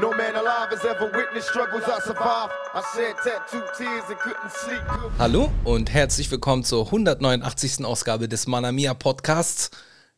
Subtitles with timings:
[0.00, 2.52] No man alive has ever witnessed struggles I survived.
[2.74, 4.82] I shed tattooed tears and couldn't sleep.
[5.20, 7.84] Hallo und herzlich willkommen zur 189.
[7.84, 9.70] Ausgabe des Manamia Podcasts.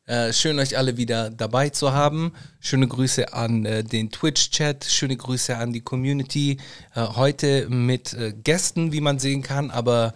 [0.07, 2.33] Äh, schön euch alle wieder dabei zu haben.
[2.59, 6.57] Schöne Grüße an äh, den Twitch-Chat, schöne Grüße an die Community.
[6.95, 10.15] Äh, heute mit äh, Gästen, wie man sehen kann, aber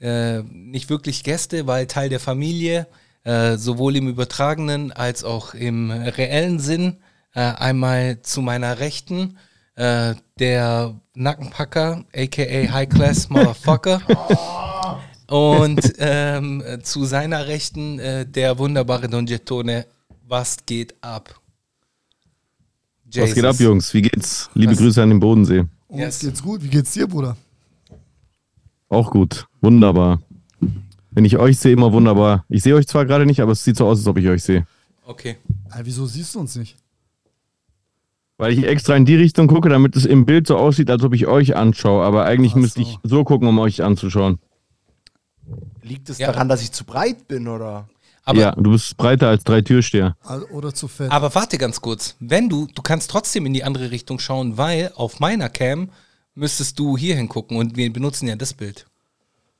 [0.00, 2.88] äh, nicht wirklich Gäste, weil Teil der Familie,
[3.22, 6.96] äh, sowohl im übertragenen als auch im reellen Sinn.
[7.34, 9.36] Äh, einmal zu meiner Rechten,
[9.76, 14.00] äh, der Nackenpacker, aka High Class Motherfucker.
[15.28, 19.86] Und ähm, zu seiner Rechten äh, der wunderbare Don Gettone.
[20.26, 21.38] Was geht ab?
[23.14, 23.60] Was geht ab, Jesus.
[23.60, 23.94] Jungs?
[23.94, 24.48] Wie geht's?
[24.54, 25.64] Liebe Was- Grüße an den Bodensee.
[25.88, 26.18] Uns Yes.
[26.20, 26.62] geht's gut.
[26.62, 27.36] Wie geht's dir, Bruder?
[28.88, 29.46] Auch gut.
[29.60, 30.20] Wunderbar.
[31.10, 32.44] Wenn ich euch sehe, immer wunderbar.
[32.48, 34.42] Ich sehe euch zwar gerade nicht, aber es sieht so aus, als ob ich euch
[34.42, 34.66] sehe.
[35.04, 35.36] Okay.
[35.70, 36.76] Äh, wieso siehst du uns nicht?
[38.38, 41.12] Weil ich extra in die Richtung gucke, damit es im Bild so aussieht, als ob
[41.12, 42.04] ich euch anschaue.
[42.04, 42.88] Aber eigentlich Ach müsste so.
[42.88, 44.38] ich so gucken, um euch anzuschauen.
[45.82, 46.28] Liegt es Ja.
[46.28, 47.88] daran, dass ich zu breit bin, oder?
[48.24, 50.16] Aber, ja, du bist breiter als drei Türsteher.
[50.52, 51.10] Oder zu fett?
[51.10, 52.14] aber warte ganz kurz.
[52.20, 55.90] Wenn du, du kannst trotzdem in die andere Richtung schauen, weil auf meiner Cam
[56.34, 58.86] müsstest du hier hingucken und wir benutzen ja das Bild.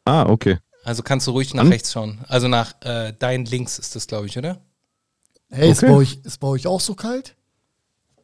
[0.05, 0.59] Ah, okay.
[0.85, 1.71] Also kannst du ruhig nach Hm?
[1.73, 2.19] rechts schauen.
[2.29, 4.59] Also nach äh, dein links ist das, glaube ich, oder?
[5.51, 5.91] hey, ist, okay.
[5.93, 7.35] bei euch, ist bei euch auch so kalt?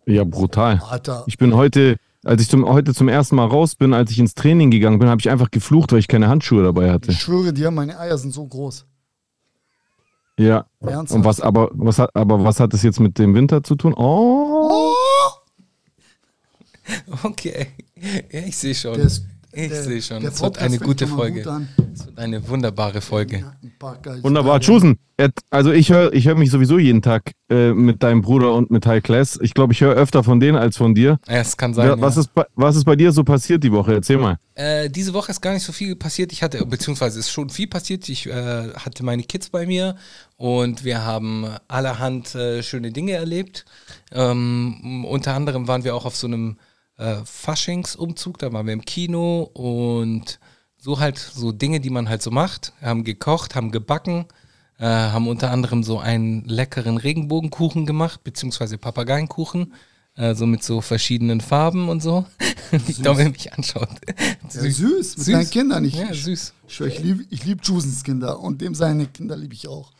[0.06, 0.80] Ja, brutal.
[0.88, 4.18] Alter, Ich bin heute, als ich zum, heute zum ersten Mal raus bin, als ich
[4.18, 7.10] ins Training gegangen bin, habe ich einfach geflucht, weil ich keine Handschuhe dabei hatte.
[7.10, 8.86] ich schwöre dir, meine Eier sind so groß.
[10.38, 10.66] Ja.
[10.80, 11.12] Ernsthaft?
[11.18, 13.94] Und was aber, was hat, aber was hat das jetzt mit dem Winter zu tun?
[13.94, 14.70] Oh.
[17.22, 17.68] Okay.
[18.30, 18.94] Ja, ich sehe schon.
[18.94, 19.24] Der ist-
[19.54, 20.24] ich sehe schon.
[20.24, 21.40] Es wird eine gute Folge.
[21.92, 23.44] Es wird eine wunderbare Folge.
[23.62, 24.60] Ein paar geile Wunderbar.
[24.60, 24.66] Tage.
[24.72, 28.52] Chusen, et- also ich höre ich hör mich sowieso jeden Tag äh, mit deinem Bruder
[28.54, 29.38] und mit High Class.
[29.42, 31.18] Ich glaube, ich höre öfter von denen als von dir.
[31.28, 31.86] Ja, es kann sein.
[31.88, 32.22] Ja, was, ja.
[32.22, 33.94] ist bei, was ist bei dir so passiert die Woche?
[33.94, 34.38] Erzähl mal.
[34.54, 36.32] Äh, diese Woche ist gar nicht so viel passiert.
[36.32, 38.08] Ich hatte, beziehungsweise ist schon viel passiert.
[38.08, 38.32] Ich äh,
[38.74, 39.96] hatte meine Kids bei mir
[40.36, 43.64] und wir haben allerhand äh, schöne Dinge erlebt.
[44.12, 46.56] Ähm, unter anderem waren wir auch auf so einem
[46.96, 50.38] äh, Faschingsumzug, da waren wir im Kino und
[50.76, 52.72] so halt so Dinge, die man halt so macht.
[52.82, 54.26] Haben gekocht, haben gebacken,
[54.78, 59.72] äh, haben unter anderem so einen leckeren Regenbogenkuchen gemacht, beziehungsweise Papageienkuchen.
[60.16, 62.24] Äh, so mit so verschiedenen Farben und so.
[62.70, 63.88] Wie Dommel mich anschaut.
[64.52, 65.84] Ja, süß, mit deinen Kindern.
[65.84, 66.54] Ich, Ja, ich, süß.
[66.68, 69.90] ich, schwör, ich liebe ich lieb Chusens Kinder und dem seine Kinder liebe ich auch.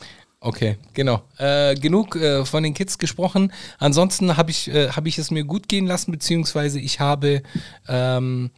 [0.45, 1.23] Okay, genau.
[1.39, 3.51] Äh, genug äh, von den Kids gesprochen.
[3.79, 7.43] Ansonsten habe ich, äh, hab ich es mir gut gehen lassen, beziehungsweise ich habe
[7.89, 8.51] ähm,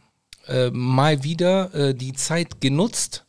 [0.49, 3.25] äh, mal wieder äh, die Zeit genutzt,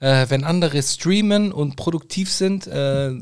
[0.00, 3.12] äh, wenn andere streamen und produktiv sind, äh,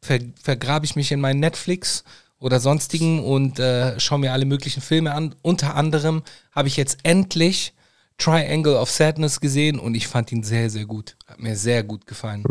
[0.00, 2.02] ver vergrabe ich mich in meinen Netflix
[2.38, 3.60] oder sonstigen und
[3.98, 5.34] schaue mir alle möglichen Filme an.
[5.42, 6.22] Unter anderem
[6.52, 7.74] habe ich jetzt endlich
[8.16, 11.16] Triangle of Sadness gesehen und ich fand ihn sehr, sehr gut.
[11.26, 12.44] Hat mir sehr gut gefallen.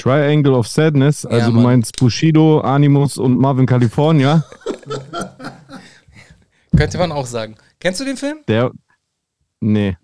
[0.00, 1.64] Triangle of Sadness, also du Mann.
[1.64, 4.44] meinst Bushido, Animus und Marvin California.
[6.76, 7.56] Könnte man auch sagen.
[7.80, 8.38] Kennst du den Film?
[8.48, 8.70] Der.
[9.60, 9.96] Nee.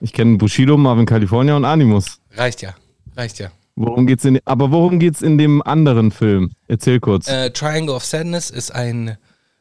[0.00, 2.18] Ich kenne Bushido, Marvin California und Animus.
[2.32, 2.74] Reicht ja.
[3.16, 3.50] Reicht ja.
[3.74, 6.52] Worum geht's in, aber worum geht's in dem anderen Film?
[6.68, 7.28] Erzähl kurz.
[7.28, 9.16] Äh, Triangle of Sadness ist ein,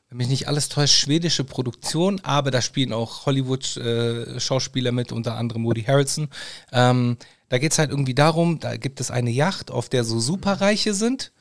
[0.09, 5.66] wenn mich nicht alles täuscht, schwedische Produktion, aber da spielen auch Hollywood-Schauspieler mit, unter anderem
[5.66, 6.27] Woody Harrelson.
[6.71, 7.17] Ähm,
[7.50, 10.94] da geht es halt irgendwie darum, da gibt es eine Yacht, auf der so Superreiche
[10.94, 11.32] sind,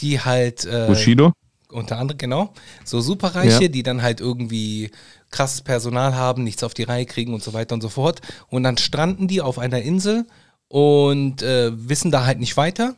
[0.00, 0.64] die halt.
[0.64, 1.32] Äh, Bushido?
[1.70, 2.54] Unter anderem, genau.
[2.84, 3.68] So Superreiche, Ja.
[3.68, 4.90] die dann halt irgendwie
[5.30, 8.22] krasses Personal haben, nichts auf die Reihe kriegen und so weiter und so fort.
[8.48, 10.24] Und dann stranden die auf einer Insel
[10.68, 12.94] und äh, wissen da halt nicht weiter.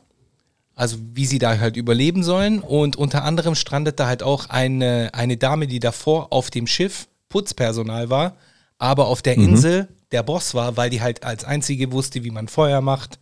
[0.76, 2.60] Also wie sie da halt überleben sollen.
[2.60, 7.08] Und unter anderem strandet da halt auch eine, eine Dame, die davor auf dem Schiff
[7.28, 8.36] Putzpersonal war,
[8.78, 12.48] aber auf der Insel der Boss war, weil die halt als einzige wusste, wie man
[12.48, 13.18] Feuer macht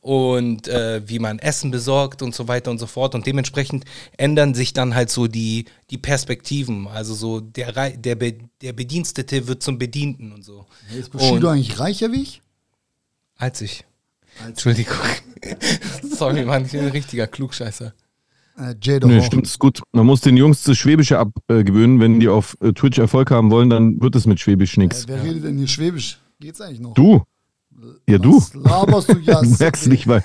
[0.00, 3.14] und äh, wie man Essen besorgt und so weiter und so fort.
[3.14, 3.84] Und dementsprechend
[4.16, 6.86] ändern sich dann halt so die, die Perspektiven.
[6.88, 10.66] Also so der, der, Be der Bedienstete wird zum Bedienten und so.
[10.96, 12.42] Ist Bushido Und- eigentlich reicher wie ich?
[13.36, 13.84] Als ich.
[14.46, 14.96] Entschuldigung.
[16.02, 17.92] Sorry, Mann, ich bin ein richtiger Klugscheißer.
[18.58, 19.24] Äh, Jado auch.
[19.24, 19.80] stimmt, ist gut.
[19.92, 22.00] Man muss den Jungs das Schwäbische abgewöhnen.
[22.00, 25.04] Wenn die auf äh, Twitch Erfolg haben wollen, dann wird es mit Schwäbisch nix.
[25.04, 26.18] Äh, wer redet denn hier Schwäbisch?
[26.40, 26.94] Geht's eigentlich noch?
[26.94, 27.22] Du?
[28.08, 28.36] Ja, du.
[28.36, 29.18] Was laberst du?
[29.22, 30.24] Ja, Du merkst nicht, weil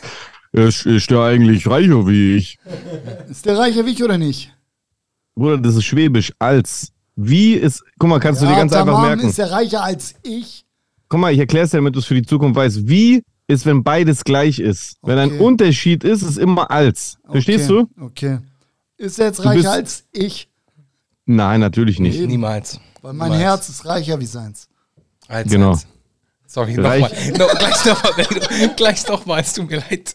[0.52, 2.60] er ist, ist der eigentlich reicher wie ich.
[3.30, 4.54] Ist der reicher wie ich oder nicht?
[5.36, 6.32] Bruder, das ist Schwäbisch.
[6.40, 6.92] Als.
[7.16, 7.84] Wie ist.
[8.00, 9.28] Guck mal, kannst du dir Ja, ganz einfach merken.
[9.28, 10.66] ist er reicher als ich.
[11.10, 12.88] Guck mal, ich erkläre es dir, damit du es für die Zukunft weißt.
[12.88, 14.98] Wie ist, wenn beides gleich ist?
[15.04, 15.40] Wenn ein Okay.
[15.44, 17.18] Unterschied ist, ist immer als.
[17.30, 17.88] Verstehst okay.
[17.98, 18.04] du?
[18.06, 18.40] Okay.
[18.98, 20.50] Ist er jetzt Du reicher als ich?
[21.26, 22.18] Nein, natürlich nicht.
[22.20, 22.28] Eben.
[22.28, 22.80] Niemals.
[23.02, 23.42] Weil mein Nice.
[23.42, 24.68] Herz ist reicher wie seins.
[25.28, 25.72] Eins, Genau.
[25.72, 25.88] eins.
[26.54, 27.12] Sorry, nochmal.
[27.38, 28.28] No, gleich nochmal,
[28.78, 30.14] gleich nochmal, es tut mir leid.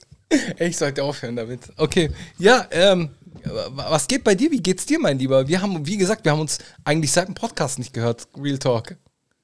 [0.58, 1.60] Ich sollte aufhören damit.
[1.76, 3.10] Okay, ja, ähm,
[3.70, 4.50] was geht bei dir?
[4.50, 5.48] Wie geht's dir, mein Lieber?
[5.48, 8.96] Wir haben, wie gesagt, wir haben uns eigentlich seit dem Podcast nicht gehört, Real Talk.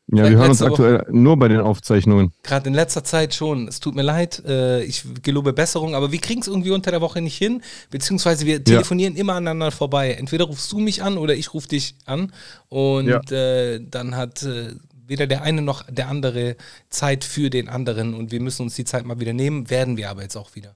[0.08, 0.98] Ja, wir hören uns Letzte Woche.
[0.98, 2.30] aktuell nur bei den Aufzeichnungen.
[2.42, 3.66] Gerade in letzter Zeit schon.
[3.66, 7.00] Es tut mir leid, äh, ich gelobe Besserung, aber wir kriegen es irgendwie unter der
[7.00, 10.12] Woche nicht hin, beziehungsweise wir telefonieren immer aneinander vorbei.
[10.12, 12.32] Entweder rufst du mich an oder ich rufe dich an
[12.68, 13.20] und Ja.
[13.34, 14.74] äh, dann hat äh,
[15.06, 16.56] weder der eine noch der andere
[16.88, 20.10] Zeit für den anderen und wir müssen uns die Zeit mal wieder nehmen, werden wir
[20.10, 20.74] aber jetzt auch wieder.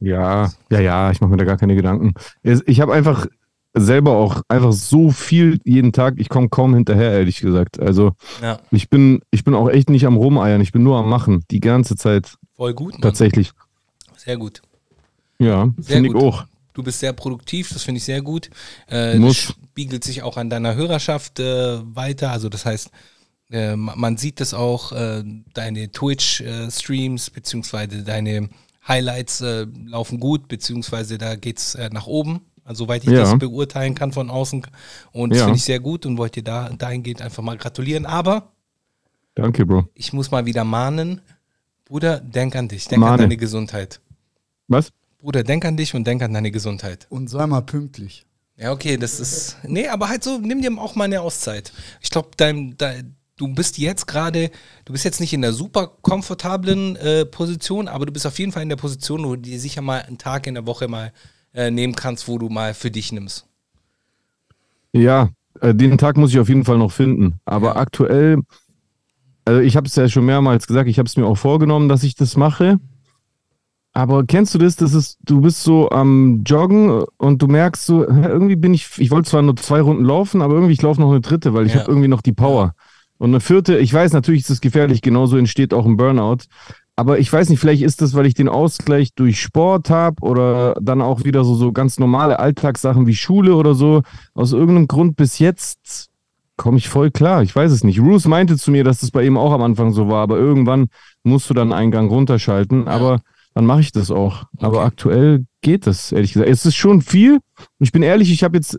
[0.00, 2.14] Ja, ja, ja, ich mache mir da gar keine Gedanken.
[2.42, 3.26] Ich habe einfach
[3.74, 7.80] selber auch einfach so viel jeden Tag, ich komme kaum hinterher, ehrlich gesagt.
[7.80, 11.08] Also Ja, ich bin, ich bin auch echt nicht am Rumeiern, ich bin nur am
[11.08, 12.94] Machen, die ganze Zeit voll gut.
[12.94, 13.02] Mann.
[13.02, 13.52] tatsächlich.
[14.16, 14.62] Sehr gut.
[15.38, 16.44] Ja, finde ich auch.
[16.74, 18.50] Du bist sehr produktiv, das finde ich sehr gut.
[18.88, 19.46] Äh, Muss.
[19.48, 22.30] Das spiegelt sich auch an deiner Hörerschaft äh, weiter.
[22.30, 22.90] Also das heißt,
[23.50, 25.24] äh, ma- man sieht das auch, äh,
[25.54, 28.48] deine Twitch-Streams beziehungsweise deine
[28.86, 32.40] Highlights äh, laufen gut, beziehungsweise da geht es äh, nach oben.
[32.64, 33.20] Also soweit ich Ja.
[33.20, 34.66] das beurteilen kann von außen.
[35.12, 35.44] Und das Ja.
[35.46, 38.04] finde ich sehr gut und wollte dir da dahingehend einfach mal gratulieren.
[38.06, 38.52] Aber
[39.34, 39.88] Danke, Bro.
[39.94, 41.20] ich muss mal wieder mahnen.
[41.86, 43.22] Bruder, denk an dich, denk an Mahne.
[43.22, 44.00] deine Gesundheit.
[44.66, 44.90] Was?
[45.18, 47.06] Bruder, denk an dich und denk an deine Gesundheit.
[47.08, 48.26] Und sei mal pünktlich.
[48.56, 49.56] Ja, okay, das ist.
[49.62, 51.72] Nee, aber halt so, nimm dir auch mal eine Auszeit.
[52.02, 54.50] Ich glaube, dein, dein, du bist jetzt gerade,
[54.84, 58.52] du bist jetzt nicht in der super komfortablen äh, Position, aber du bist auf jeden
[58.52, 61.12] Fall in der Position, wo du dir sicher mal einen Tag in der Woche mal
[61.54, 63.46] äh, nehmen kannst, wo du mal für dich nimmst.
[64.92, 65.30] Ja,
[65.60, 67.40] äh, den Tag muss ich auf jeden Fall noch finden.
[67.44, 68.42] Aber aktuell,
[69.44, 72.02] also ich habe es ja schon mehrmals gesagt, ich habe es mir auch vorgenommen, dass
[72.02, 72.78] ich das mache.
[73.92, 74.76] Aber kennst du das?
[74.76, 79.10] Das ist, du bist so am Joggen und du merkst so, irgendwie bin ich, ich
[79.10, 81.74] wollte zwar nur zwei Runden laufen, aber irgendwie ich laufe noch eine dritte, weil ich
[81.74, 81.80] Ja.
[81.80, 82.74] habe irgendwie noch die Power.
[83.18, 86.44] Und eine vierte, ich weiß, natürlich ist es gefährlich, genauso entsteht auch ein Burnout.
[86.96, 90.74] Aber ich weiß nicht, vielleicht ist das, weil ich den Ausgleich durch Sport habe oder
[90.80, 94.02] dann auch wieder so, so ganz normale Alltagssachen wie Schule oder so.
[94.34, 96.08] Aus irgendeinem Grund bis jetzt
[96.56, 97.42] komme ich voll klar.
[97.44, 98.00] Ich weiß es nicht.
[98.00, 100.88] Bruce meinte zu mir, dass das bei ihm auch am Anfang so war, aber irgendwann
[101.22, 102.88] musst du dann einen Gang runterschalten.
[102.88, 103.20] Aber
[103.54, 104.44] dann mache ich das auch.
[104.58, 104.86] Aber Okay.
[104.86, 106.50] aktuell geht das, ehrlich gesagt.
[106.50, 107.38] Es ist schon viel.
[107.78, 108.78] Ich bin ehrlich, ich habe jetzt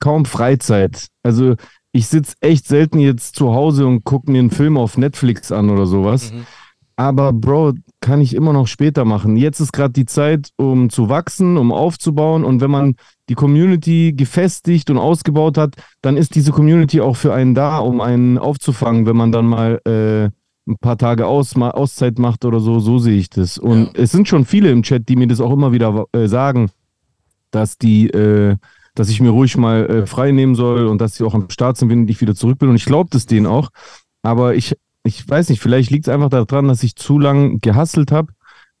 [0.00, 1.06] kaum Freizeit.
[1.22, 1.54] Also
[1.92, 5.70] ich sitze echt selten jetzt zu Hause und gucke mir einen Film auf Netflix an
[5.70, 6.32] oder sowas.
[6.32, 6.46] Mhm.
[6.96, 9.36] Aber Bro, kann ich immer noch später machen.
[9.36, 12.44] Jetzt ist gerade die Zeit, um zu wachsen, um aufzubauen.
[12.44, 12.94] Und wenn man
[13.28, 18.00] die Community gefestigt und ausgebaut hat, dann ist diese Community auch für einen da, um
[18.00, 20.24] einen aufzufangen, wenn man dann mal äh,
[20.70, 22.78] ein paar Tage aus, mal Auszeit macht oder so.
[22.78, 23.58] So sehe ich das.
[23.58, 24.02] Und Ja.
[24.02, 26.70] es sind schon viele im Chat, die mir das auch immer wieder äh, sagen,
[27.50, 28.56] dass die, äh,
[28.94, 31.76] dass ich mir ruhig mal äh, frei nehmen soll und dass sie auch am Start
[31.78, 32.68] sind, wenn ich wieder zurück bin.
[32.68, 33.70] Und ich glaube das denen auch.
[34.22, 38.12] Aber ich, ich weiß nicht, vielleicht liegt es einfach daran, dass ich zu lang gehasselt
[38.12, 38.32] habe.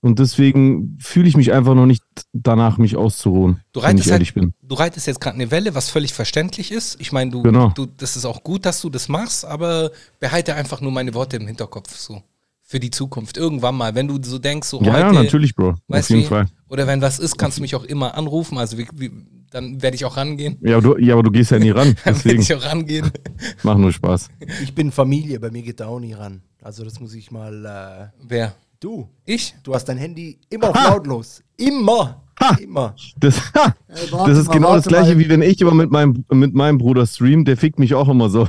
[0.04, 4.10] Und deswegen fühle ich mich einfach noch nicht danach, mich auszuruhen, Du wenn ich reitest,
[4.10, 4.54] ehrlich halt, bin.
[4.62, 7.00] du reitest jetzt gerade eine Welle, was völlig verständlich ist.
[7.00, 7.68] Ich meine, du, Genau.
[7.68, 11.36] du, das ist auch gut, dass du das machst, aber behalte einfach nur meine Worte
[11.36, 12.20] im Hinterkopf so.
[12.62, 13.36] Für die Zukunft.
[13.36, 15.76] Irgendwann mal, wenn du so denkst, so Ja, ja, heute, natürlich, Bro.
[15.88, 16.26] Auf jeden wie?
[16.26, 16.46] Fall.
[16.68, 18.58] Oder wenn was ist, kannst du mich auch immer anrufen.
[18.58, 19.10] Also wie, wie,
[19.52, 20.58] dann werde ich auch rangehen.
[20.62, 21.94] Ja, aber du, ja, aber du gehst ja nie ran.
[22.04, 23.10] Dann werde Deswegen ich auch rangehen.
[23.62, 24.28] mach nur Spaß.
[24.62, 26.42] Ich bin Familie, bei mir geht da auch nie ran.
[26.62, 27.64] Also das muss ich mal.
[27.64, 28.54] Äh, Wer?
[28.80, 29.54] du, Ich?
[29.62, 31.42] du hast dein Handy immer auf lautlos.
[31.56, 32.22] Immer.
[32.60, 32.96] Immer.
[33.20, 33.36] Das,
[33.88, 35.18] Ey, das ist mal, genau das gleiche, mal.
[35.20, 38.30] wie wenn ich immer mit meinem, mit meinem Bruder stream, der fickt mich auch immer
[38.30, 38.48] so.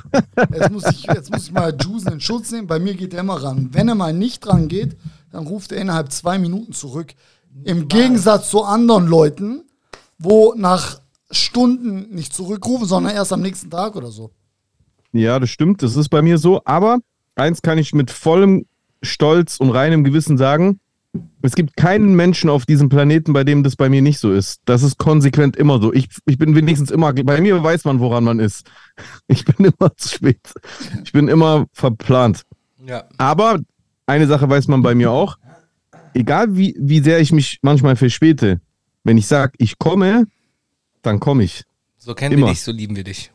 [0.52, 2.66] Jetzt muss ich, jetzt muss ich mal Jusen in Schutz nehmen.
[2.68, 3.70] Bei mir geht er immer ran.
[3.72, 4.98] Wenn er mal nicht dran geht,
[5.32, 7.14] dann ruft er innerhalb zwei Minuten zurück.
[7.66, 9.64] Im Gegensatz zu anderen Leuten,
[10.18, 11.00] wo nach
[11.32, 14.32] Stunden nicht zurückrufen, sondern erst am nächsten Tag oder so.
[15.12, 16.62] Ja, das stimmt, das ist bei mir so.
[16.66, 17.00] Aber
[17.36, 18.66] eins kann ich mit vollem
[19.02, 20.80] Stolz und reinem Gewissen sagen:
[21.42, 24.62] Es gibt keinen Menschen auf diesem Planeten, bei dem das bei mir nicht so ist.
[24.66, 25.94] Das ist konsequent immer so.
[25.94, 28.70] Ich, ich bin wenigstens immer, bei mir weiß man, woran man ist.
[29.28, 30.54] Ich bin immer zu spät.
[31.04, 32.44] Ich bin immer verplant.
[32.86, 33.06] Ja.
[33.18, 33.60] Aber
[34.06, 35.38] eine Sache weiß man bei mir auch.
[36.14, 38.62] Egal wie, wie sehr ich mich manchmal verspäte,
[39.04, 40.26] wenn ich sage, ich komme,
[41.02, 41.64] dann komme ich.
[41.98, 42.48] So kennen Immer.
[42.48, 43.32] wir dich, so lieben wir dich.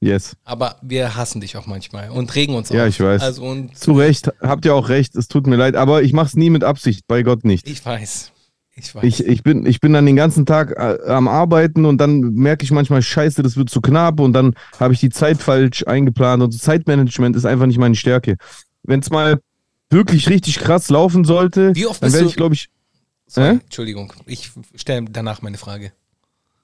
[0.00, 0.36] Yes.
[0.44, 2.88] Aber wir hassen dich auch manchmal und regen uns Ja, auf.
[2.88, 3.22] ich weiß.
[3.22, 6.34] Also und Zu Recht, habt ihr auch recht, es tut mir leid, aber ich mach's
[6.34, 7.68] nie mit Absicht, bei Gott nicht.
[7.68, 8.32] ich weiß.
[8.74, 9.04] Ich weiß.
[9.04, 12.64] Ich, ich, bin, ich bin dann den ganzen Tag äh, am Arbeiten und dann merke
[12.64, 16.42] ich manchmal, scheiße, das wird zu knapp und dann habe ich die Zeit falsch eingeplant
[16.42, 18.36] und Zeitmanagement ist einfach nicht meine Stärke.
[18.82, 19.40] Wenn es mal
[19.90, 22.68] wirklich richtig krass laufen sollte, Wie oft dann bist werde du- ich, glaube ich,
[23.32, 23.60] Sorry, Hä?
[23.62, 24.12] Entschuldigung.
[24.26, 25.92] Ich stelle danach meine Frage.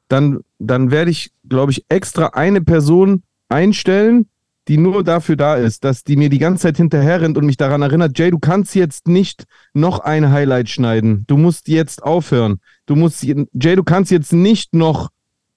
[0.09, 4.27] dann, dann werde ich, glaube ich, extra eine Person einstellen,
[4.69, 7.57] die nur dafür da ist, dass die mir die ganze Zeit hinterher rennt und mich
[7.57, 11.25] daran erinnert, Jay, du kannst jetzt nicht noch ein Highlight schneiden.
[11.27, 12.61] Du musst jetzt aufhören.
[12.85, 15.09] Du musst, Jay, du kannst jetzt nicht noch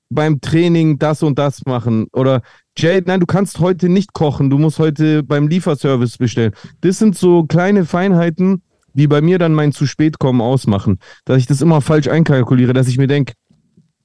[0.10, 2.08] beim Training das und das machen.
[2.14, 2.42] Oder
[2.78, 4.50] Jay, nein, du kannst heute nicht kochen.
[4.50, 6.54] Du musst heute beim Lieferservice bestellen.
[6.80, 8.62] Das sind so kleine Feinheiten,
[8.94, 11.00] die bei mir dann mein zu spät kommen ausmachen.
[11.26, 13.34] Dass ich das immer falsch einkalkuliere, dass ich mir denke,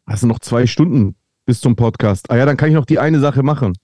[0.07, 2.31] hast du noch zwei Stunden bis zum Podcast.
[2.31, 3.75] Ah ja, dann kann ich noch die eine Sache machen.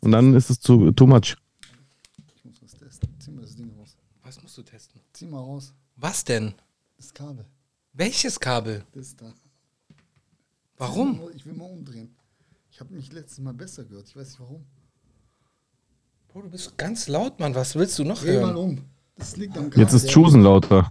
[0.00, 1.36] Und dann ist es zu too much.
[2.36, 3.08] Ich muss was testen.
[3.18, 3.96] Zieh mal das Ding raus.
[4.22, 5.00] Was musst du testen?
[5.12, 5.74] Zieh mal raus.
[5.96, 6.54] Was denn?
[6.96, 7.44] Das Kabel.
[7.92, 8.84] Welches Kabel?
[8.92, 9.32] Das da.
[10.76, 11.20] Warum?
[11.36, 12.14] Ich will mal umdrehen.
[12.70, 14.08] Ich habe mich letztes Mal besser gehört.
[14.08, 14.64] Ich weiß nicht warum.
[16.28, 17.54] Bro, du bist ganz laut, Mann.
[17.54, 18.56] Was willst du noch Dreh mal hören?
[18.56, 18.78] um.
[19.16, 19.70] Das liegt am.
[19.74, 20.88] Jetzt ist Chusen lauter.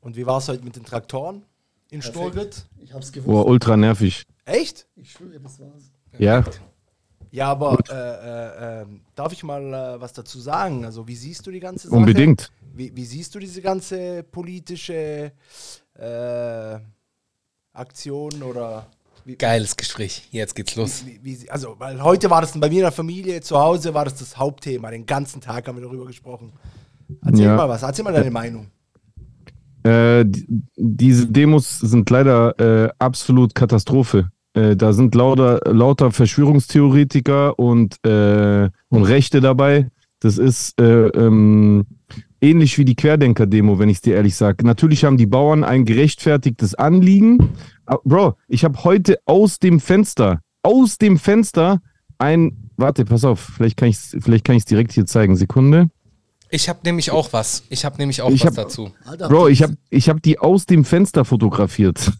[0.00, 1.44] Und wie war es heute mit den Traktoren
[1.90, 2.66] in Sturgrit?
[2.78, 3.48] Ich hab's Boah, gewusst.
[3.48, 4.24] ultra nervig.
[4.44, 4.88] Echt?
[4.96, 5.92] Ich schwöre, das war's.
[6.18, 6.44] Ja.
[7.32, 10.84] Ja, aber äh, äh, ähm, darf ich mal äh, was dazu sagen?
[10.84, 11.96] Also, wie siehst du die ganze Sache?
[11.96, 12.50] Unbedingt.
[12.74, 15.32] Wie, wie siehst du diese ganze politische
[15.94, 16.78] äh,
[17.72, 18.90] Aktion oder
[19.30, 20.28] wie, Geiles Gespräch.
[20.30, 21.04] Jetzt geht's los.
[21.06, 24.04] wie, wie, also, weil heute war das bei mir in der Familie zu Hause war
[24.04, 24.90] das das Hauptthema.
[24.90, 26.52] Den ganzen Tag haben wir darüber gesprochen.
[27.24, 27.56] Erzähl Ja.
[27.56, 28.66] mal was, erzähl mal deine Meinung.
[29.82, 30.46] Äh, die,
[30.76, 34.30] diese Demos sind leider äh, absolut Katastrophe.
[34.52, 39.88] Äh, da sind lauter, lauter Verschwörungstheoretiker und, äh, und Rechte dabei.
[40.20, 41.86] Das ist äh, ähm,
[42.40, 44.66] ähnlich wie die Querdenker-Demo, wenn ich es dir ehrlich sage.
[44.66, 47.50] Natürlich haben die Bauern ein gerechtfertigtes Anliegen.
[47.90, 51.80] Aber, Bro, ich habe heute aus dem Fenster, aus dem Fenster
[52.18, 55.34] ein, warte, pass auf, vielleicht kann ich es vielleicht kann ich's direkt hier zeigen.
[55.34, 55.90] Sekunde.
[56.50, 57.64] Ich habe nämlich auch was.
[57.68, 58.92] Ich habe nämlich auch Ich was hab- dazu.
[59.04, 62.12] Alter, Bro, ich habe ich hab die aus dem Fenster fotografiert.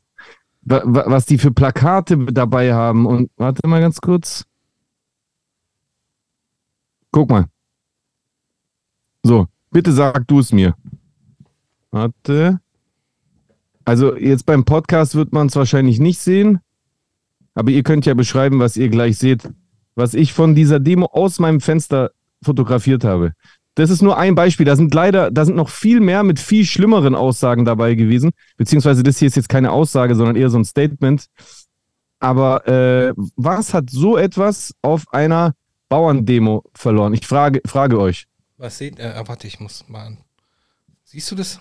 [0.62, 3.06] Wa- wa- Was die für Plakate dabei haben.
[3.06, 4.44] Und warte mal ganz kurz.
[7.12, 7.46] Guck mal.
[9.22, 10.74] So, bitte sag du es mir.
[11.92, 12.60] Warte.
[13.90, 16.60] Also jetzt beim Podcast wird man es wahrscheinlich nicht sehen.
[17.54, 19.50] Aber ihr könnt ja beschreiben, was ihr gleich seht,
[19.96, 23.32] was ich von dieser Demo aus meinem Fenster fotografiert habe.
[23.74, 24.64] Das ist nur ein Beispiel.
[24.64, 28.30] Da sind leider, da sind noch viel mehr mit viel schlimmeren Aussagen dabei gewesen.
[28.56, 31.26] Beziehungsweise das hier ist jetzt keine Aussage, sondern eher so ein Statement.
[32.20, 35.56] Aber äh, was hat so etwas auf einer
[35.88, 37.12] Bauerndemo verloren?
[37.12, 38.28] Ich frage, frage euch.
[38.56, 39.16] Was seht ihr?
[39.16, 40.16] Äh, warte, ich muss mal.
[41.02, 41.60] Siehst du das?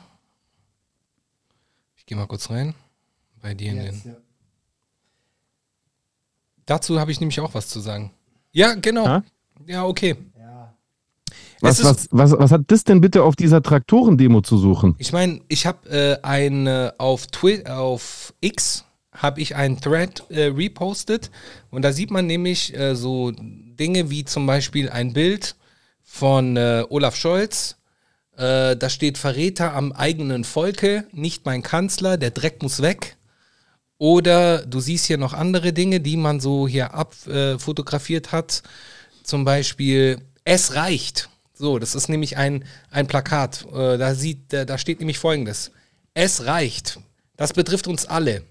[2.09, 2.73] Ich gehe mal kurz rein.
[3.39, 4.15] Bei dir in den.
[6.65, 8.09] Dazu habe ich nämlich auch was zu sagen.
[8.51, 9.05] Ja, genau.
[9.05, 9.23] Ja?
[9.67, 10.15] Ja, okay.
[11.61, 14.95] Was, was, was, was hat das denn bitte auf dieser Traktorendemo zu suchen?
[14.97, 20.23] Ich meine, ich habe äh, ein äh, auf Twi auf X habe ich einen Thread
[20.29, 21.29] äh, repostet
[21.69, 25.55] und da sieht man nämlich äh, so Dinge wie zum Beispiel ein Bild
[26.01, 27.78] von äh, Olaf Scholz.
[28.39, 33.17] Äh, da steht Verräter am eigenen Volke, nicht mein Kanzler, der Dreck muss weg.
[33.97, 38.63] Oder du siehst hier noch andere Dinge, die man so hier abfotografiert äh, fotografiert hat.
[39.23, 41.29] Zum Beispiel, es reicht.
[41.53, 43.65] So, das ist nämlich ein, ein Plakat.
[43.73, 45.71] Äh, da, sieht, da, da steht nämlich folgendes.
[46.13, 46.97] Es reicht.
[47.35, 48.43] Das betrifft uns alle.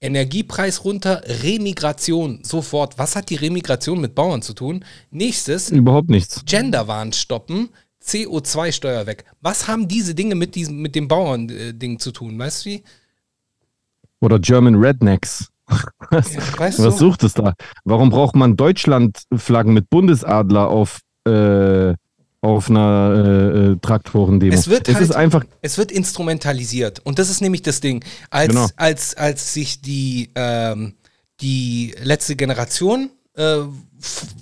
[0.00, 2.98] Energiepreis runter, Remigration sofort.
[2.98, 4.84] Was hat die Remigration mit Bauern zu tun?
[5.12, 6.42] Nächstes, Überhaupt nichts.
[6.46, 7.68] Genderwahn stoppen,
[8.04, 9.24] CO2-Steuer weg.
[9.40, 12.38] Was haben diese Dinge mit, diesem, mit dem Bauern-Ding zu tun?
[12.38, 12.82] Weißt du wie?
[14.20, 15.48] Oder German Rednecks.
[16.10, 16.84] Was, weißt du?
[16.84, 17.54] was sucht es da?
[17.84, 21.94] Warum braucht man Deutschland-Flaggen mit Bundesadler auf, äh,
[22.40, 24.52] auf einer äh, äh, Traktorendemo?
[24.52, 26.98] Es wird es halt, ist einfach, es wird instrumentalisiert.
[27.04, 28.04] Und das ist nämlich das Ding.
[28.30, 28.66] Als, Genau.
[28.74, 30.94] als, als sich die, ähm,
[31.40, 33.58] die letzte Generation äh,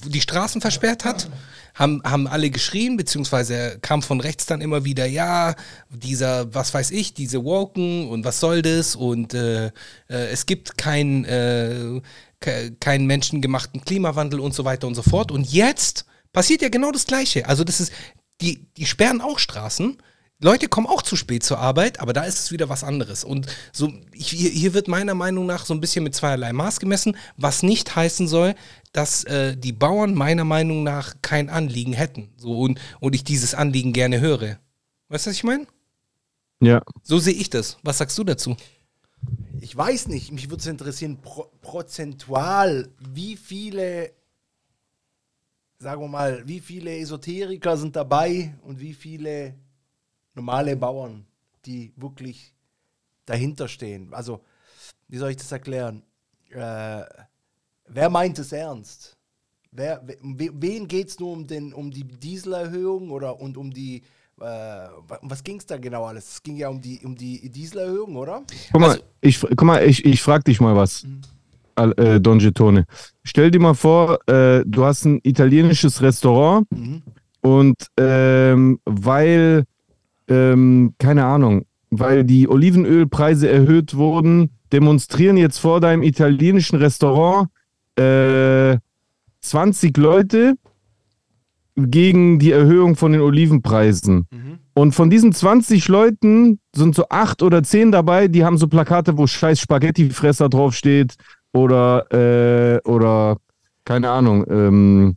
[0.07, 1.29] die Straßen versperrt hat,
[1.78, 5.54] haben, haben alle geschrien, beziehungsweise kam von rechts dann immer wieder, ja,
[5.90, 9.70] dieser, was weiß ich, diese Woken und was soll das und äh, äh,
[10.08, 12.00] es gibt kein, äh,
[12.40, 15.30] ke- keinen menschengemachten Klimawandel und so weiter und so fort.
[15.30, 17.47] Und jetzt passiert ja genau das Gleiche.
[17.47, 17.92] Also das ist,
[18.40, 19.99] die, die sperren auch Straßen.
[20.40, 23.25] Leute kommen auch zu spät zur Arbeit, aber da ist es wieder was anderes.
[23.25, 27.16] Und so, ich, hier, wird meiner Meinung nach so ein bisschen mit zweierlei Maß gemessen,
[27.37, 28.54] was nicht heißen soll,
[28.92, 32.30] dass äh, die Bauern meiner Meinung nach kein Anliegen hätten.
[32.37, 34.61] So, und, und ich dieses Anliegen gerne höre.
[35.09, 35.66] Weißt du, was ich meine?
[36.61, 36.83] ja.
[37.02, 37.78] So sehe ich das.
[37.83, 38.57] Was sagst du dazu?
[39.61, 44.12] Ich weiß nicht, mich würde es interessieren, pro, prozentual, wie viele,
[45.80, 49.57] sagen wir mal, wie viele Esoteriker sind dabei und wie viele
[50.38, 51.26] normale Bauern?
[51.68, 52.54] die wirklich
[53.26, 54.12] dahinter stehen.
[54.12, 54.40] Also,
[55.07, 56.02] wie soll ich das erklären?
[56.50, 57.04] Äh,
[57.87, 59.16] wer meint es ernst?
[59.71, 64.02] Wer, we, wen geht es nur um, den, um die Dieselerhöhung oder und um die
[64.40, 64.88] äh,
[65.23, 66.35] was ging es da genau alles?
[66.35, 68.45] Es ging ja um die, um die Dieselerhöhung, oder?
[68.73, 71.21] Guck mal, also, ich, guck mal, ich, ich frage dich mal was, mhm.
[71.97, 72.87] äh, Don Getone.
[73.25, 77.02] Stell dir mal vor, äh, du hast ein italienisches Restaurant mhm.
[77.40, 79.64] und ähm, weil,
[80.28, 87.49] ähm, keine Ahnung, weil die Olivenölpreise erhöht wurden, demonstrieren jetzt vor deinem italienischen Restaurant
[87.97, 90.54] 20 äh, Leute
[91.76, 94.26] gegen die Erhöhung von den Olivenpreisen.
[94.30, 94.58] Mhm.
[94.75, 99.18] Und von diesen 20 Leuten sind so acht oder zehn dabei, die haben so Plakate,
[99.18, 101.14] wo scheiß Spaghettifresser draufsteht
[101.52, 103.38] oder, äh, oder
[103.85, 105.14] keine Ahnung, ähm,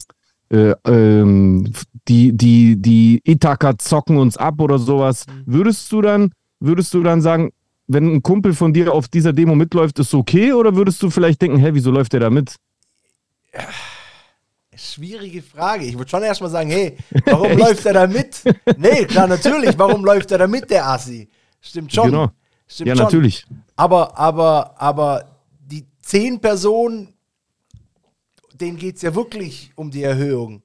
[0.52, 1.72] äh, ähm,
[2.08, 5.26] die, die, die Ithaka zocken uns ab oder sowas.
[5.28, 5.44] Mhm.
[5.46, 7.52] Würdest du dann, würdest du dann sagen,
[7.88, 10.54] wenn ein Kumpel von dir auf dieser Demo mitläuft, ist okay?
[10.54, 12.56] Oder würdest du vielleicht denken, hä, wieso läuft der da mit?
[13.54, 13.62] Ja
[14.82, 15.86] Schwierige Frage.
[15.86, 18.42] Ich würde schon erstmal sagen, hey, warum läuft er da mit?
[18.78, 21.30] Nee, klar, natürlich, warum läuft er da mit, der Assi?
[21.60, 22.06] Stimmt schon.
[22.06, 22.30] Genau.
[22.68, 23.04] Stimmt ja, schon.
[23.04, 23.46] natürlich.
[23.76, 25.26] Aber, aber, aber
[25.60, 27.11] die zehn Personen,
[28.62, 30.64] denen geht es ja wirklich um die Erhöhung.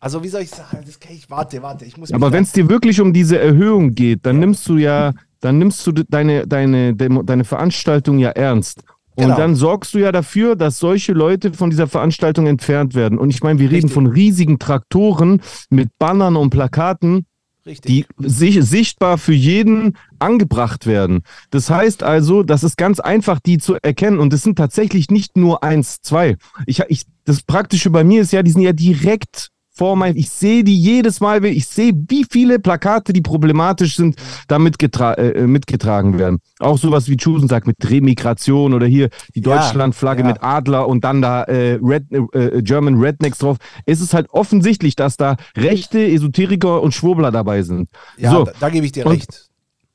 [0.00, 2.52] Also wie soll ich sagen, das kann ich, warte, warte, ich muss Aber wenn es
[2.52, 4.40] dir wirklich um diese Erhöhung geht, dann ja.
[4.40, 8.82] nimmst du ja, dann nimmst du deine, deine, deine Veranstaltung ja ernst.
[9.16, 9.36] Und genau.
[9.36, 13.18] dann sorgst du ja dafür, dass solche Leute von dieser Veranstaltung entfernt werden.
[13.18, 13.84] Und ich meine, wir Richtig.
[13.84, 17.26] reden von riesigen Traktoren mit Bannern und Plakaten,
[17.68, 18.06] Richtig.
[18.18, 21.20] die sich, sichtbar für jeden angebracht werden.
[21.50, 24.18] Das heißt also, das ist ganz einfach, die zu erkennen.
[24.18, 26.36] Und es sind tatsächlich nicht nur eins, zwei.
[26.64, 30.28] Ich, ich, das Praktische bei mir ist ja, die sind ja direkt vor meinem, ich
[30.28, 34.16] sehe die jedes Mal, ich sehe, wie viele Plakate, die problematisch sind,
[34.48, 36.40] da mitgetra äh, mitgetragen werden.
[36.58, 40.32] Auch sowas wie Chusen sagt mit Remigration oder hier die Deutschlandflagge ja, ja.
[40.32, 43.58] mit Adler und dann da äh, Red, äh, German Rednecks drauf.
[43.86, 47.88] Es ist halt offensichtlich, dass da rechte Esoteriker und Schwurbler dabei sind.
[48.16, 48.44] Ja, so.
[48.44, 49.48] da, da gebe ich dir und recht.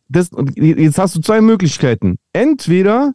[0.08, 2.17] Das, jetzt hast du zwei Möglichkeiten.
[2.32, 3.13] Entweder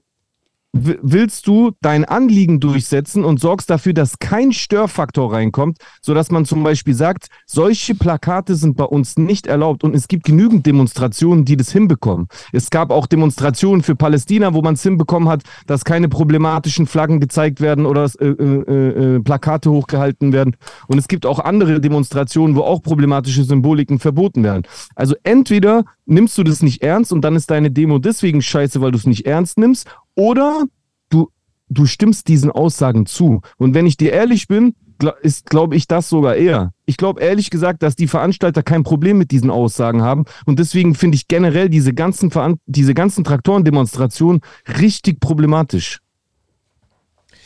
[0.73, 6.63] willst du dein Anliegen durchsetzen und sorgst dafür, dass kein Störfaktor reinkommt, sodass man zum
[6.63, 11.57] Beispiel sagt, solche Plakate sind bei uns nicht erlaubt und es gibt genügend Demonstrationen, die
[11.57, 12.29] das hinbekommen.
[12.53, 17.21] Es gab auch Demonstrationen für Palästina, wo man es hinbekommen hat, dass keine problematischen Flaggen
[17.21, 20.57] gezeigt werden oder dass, äh, äh, äh, Plakate hochgehalten werden.
[20.87, 24.65] Und es gibt auch andere Demonstrationen, wo auch problematische Symboliken verboten werden.
[24.95, 28.91] Also entweder nimmst du das nicht ernst und dann ist deine Demo deswegen scheiße, weil
[28.91, 29.87] du es nicht ernst nimmst,
[30.19, 30.65] oder
[31.11, 31.31] du,
[31.69, 33.41] du stimmst diesen Aussagen zu.
[33.57, 34.75] Und wenn ich dir ehrlich bin,
[35.23, 36.73] ist, glaube ich, das sogar eher.
[36.87, 40.25] Ich glaube ehrlich gesagt, dass die Veranstalter kein Problem mit diesen Aussagen haben.
[40.45, 44.41] Und deswegen finde ich generell diese ganzen, Veran diese ganzen Traktorendemonstrationen
[44.81, 46.01] richtig problematisch.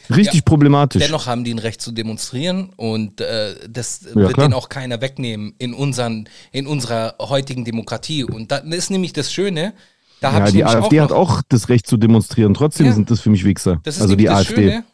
[0.09, 1.03] Richtig ja, problematisch.
[1.03, 4.47] Dennoch haben die ein Recht zu demonstrieren und äh, das ja, wird klar.
[4.47, 8.25] denen auch keiner wegnehmen in, unseren, in unserer heutigen Demokratie.
[8.25, 9.75] Und das ist nämlich das Schöne,
[10.23, 12.55] da ja, die AfD auch hat auch das Recht zu demonstrieren.
[12.55, 12.93] Trotzdem ja.
[12.93, 13.81] sind das für mich Wichser.
[13.83, 14.55] Das ist also die AfD.
[14.55, 14.85] Schöne.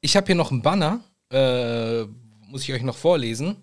[0.00, 2.04] Ich habe hier noch einen Banner, äh,
[2.48, 3.56] muss ich euch noch vorlesen.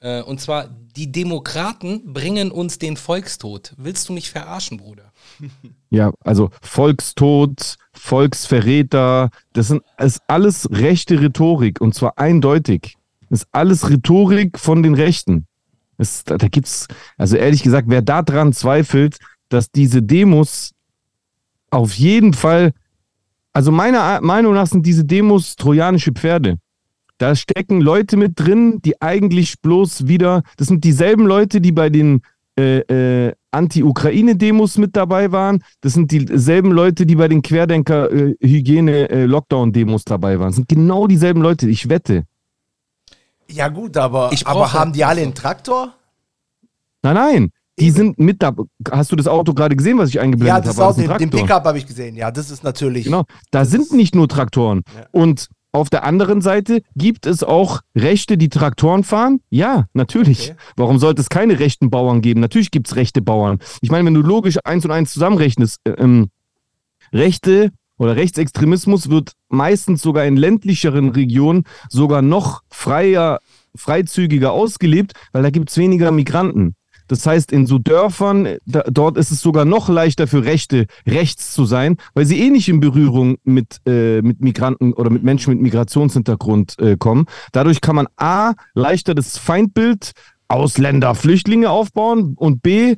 [0.00, 3.74] Äh, und zwar, die Demokraten bringen uns den Volkstod.
[3.76, 5.12] Willst du mich verarschen, Bruder?
[5.90, 12.98] Ja, also Volkstod, Volksverräter, das sind ist alles rechte Rhetorik und zwar eindeutig.
[13.30, 15.46] Das ist alles Rhetorik von den Rechten.
[15.96, 19.16] Es, da gibt's, also ehrlich gesagt, wer daran zweifelt,
[19.48, 20.72] dass diese Demos
[21.70, 22.72] auf jeden Fall,
[23.52, 26.58] also meiner Meinung nach sind diese Demos trojanische Pferde.
[27.18, 31.90] Da stecken Leute mit drin, die eigentlich bloß wieder, das sind dieselben Leute, die bei
[31.90, 32.22] den
[32.56, 35.64] äh, äh, Anti-Ukraine-Demos mit dabei waren.
[35.80, 40.48] Das sind dieselben Leute, die bei den Querdenker-Hygiene-Lockdown-Demos äh, dabei waren.
[40.48, 42.24] Das sind genau dieselben Leute, ich wette.
[43.50, 45.94] Ja, gut, aber, aber haben die alle einen Traktor?
[47.02, 47.50] Nein, nein.
[47.80, 48.54] Die sind mit da.
[48.90, 50.66] Hast du das Auto gerade gesehen, was ich eingeblendet habe?
[50.66, 50.88] Ja, das habe?
[50.90, 52.16] Auto, den, den Pickup habe ich gesehen.
[52.16, 53.04] Ja, das ist natürlich.
[53.04, 53.24] Genau.
[53.50, 54.82] Da sind nicht nur Traktoren.
[54.96, 55.06] Ja.
[55.12, 59.40] Und auf der anderen Seite gibt es auch Rechte, die Traktoren fahren?
[59.50, 60.50] Ja, natürlich.
[60.50, 60.58] Okay.
[60.76, 62.40] Warum sollte es keine rechten Bauern geben?
[62.40, 63.58] Natürlich gibt es rechte Bauern.
[63.82, 66.30] Ich meine, wenn du logisch eins und eins zusammenrechnest, äh, ähm,
[67.12, 73.40] Rechte oder Rechtsextremismus wird meistens sogar in ländlicheren Regionen sogar noch freier,
[73.74, 76.74] freizügiger ausgelebt, weil da gibt es weniger Migranten.
[77.08, 81.52] Das heißt, in so Dörfern, da, dort ist es sogar noch leichter für Rechte rechts
[81.52, 85.52] zu sein, weil sie eh nicht in Berührung mit, äh, mit Migranten oder mit Menschen
[85.54, 87.26] mit Migrationshintergrund äh, kommen.
[87.52, 90.12] Dadurch kann man A, leichter das Feindbild
[90.48, 92.96] Ausländer, Flüchtlinge aufbauen und B,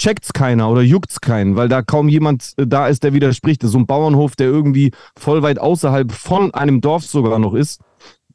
[0.00, 3.62] checkt's keiner oder juckt's keinen, weil da kaum jemand äh, da ist, der widerspricht.
[3.62, 7.80] So ein Bauernhof, der irgendwie voll weit außerhalb von einem Dorf sogar noch ist.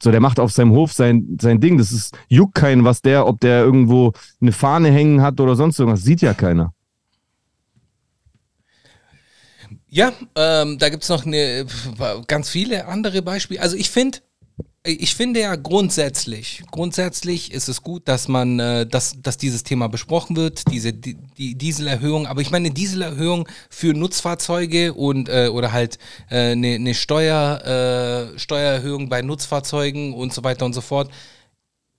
[0.01, 1.77] So, der macht auf seinem Hof sein, sein Ding.
[1.77, 5.79] Das ist, juckt keinen, was der, ob der irgendwo eine Fahne hängen hat oder sonst
[5.79, 6.03] irgendwas.
[6.03, 6.73] Sieht ja keiner.
[9.87, 11.65] Ja, ähm, da gibt es noch eine,
[12.27, 13.61] ganz viele andere Beispiele.
[13.61, 14.17] Also ich finde,
[14.85, 19.89] ich finde ja grundsätzlich, grundsätzlich ist es gut, dass man, äh, dass, dass dieses Thema
[19.89, 22.27] besprochen wird, diese die, die Dieselerhöhung.
[22.27, 25.97] Aber ich meine, Dieselerhöhung für Nutzfahrzeuge und äh, oder halt
[26.29, 31.09] eine äh, ne, ne Steuer, äh, Steuererhöhung bei Nutzfahrzeugen und so weiter und so fort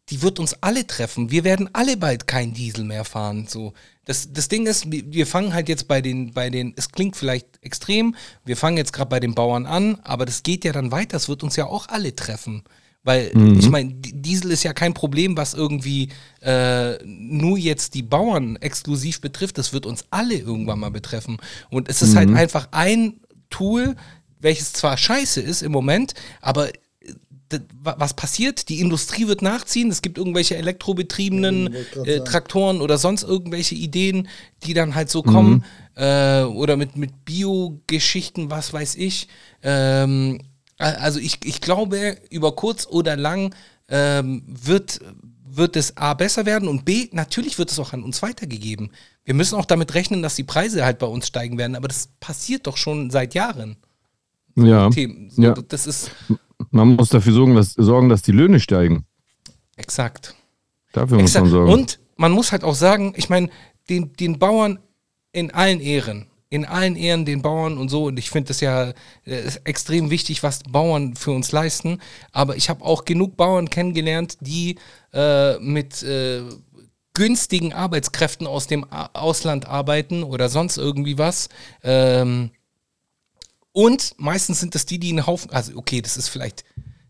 [0.08, 1.30] die wird uns alle treffen.
[1.30, 3.46] Wir werden alle bald kein Diesel mehr fahren.
[3.48, 3.72] So.
[4.06, 7.46] Das, das Ding ist, wir fangen halt jetzt bei den, bei den, es klingt vielleicht
[7.60, 8.14] extrem,
[8.44, 11.28] wir fangen jetzt gerade bei den Bauern an, aber das geht ja dann weiter, das
[11.28, 12.62] wird uns ja auch alle treffen.
[13.02, 13.58] Weil mhm.
[13.58, 16.08] ich meine, Diesel ist ja kein Problem, was irgendwie
[16.40, 19.58] äh, nur jetzt die Bauern exklusiv betrifft.
[19.58, 21.36] Das wird uns alle irgendwann mal betreffen.
[21.70, 22.34] Und es ist halt mhm.
[22.34, 23.94] halt einfach ein Tool,
[24.40, 26.68] welches zwar scheiße ist im Moment, aber
[27.82, 28.68] was passiert?
[28.68, 29.90] Die Industrie wird nachziehen.
[29.90, 34.28] Es gibt irgendwelche elektrobetriebenen äh, Traktoren oder sonst irgendwelche Ideen,
[34.64, 35.64] die dann halt so kommen.
[35.96, 36.02] Mhm.
[36.02, 39.28] Äh, oder mit, mit Bio-Geschichten, was weiß ich.
[39.62, 40.40] Ähm,
[40.78, 43.54] also ich, ich glaube, über kurz oder lang
[43.88, 45.00] ähm, wird,
[45.44, 48.90] wird es A besser werden und B, natürlich wird es auch an uns weitergegeben.
[49.24, 52.10] Wir müssen auch damit rechnen, dass die Preise halt bei uns steigen werden, aber das
[52.20, 53.76] passiert doch schon seit Jahren.
[54.54, 54.90] Ja.
[54.90, 55.54] So, ja.
[55.68, 56.10] Das ist
[56.76, 59.06] man muss dafür sorgen dass, sorgen, dass die Löhne steigen.
[59.76, 60.34] Exakt.
[60.92, 61.44] Dafür Exakt.
[61.44, 61.72] muss man sorgen.
[61.72, 63.50] Und man muss halt auch sagen, ich meine,
[63.88, 64.78] den, den Bauern
[65.32, 68.04] in allen Ehren, in allen Ehren den Bauern und so.
[68.04, 68.92] Und ich finde das ja
[69.24, 72.00] äh, extrem wichtig, was Bauern für uns leisten.
[72.32, 74.76] Aber ich habe auch genug Bauern kennengelernt, die
[75.12, 76.42] äh, mit äh,
[77.14, 81.48] günstigen Arbeitskräften aus dem Ausland arbeiten oder sonst irgendwie was.
[81.82, 82.50] Ähm,
[83.76, 86.64] und meistens sind das die, die einen Haufen, also okay, das ist vielleicht,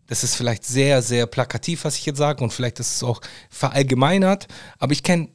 [0.07, 3.21] das ist vielleicht sehr, sehr plakativ, was ich jetzt sage, und vielleicht ist es auch
[3.49, 5.29] verallgemeinert, aber ich kenne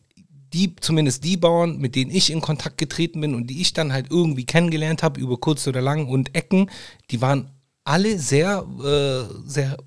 [0.52, 3.94] die, zumindest die Bauern, mit denen ich in Kontakt getreten bin und die ich dann
[3.94, 6.70] halt irgendwie kennengelernt habe, über kurz oder lang und Ecken,
[7.10, 7.50] die waren
[7.82, 9.78] alle sehr, äh, sehr,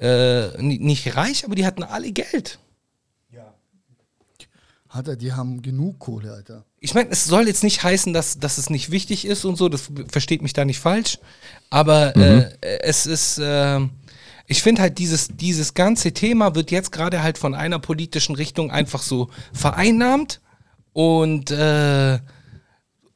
[0.00, 2.58] äh, nicht reich, aber die hatten alle Geld.
[4.88, 6.64] Hat er, die haben genug Kohle, Alter.
[6.86, 9.68] Ich meine, es soll jetzt nicht heißen, dass, dass es nicht wichtig ist und so,
[9.68, 11.18] das versteht mich da nicht falsch.
[11.68, 12.40] Aber äh, mhm.
[12.60, 13.80] äh, es ist, äh,
[14.46, 18.70] ich finde halt, dieses, dieses ganze Thema wird jetzt gerade halt von einer politischen Richtung
[18.70, 20.40] einfach so vereinnahmt
[20.92, 22.20] und äh,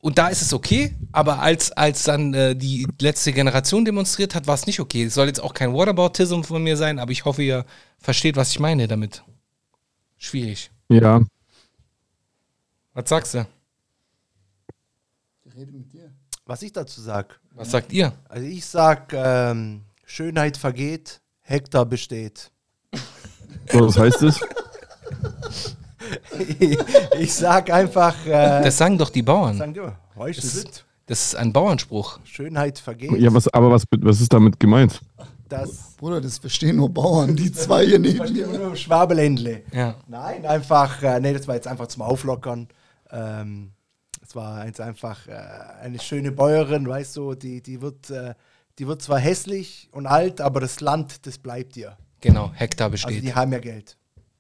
[0.02, 4.48] und da ist es okay, aber als, als dann äh, die letzte Generation demonstriert hat,
[4.48, 5.04] war es nicht okay.
[5.04, 7.66] Es soll jetzt auch kein Whataboutism von mir sein, aber ich hoffe, ihr
[7.98, 9.22] versteht, was ich meine damit.
[10.16, 10.72] Schwierig.
[10.88, 11.20] Ja,
[12.94, 13.46] was sagst du?
[15.44, 16.12] Ich rede mit dir.
[16.50, 17.28] Was ich dazu sage.
[17.54, 18.12] Was sagt ihr?
[18.28, 22.50] Also ich sag, ähm, Schönheit vergeht, Hektar besteht.
[23.72, 24.40] Was heißt das?
[26.58, 26.76] ich,
[27.20, 28.26] ich sag einfach.
[28.26, 29.58] Äh, das sagen doch die Bauern.
[29.58, 29.80] Sagen die,
[30.34, 30.64] das,
[31.06, 32.18] das ist ein Bauernspruch.
[32.24, 33.12] Schönheit vergeht.
[33.12, 35.00] Ja, was, aber was, was ist damit gemeint?
[35.48, 38.48] Das Bruder, das verstehen nur Bauern, die zwei hier neben mir.
[38.48, 39.62] nur Schwabeländle.
[39.72, 39.94] Ja.
[40.08, 42.66] Nein, einfach, äh, nee, das war jetzt einfach zum Auflockern.
[43.12, 43.70] Ähm,
[44.30, 45.32] es war jetzt einfach äh,
[45.82, 48.34] eine schöne Bäuerin, weißt du, die, die, wird, äh,
[48.78, 51.96] die wird zwar hässlich und alt, aber das Land, das bleibt ihr.
[52.20, 53.08] Genau, Hektar besteht.
[53.10, 53.96] Also die haben ja Geld.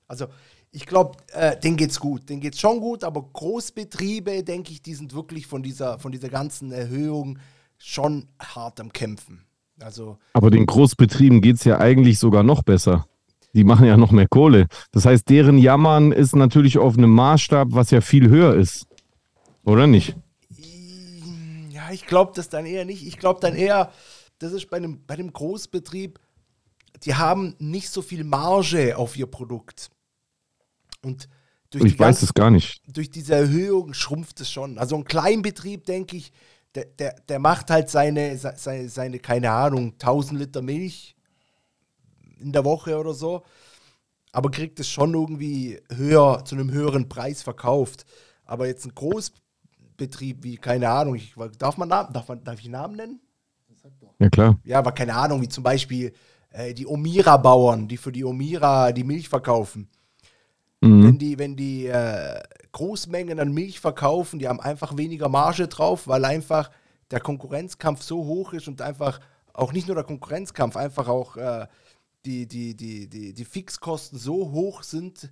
[0.06, 0.26] Also
[0.70, 2.28] ich glaube, äh, denen geht's gut.
[2.28, 6.28] Denen geht's schon gut, aber Großbetriebe, denke ich, die sind wirklich von dieser, von dieser
[6.28, 7.40] ganzen Erhöhung
[7.76, 9.44] schon hart am Kämpfen.
[9.80, 13.06] Also, aber den Großbetrieben geht es ja eigentlich sogar noch besser
[13.54, 14.66] die machen ja noch mehr Kohle.
[14.92, 18.86] Das heißt, deren Jammern ist natürlich auf einem Maßstab, was ja viel höher ist.
[19.64, 20.16] Oder nicht?
[21.70, 23.06] Ja, ich glaube das dann eher nicht.
[23.06, 23.92] Ich glaube dann eher,
[24.38, 26.18] das ist bei einem, bei einem Großbetrieb,
[27.04, 29.90] die haben nicht so viel Marge auf ihr Produkt.
[31.02, 31.28] Und
[31.70, 32.82] durch ich weiß es gar nicht.
[32.86, 34.78] Durch diese Erhöhung schrumpft es schon.
[34.78, 36.32] Also ein Kleinbetrieb, denke ich,
[36.74, 41.16] der, der, der macht halt seine, seine, seine, keine Ahnung, 1000 Liter Milch
[42.38, 43.42] in der Woche oder so,
[44.32, 48.04] aber kriegt es schon irgendwie höher, zu einem höheren Preis verkauft.
[48.44, 48.94] Aber jetzt ein
[50.00, 53.20] Großbetrieb wie, keine Ahnung, ich, darf, man Namen, darf, man, darf ich Namen nennen?
[54.18, 54.58] Ja, klar.
[54.64, 56.12] Ja, aber keine Ahnung, wie zum Beispiel
[56.50, 59.88] äh, die Omira-Bauern, die für die Omira die Milch verkaufen.
[60.80, 61.04] Mhm.
[61.04, 62.40] Wenn die, wenn die äh,
[62.72, 66.70] Großmengen an Milch verkaufen, die haben einfach weniger Marge drauf, weil einfach
[67.10, 69.20] der Konkurrenzkampf so hoch ist und einfach
[69.52, 71.66] auch nicht nur der Konkurrenzkampf, einfach auch äh,
[72.24, 75.30] die, die, die, die, die Fixkosten so hoch sind,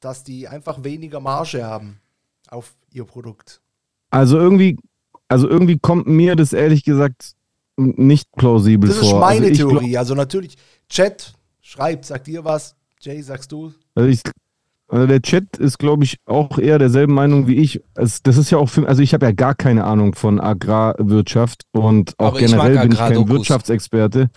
[0.00, 2.00] dass die einfach weniger Marge haben.
[2.48, 3.62] auf ihr Produkt.
[4.12, 4.78] Also irgendwie,
[5.26, 7.32] also irgendwie kommt mir das ehrlich gesagt
[7.76, 9.08] nicht plausibel Das vor.
[9.08, 9.96] ist meine also ich glaub- Theorie.
[9.98, 10.56] Also natürlich,
[10.88, 12.76] Chat schreibt, sagt ihr was.
[13.00, 13.72] Jay, sagst du?
[13.94, 14.20] Also, ich,
[14.88, 17.80] also der Chat ist, glaube ich, auch eher derselben Meinung wie ich.
[17.94, 21.62] Es, das ist ja auch für, also ich habe ja gar keine Ahnung von Agrarwirtschaft
[21.72, 23.28] und auch Aber ich generell bin ich kein.
[23.28, 24.30] Wirtschaftsexperte.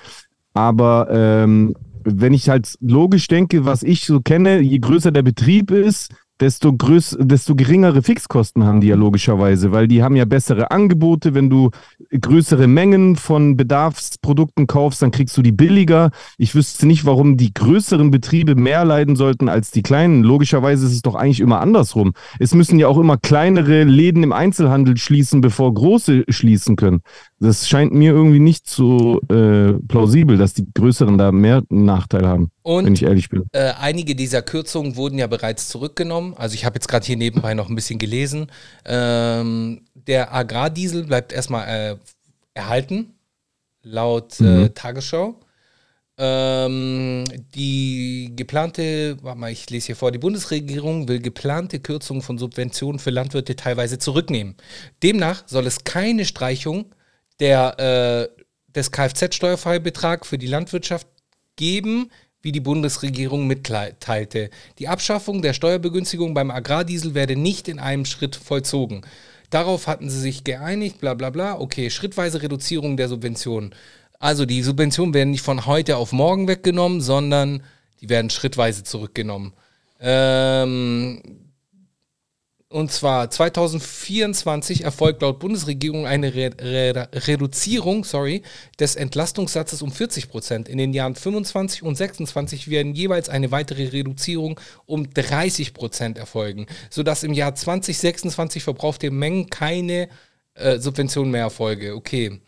[0.53, 5.71] Aber ähm, wenn ich halt logisch denke, was ich so kenne, je größer der Betrieb
[5.71, 10.71] ist, desto, größ, desto geringere Fixkosten haben die ja logischerweise, weil die haben ja bessere
[10.71, 11.33] Angebote.
[11.33, 11.71] Wenn du
[12.11, 16.11] größere Mengen von Bedarfsprodukten kaufst, dann kriegst du die billiger.
[16.37, 20.23] Ich wüsste nicht, warum die größeren Betriebe mehr leiden sollten als die kleinen.
[20.23, 22.13] Logischerweise ist es doch eigentlich immer andersrum.
[22.39, 27.01] Es müssen ja auch immer kleinere Läden im Einzelhandel schließen, bevor große schließen können.
[27.39, 32.49] Das scheint mir irgendwie nicht so äh, plausibel, dass die größeren da mehr Nachteil haben,
[32.65, 33.45] wenn Und ich ehrlich bin.
[33.53, 36.33] äh, einige dieser Kürzungen wurden ja bereits zurückgenommen.
[36.35, 38.51] Also ich habe jetzt gerade hier nebenbei noch ein bisschen gelesen.
[38.85, 41.97] Ähm, der Agrardiesel bleibt erstmal äh,
[42.55, 43.13] erhalten,
[43.83, 45.39] laut äh, Tagesschau.
[46.17, 52.37] Ähm, die geplante, warte mal, ich lese hier vor, die Bundesregierung will geplante Kürzungen von
[52.37, 54.55] Subventionen für Landwirte teilweise zurücknehmen.
[55.03, 56.85] Demnach soll es keine Streichung
[57.41, 61.07] der, äh, des Kfz-Steuerfreibetrag für die Landwirtschaft
[61.57, 62.09] geben,
[62.45, 64.51] wie die Bundesregierung mitteilte.
[64.77, 69.01] Die Abschaffung der Steuerbegünstigung beim Agrardiesel werde nicht in einem Schritt vollzogen.
[69.49, 71.59] Darauf hatten sie sich geeinigt, bla bla bla.
[71.59, 73.73] Okay, schrittweise Reduzierung der Subventionen.
[74.19, 77.63] Also die Subventionen werden nicht von heute auf morgen weggenommen, sondern
[78.01, 79.53] die werden schrittweise zurückgenommen.
[79.99, 81.21] Ähm,
[82.75, 88.41] und zwar 2024 erfolgt laut Bundesregierung eine Re Re Reduzierung sorry,
[88.77, 90.67] des Entlastungssatzes um 40 Prozent.
[90.67, 96.65] In den Jahren 25 und 26 werden jeweils eine weitere Reduzierung um 30 Prozent erfolgen,
[96.89, 100.09] sodass im Jahr 2026 verbrauchte Mengen keine
[100.55, 101.95] äh, Subvention mehr erfolge.
[101.95, 102.41] Okay.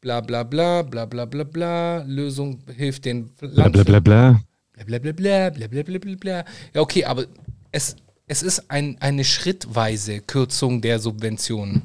[0.00, 2.02] Bla bla bla bla bla bla bla.
[2.02, 3.30] Lösung hilft den.
[3.36, 4.42] Bla bla bla bla.
[4.72, 6.44] Bla bla bla bla bla bla bla bla.
[6.74, 7.26] Ja, okay, aber
[7.70, 7.94] es
[8.32, 11.82] es ist ein, eine schrittweise Kürzung der Subventionen.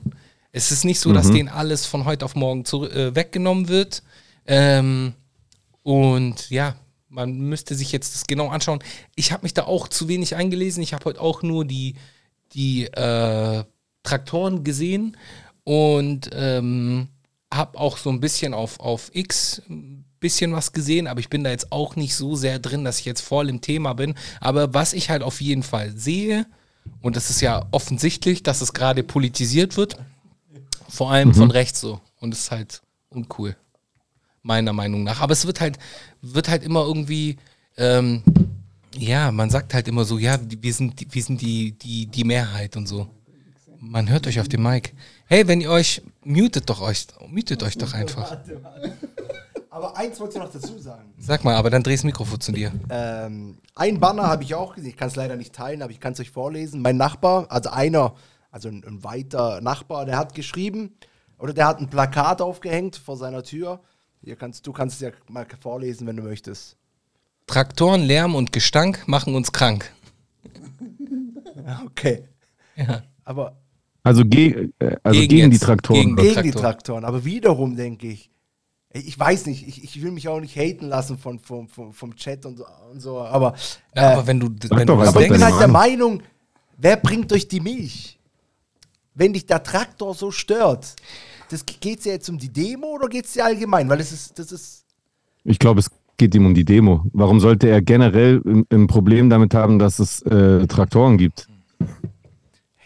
[0.54, 4.02] Es ist nicht so, dass denen alles von heute auf morgen zu, äh, weggenommen wird.
[4.46, 5.14] Ähm,
[5.84, 6.78] und ja,
[7.10, 8.80] man müsste sich jetzt das genau anschauen.
[9.16, 10.82] Ich habe mich da auch zu wenig eingelesen.
[10.82, 11.96] Ich habe heute auch nur die,
[12.54, 13.66] die äh,
[14.04, 15.18] Traktoren gesehen
[15.66, 17.10] und ähm,
[17.54, 21.44] habe auch so ein bisschen auf, auf X ein bisschen was gesehen, aber ich bin
[21.44, 24.16] da jetzt auch nicht so sehr drin, dass ich jetzt voll im Thema bin.
[24.42, 26.46] Aber was ich halt auf jeden Fall sehe,
[27.02, 29.98] und das ist ja offensichtlich, dass es gerade politisiert wird,
[30.90, 32.00] vor allem von rechts so.
[32.20, 33.56] Und das ist halt uncool,
[34.42, 35.22] meiner Meinung nach.
[35.22, 35.78] Aber es wird halt,
[36.22, 37.38] wird halt immer irgendwie,
[37.78, 38.24] ähm,
[38.98, 42.24] ja, man sagt halt immer so, ja, wir sind, die- wir sind die, die, die
[42.24, 43.08] Mehrheit und so.
[43.80, 44.94] Man hört euch auf dem Mic.
[45.28, 48.38] Hey, wenn ihr euch, mutet doch euch, mutet euch doch einfach.
[49.78, 51.14] Aber eins wollte ich noch dazu sagen.
[51.20, 52.72] Sag mal, aber dann dreh das Mikrofon zu dir.
[52.90, 54.90] Ähm, ein Banner habe ich auch gesehen.
[54.90, 56.82] Ich kann es leider nicht teilen, aber ich kann es euch vorlesen.
[56.82, 58.16] Mein Nachbar, also einer,
[58.52, 60.96] also ein, ein weiter Nachbar, der hat geschrieben
[61.38, 63.82] oder der hat ein Plakat aufgehängt vor seiner Tür.
[64.24, 66.76] Hier kannst, du kannst es ja mal vorlesen, wenn du möchtest.
[67.46, 69.94] Traktoren, Lärm und Gestank machen uns krank.
[71.86, 72.24] Okay.
[72.76, 73.04] Ja.
[73.26, 73.58] Aber
[74.04, 75.58] Also, ge äh, also Gegen gegen, die.
[75.60, 76.00] Traktoren.
[76.02, 76.62] Gegen- gegen die Traktoren.
[76.64, 77.06] Traktoren.
[77.06, 78.30] Aber wiederum denke ich,
[79.06, 82.16] ich weiß nicht, ich, ich will mich auch nicht haten lassen von, vom, vom, vom
[82.16, 83.54] Chat und, so- und so, aber,
[83.94, 86.22] äh, Ja, aber wenn du, wenn doch du aber ich bin halt der Meinung.
[86.78, 88.20] Wer bringt euch die Milch?
[89.16, 90.96] Wenn dich der Traktor so stört,
[91.50, 93.90] das geht es ja jetzt um die Demo oder geht es dir allgemein?
[93.90, 94.86] Weil es ist, das ist,
[95.44, 97.04] Ich glaube, es geht ihm um die Demo.
[97.14, 101.48] Warum sollte er generell ein, Problem damit haben, dass es äh, Traktoren gibt?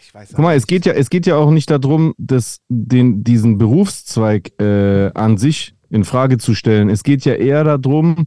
[0.00, 3.24] ich weiß Guck mal, es geht ja, es geht ja auch nicht darum, dass den,
[3.24, 6.88] diesen Berufszweig äh, an sich in Frage zu stellen.
[6.88, 8.26] Es geht ja eher darum,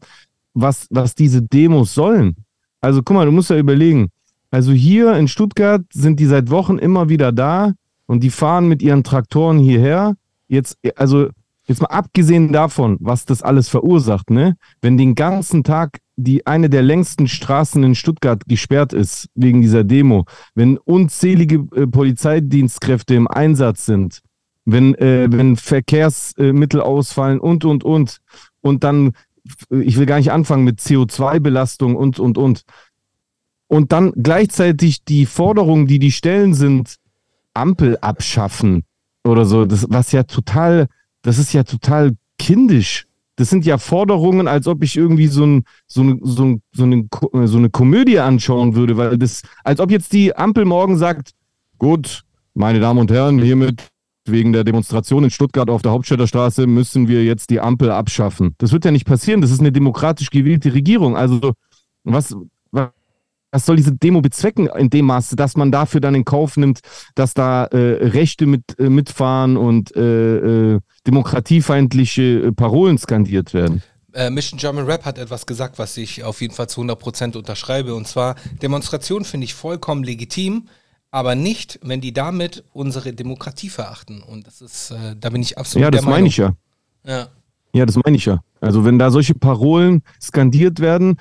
[0.54, 2.36] was, was diese Demos sollen.
[2.80, 4.10] Also guck mal, du musst ja überlegen.
[4.52, 7.74] Also hier in Stuttgart sind die seit Wochen immer wieder da
[8.06, 10.16] und die fahren mit ihren Traktoren hierher.
[10.48, 11.30] Jetzt, also
[11.66, 14.56] jetzt mal abgesehen davon, was das alles verursacht, ne?
[14.82, 19.84] Wenn den ganzen Tag die eine der längsten Straßen in Stuttgart gesperrt ist wegen dieser
[19.84, 24.22] Demo, wenn unzählige äh, Polizeidienstkräfte im Einsatz sind,
[24.66, 28.18] wenn, äh, wenn Verkehrsmittel ausfallen und, und, und,
[28.62, 29.14] und dann,
[29.72, 32.64] äh, ich will gar nicht anfangen mit CO2-Belastung und, und, und.
[33.68, 36.98] Und dann gleichzeitig die Forderungen, die die stellen, sind
[37.54, 38.84] Ampel abschaffen
[39.24, 40.88] oder so, das, was ja total,
[41.22, 43.06] das ist ja total kindisch.
[43.38, 46.84] Das sind ja Forderungen, als ob ich irgendwie so, ein, so, eine, so, ein, so,
[46.84, 47.08] eine,
[47.48, 51.32] so eine Komödie anschauen würde, weil das, als ob jetzt die Ampel morgen sagt,
[51.78, 52.24] gut,
[52.54, 53.90] meine Damen und Herren, hiermit
[54.26, 58.56] wegen der Demonstration in Stuttgart auf der Hauptstädter Straße müssen wir jetzt die Ampel abschaffen.
[58.58, 59.42] Das wird ja nicht passieren.
[59.42, 61.16] Das ist eine demokratisch gewählte Regierung.
[61.16, 61.54] Also
[62.04, 62.36] was,
[62.72, 66.80] was soll diese Demo bezwecken in dem Maße, dass man dafür dann in Kauf nimmt,
[67.16, 73.84] dass da äh, Rechte mit, äh, mitfahren und äh, äh demokratiefeindliche äh, Parolen skandiert werden?
[74.14, 77.94] Äh, Mission German Rap hat etwas gesagt, was ich auf jeden Fall zu 100% unterschreibe.
[77.96, 80.68] Und zwar, Demonstration finde ich vollkommen legitim,
[81.16, 84.22] aber nicht, wenn die damit unsere Demokratie verachten.
[84.22, 86.52] Und das ist, da bin ich absolut Ja, das meine ich ja.
[87.06, 87.30] Ja.
[87.74, 88.42] Ja, das meine ich ja.
[88.60, 91.16] Also wenn da solche Parolen skandiert werden,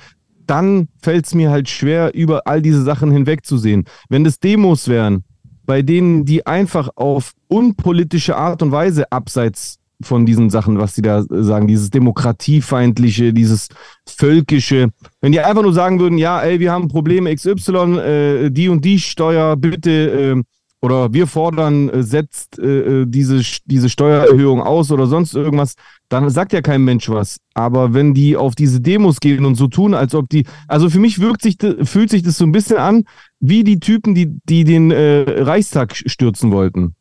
[0.49, 3.85] dann fällt es mir halt schwer, über all diese Sachen hinwegzusehen.
[4.09, 5.23] Wenn das Demos wären,
[5.65, 11.03] bei denen die einfach auf unpolitische Art und Weise abseits von diesen Sachen, was sie
[11.03, 13.69] da sagen, dieses demokratiefeindliche, dieses
[14.07, 14.91] völkische,
[15.21, 18.85] wenn die einfach nur sagen würden, ja, ey, wir haben Probleme XY, äh, die und
[18.85, 19.91] die Steuer, bitte
[20.37, 20.43] äh,
[20.85, 25.77] oder wir fordern, äh, setzt äh, äh, diese, diese Steuererhöhung aus oder sonst irgendwas,
[26.11, 27.39] dann sagt ja kein Mensch was.
[27.55, 30.99] Aber wenn die auf diese Demos gehen und so tun, als ob die, also für
[30.99, 33.05] mich wirkt sich, fühlt sich das so ein bisschen an,
[33.41, 36.95] wie die Typen, die, die den äh, Reichstag stürzen wollten.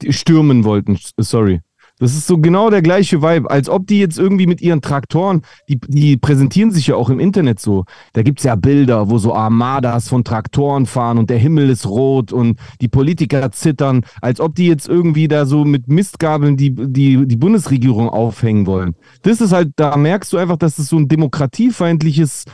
[0.00, 1.60] Die stürmen wollten, sorry.
[1.98, 5.42] Das ist so genau der gleiche Vibe, als ob die jetzt irgendwie mit ihren Traktoren,
[5.68, 7.84] die, die präsentieren sich ja auch im Internet so.
[8.12, 11.86] Da gibt es ja Bilder, wo so Armadas von Traktoren fahren und der Himmel ist
[11.86, 16.74] rot und die Politiker zittern, als ob die jetzt irgendwie da so mit Mistgabeln die,
[16.74, 18.94] die, die Bundesregierung aufhängen wollen.
[19.22, 22.44] Das ist halt, da merkst du einfach, dass das so ein demokratiefeindliches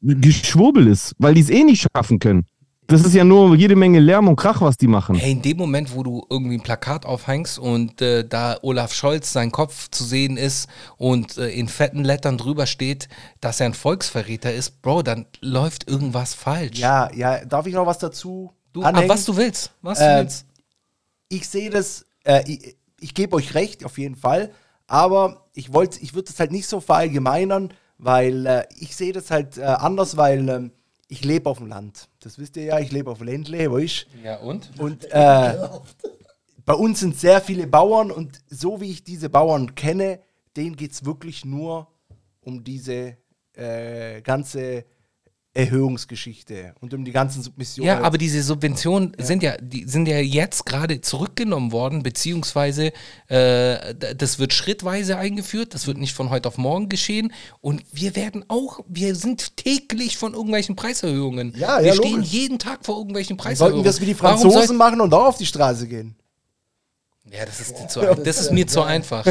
[0.00, 2.44] Geschwurbel ist, weil die es eh nicht schaffen können.
[2.86, 5.14] Das ist ja nur jede Menge Lärm und Krach, was die machen.
[5.14, 9.32] Hey, in dem Moment, wo du irgendwie ein Plakat aufhängst und äh, da Olaf Scholz
[9.32, 10.68] sein Kopf zu sehen ist
[10.98, 13.08] und äh, in fetten Lettern drüber steht,
[13.40, 16.78] dass er ein Volksverräter ist, Bro, dann läuft irgendwas falsch.
[16.78, 18.52] Ja, ja, darf ich noch was dazu?
[18.72, 20.46] Du, ah, was du willst, was äh, du willst.
[21.28, 24.50] Ich sehe das, äh, ich, ich gebe euch recht, auf jeden Fall,
[24.86, 29.30] aber ich wollte, ich würde das halt nicht so verallgemeinern, weil äh, ich sehe das
[29.30, 30.72] halt äh, anders, weil ähm,
[31.08, 32.08] ich lebe auf dem Land.
[32.24, 34.70] Das wisst ihr ja, ich lebe auf Ländle, weißt Ja, und?
[34.78, 35.68] Und äh,
[36.64, 40.20] bei uns sind sehr viele Bauern und so wie ich diese Bauern kenne,
[40.56, 41.88] denen geht es wirklich nur
[42.40, 43.18] um diese
[43.52, 44.86] äh, ganze
[45.54, 47.86] Erhöhungsgeschichte und um die ganzen Submissionen.
[47.86, 49.24] Ja, aber diese Subventionen ja.
[49.24, 52.92] sind ja, die sind ja jetzt gerade zurückgenommen worden, beziehungsweise
[53.28, 58.16] äh, das wird schrittweise eingeführt, das wird nicht von heute auf morgen geschehen und wir
[58.16, 61.54] werden auch, wir sind täglich von irgendwelchen Preiserhöhungen.
[61.56, 62.30] Ja, wir ja, stehen logisch.
[62.30, 63.84] jeden Tag vor irgendwelchen Preiserhöhungen.
[63.84, 66.16] Sollten wir es wie die Franzosen machen und auch auf die Straße gehen?
[67.30, 69.24] Ja, das ist, zu, das ist mir zu einfach.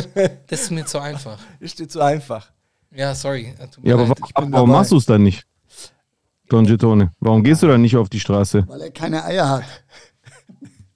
[0.48, 1.40] Das ist mir zu einfach.
[1.60, 2.50] Ist dir zu einfach.
[2.96, 3.54] Ja, sorry.
[3.84, 5.46] Ja, aber warum machst du es dann nicht?
[6.50, 7.12] Don Gitone.
[7.20, 8.66] Warum gehst du dann nicht auf die Straße?
[8.68, 9.64] Weil er keine Eier hat.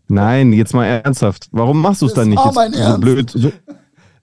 [0.08, 1.48] Nein, jetzt mal ernsthaft.
[1.52, 2.38] Warum machst du es dann nicht?
[2.38, 3.02] war mein so Ernst.
[3.02, 3.52] blöd, so,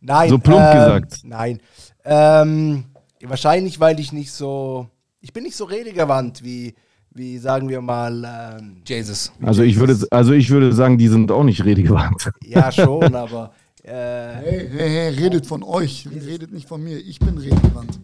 [0.00, 0.28] Nein.
[0.30, 1.20] so plump ähm, gesagt.
[1.24, 1.60] Nein.
[2.04, 2.84] Ähm,
[3.22, 4.88] wahrscheinlich, weil ich nicht so.
[5.20, 6.74] Ich bin nicht so redegewandt wie,
[7.10, 8.56] wie sagen wir mal.
[8.60, 9.32] Ähm, Jesus.
[9.42, 12.30] Also ich würde, also ich würde sagen, die sind auch nicht redegewandt.
[12.44, 13.52] ja, schon, aber.
[13.82, 16.08] Äh, Hey, hey, hey, redet von euch.
[16.10, 16.96] Redet nicht von mir.
[16.98, 18.00] Ich bin redgewandt.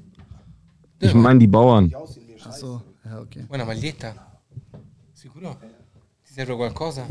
[0.99, 1.91] Ich meine die Bauern.
[2.45, 2.83] Achso,
[3.21, 3.45] ja, okay.
[3.49, 4.15] Buona maglietta.
[5.15, 5.57] Sicuro?
[6.25, 7.07] Ti serve qualcosa?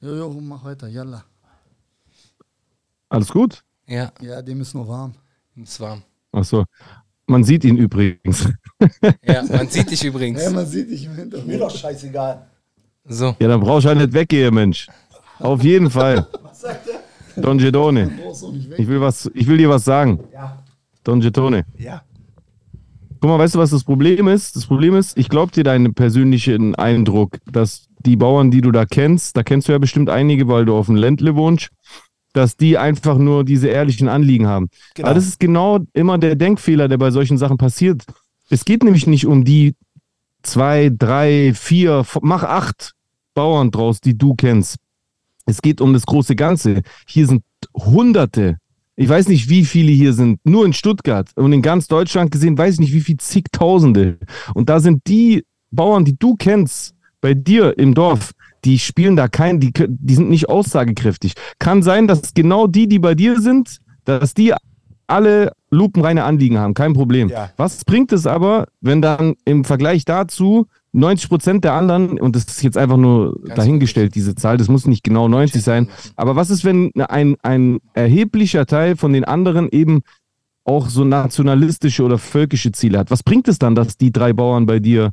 [0.00, 0.88] Jo, jo, mach weiter.
[0.88, 1.24] Yalla.
[3.08, 3.62] Alles gut?
[3.86, 5.14] Ja, Ja, dem ist noch warm.
[5.62, 5.98] es war.
[6.32, 6.64] Ach so.
[7.26, 8.48] Man sieht ihn übrigens.
[9.22, 10.42] Ja, man sieht dich übrigens.
[10.42, 11.48] Ja, man sieht dich im Hintergrund.
[11.48, 12.46] mir doch scheißegal.
[13.04, 13.36] So.
[13.38, 14.88] Ja, dann brauchst du halt nicht weggehen, Mensch.
[15.38, 16.26] Auf jeden Fall.
[16.42, 17.42] Was sagt er?
[17.42, 18.10] Don Gedone.
[18.78, 20.18] Ich will, was, ich will dir was sagen.
[20.32, 20.62] Ja.
[21.04, 21.66] Don Getone.
[21.76, 22.02] Ja.
[23.20, 24.56] Guck mal, weißt du, was das Problem ist?
[24.56, 28.86] Das Problem ist, ich glaube dir deinen persönlichen Eindruck, dass die Bauern, die du da
[28.86, 31.68] kennst, da kennst du ja bestimmt einige, weil du auf dem Ländle wohnst,
[32.32, 34.68] dass die einfach nur diese ehrlichen Anliegen haben.
[34.94, 35.08] Genau.
[35.08, 38.04] Aber das ist genau immer der Denkfehler, der bei solchen Sachen passiert.
[38.48, 39.74] Es geht nämlich nicht um die
[40.42, 42.92] zwei, drei, vier, mach acht
[43.34, 44.76] Bauern draus, die du kennst.
[45.44, 46.82] Es geht um das große Ganze.
[47.06, 47.42] Hier sind
[47.74, 48.58] Hunderte,
[49.00, 52.58] ich weiß nicht, wie viele hier sind, nur in Stuttgart und in ganz Deutschland gesehen,
[52.58, 54.18] weiß ich nicht, wie viele zigtausende.
[54.52, 58.32] Und da sind die Bauern, die du kennst, bei dir im Dorf,
[58.66, 61.32] die spielen da kein, die, die sind nicht aussagekräftig.
[61.58, 64.52] Kann sein, dass genau die, die bei dir sind, dass die
[65.06, 67.30] alle lupenreine Anliegen haben, kein Problem.
[67.30, 67.52] Ja.
[67.56, 72.44] Was bringt es aber, wenn dann im Vergleich dazu 90 Prozent der anderen, und das
[72.44, 76.36] ist jetzt einfach nur Ganz dahingestellt, diese Zahl, das muss nicht genau 90 sein, aber
[76.36, 80.02] was ist, wenn ein, ein erheblicher Teil von den anderen eben
[80.64, 83.10] auch so nationalistische oder völkische Ziele hat?
[83.10, 85.12] Was bringt es dann, dass die drei Bauern bei dir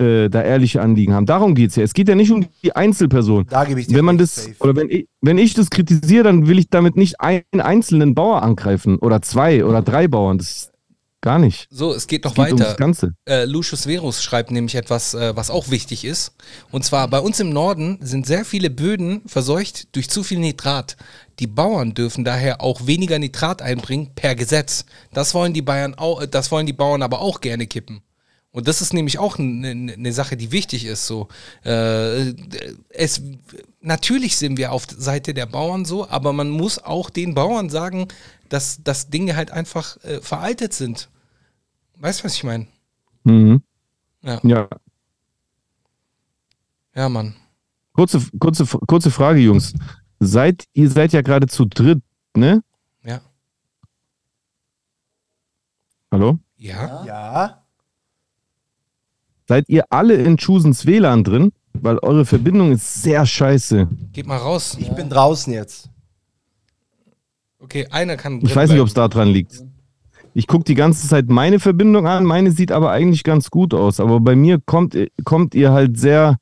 [0.00, 1.26] äh, da ehrliche Anliegen haben.
[1.26, 1.82] Darum geht es ja.
[1.82, 3.46] Es geht ja nicht um die Einzelperson.
[3.48, 4.54] Da gebe ich dir Wenn man das, safe.
[4.60, 8.42] oder wenn ich, wenn ich das kritisiere, dann will ich damit nicht einen einzelnen Bauer
[8.42, 10.38] angreifen oder zwei oder drei Bauern.
[10.38, 10.70] Das
[11.20, 11.66] gar nicht.
[11.70, 12.64] So, es geht noch Es geht weiter.
[12.64, 13.14] ums Ganze.
[13.28, 16.32] Äh, Lucius Verus schreibt nämlich etwas, äh, was auch wichtig ist.
[16.70, 20.96] Und zwar, bei uns im Norden sind sehr viele Böden verseucht durch zu viel Nitrat.
[21.38, 24.84] Die Bauern dürfen daher auch weniger Nitrat einbringen per Gesetz.
[25.12, 28.02] Das wollen die Bayern auch, äh, das wollen die Bauern aber auch gerne kippen.
[28.50, 31.06] Und das ist nämlich auch eine ne Sache, die wichtig ist.
[31.06, 31.28] So,
[31.64, 32.32] äh,
[32.88, 33.20] es,
[33.82, 38.08] natürlich sind wir auf Seite der Bauern so, aber man muss auch den Bauern sagen,
[38.48, 41.08] dass, dass Dinge halt einfach äh, veraltet sind.
[41.96, 42.66] Weißt du, was ich meine?
[43.24, 43.62] Mhm.
[44.22, 44.40] Ja.
[44.42, 44.68] Ja.
[46.94, 47.34] Ja, Mann.
[47.92, 49.74] Kurze, kurze, kurze Frage, Jungs.
[50.20, 52.02] Seid, ihr seid ja gerade zu dritt,
[52.34, 52.62] ne?
[53.04, 53.20] Ja.
[56.10, 56.38] Hallo?
[56.56, 57.04] Ja?
[57.04, 57.64] Ja.
[59.46, 61.52] Seid ihr alle in Chusens WLAN drin?
[61.72, 63.88] Weil eure Verbindung ist sehr scheiße.
[64.12, 64.76] Geht mal raus.
[64.80, 65.88] Ich bin draußen jetzt.
[67.68, 68.40] Okay, einer kann.
[68.42, 69.62] Ich weiß nicht, ob es da dran liegt.
[70.32, 72.24] Ich gucke die ganze Zeit meine Verbindung an.
[72.24, 74.00] Meine sieht aber eigentlich ganz gut aus.
[74.00, 76.38] Aber bei mir kommt, kommt ihr halt sehr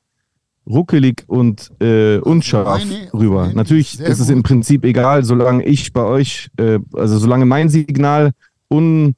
[0.68, 3.42] ruckelig und äh, unscharf Meine- rüber.
[3.42, 4.36] meine Natürlich ist es gut.
[4.36, 8.32] im Prinzip egal, solange ich bei euch, äh, also solange mein Signal
[8.68, 9.16] un,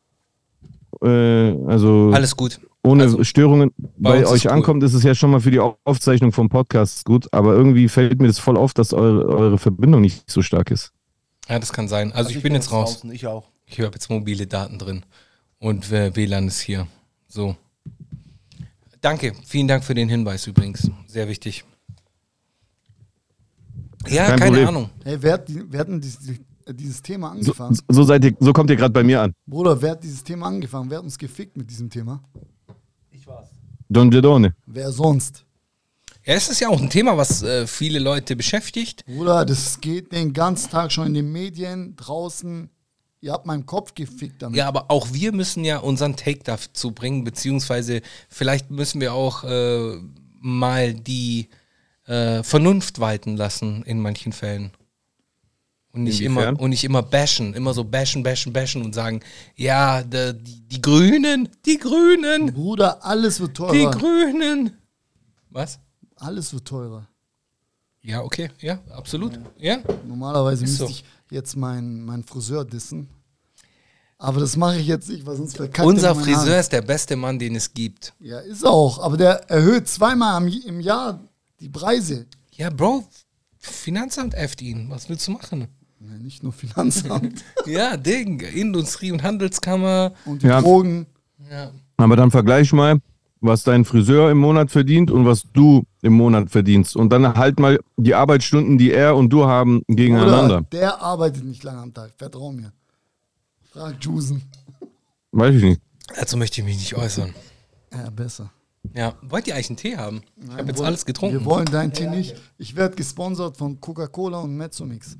[1.02, 1.08] äh,
[1.66, 2.58] also Alles gut.
[2.82, 4.52] ohne also, Störungen bei, ist euch cool.
[4.52, 7.26] ankommt, ist es ja schon mal für die Au- Aufzeichnung vom Podcast gut.
[7.32, 10.92] Aber irgendwie fällt mir das voll auf, dass eure, eure Verbindung nicht so stark ist.
[11.48, 12.12] Ja, das kann sein.
[12.12, 12.94] Also, ich bin jetzt raus.
[12.94, 13.48] Draußen, ich auch.
[13.66, 15.04] Ich habe jetzt mobile Daten drin.
[15.58, 16.86] Und äh, WLAN ist hier.
[17.26, 17.56] So.
[19.00, 19.32] Danke.
[19.46, 20.90] Vielen Dank für den Hinweis übrigens.
[21.06, 21.64] Sehr wichtig.
[24.08, 24.68] Ja, Kein keine Problem.
[24.68, 24.90] Ahnung.
[25.04, 26.38] Hey, wer hat, die, wer hat denn dieses,
[26.70, 27.78] dieses Thema So, angefangen?
[27.88, 29.32] so, seid ihr, so kommt ihr gerade bei mir an.
[29.46, 30.88] Bruder, wer hat dieses Thema angefangen?
[30.90, 32.22] Wer hat uns gefickt mit diesem Thema?
[33.10, 33.48] Ich war's.
[33.88, 34.54] Don Gedone.
[34.66, 35.44] Wer sonst?
[36.28, 39.02] Ja, es ist ja auch ein Thema, was äh, viele Leute beschäftigt.
[39.06, 42.68] Bruder, das geht den ganzen Tag schon in den Medien, draußen.
[43.22, 44.58] Ihr habt meinen Kopf gefickt damit.
[44.58, 49.42] Ja, aber auch wir müssen ja unseren Take dazu bringen, beziehungsweise vielleicht müssen wir auch
[49.42, 49.96] äh,
[50.38, 51.48] mal die
[52.04, 54.72] äh, Vernunft walten lassen in manchen Fällen.
[55.94, 56.56] Und nicht, Inwiefern?
[56.56, 59.20] immer, und nicht immer bashen, immer so bashen, bashen, bashen und sagen,
[59.56, 63.90] ja, die, die Grünen, die Grünen, Bruder, alles wird die teurer.
[63.92, 64.76] Grünen.
[65.48, 65.80] Was?
[66.18, 67.06] Alles wird teurer.
[68.00, 69.38] Ja, okay, ja, absolut.
[69.58, 70.90] Ja, Normalerweise Ist müsste so.
[70.90, 73.08] ich jetzt meinen mein Friseur dissen.
[74.18, 76.60] Aber das mache ich jetzt nicht, weil sonst verkackt unser er meine Friseur Haare.
[76.60, 78.14] ist der beste Mann, den es gibt.
[78.18, 78.98] Ja, ist auch.
[79.00, 81.20] Aber der erhöht zweimal im Jahr
[81.60, 82.26] die Preise.
[82.52, 83.04] Ja, Bro,
[83.58, 84.90] Finanzamt äfft ihn.
[84.90, 85.68] Was willst du machen?
[86.00, 90.12] Ja, nicht nur Finanzamt Ja, Ding, Industrie- und Handelskammer.
[90.24, 90.60] und die Ja.
[90.60, 91.06] Drogen.
[91.50, 91.72] Ja.
[91.96, 93.00] Aber dann vergleich mal,
[93.40, 96.96] was dein Friseur im Monat verdient und was du im Monat verdienst.
[96.96, 100.58] Und dann halt mal die Arbeitsstunden, die er und du haben, gegeneinander.
[100.58, 102.12] Oder der arbeitet nicht lange am Tag.
[102.16, 102.72] Vertrau mir.
[103.70, 104.42] Frag Jusen.
[105.32, 105.80] Weiß ich nicht.
[106.16, 107.34] Dazu möchte ich mich nicht äußern.
[107.92, 108.50] Ja, besser.
[108.94, 110.22] Ja, wollt ihr eigentlich einen Tee haben?
[110.36, 111.38] Ich habe jetzt wollen- alles getrunken.
[111.40, 112.36] Wir wollen deinen Tee nicht.
[112.56, 115.18] Ich werde gesponsert von Coca-Cola und Mezzomix.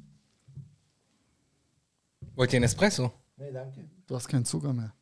[2.34, 3.12] Wollt ihr einen Espresso?
[3.36, 3.84] Nee, danke.
[4.06, 4.92] Du hast keinen Zucker mehr.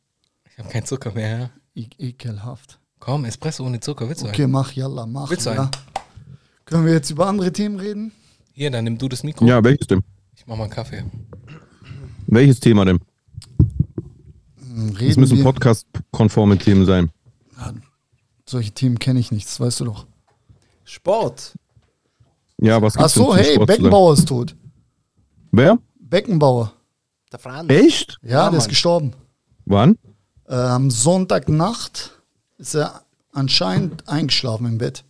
[0.51, 1.39] Ich habe keinen Zucker mehr.
[1.39, 1.49] Ja.
[1.75, 2.79] E ekelhaft.
[2.99, 4.51] Komm, Espresso ohne Zucker, willst du Okay, einen?
[4.51, 5.29] mach, yalla, mach.
[5.29, 5.61] Willst du ja.
[5.63, 5.71] einen?
[6.65, 8.11] Können wir jetzt über andere Themen reden?
[8.53, 9.45] Hier, dann nimm du das Mikro.
[9.45, 10.03] Ja, welches denn?
[10.35, 11.03] Ich mach mal einen Kaffee.
[12.27, 12.99] Welches Thema denn?
[14.59, 15.43] Hm, Es Reden müssen wir.
[15.43, 17.11] podcast-konforme Themen sein.
[18.45, 20.05] Solche Themen kenne ich nicht, das weißt du doch.
[20.83, 21.53] Sport.
[22.59, 23.65] Ja, was gibt's denn so, zum hey, Sport zu sagen?
[23.83, 24.55] Beckenbauer ist tot.
[25.51, 25.77] Wer?
[25.99, 26.73] Beckenbauer.
[27.31, 27.69] Der Franz.
[27.69, 28.17] Echt?
[28.23, 29.13] Ja, Ja, der ist gestorben.
[29.65, 29.97] Wann?
[30.47, 32.16] Äh, am Sonntagnacht
[32.57, 33.01] ist er
[33.33, 35.03] anscheinend eingeschlafen im Bett.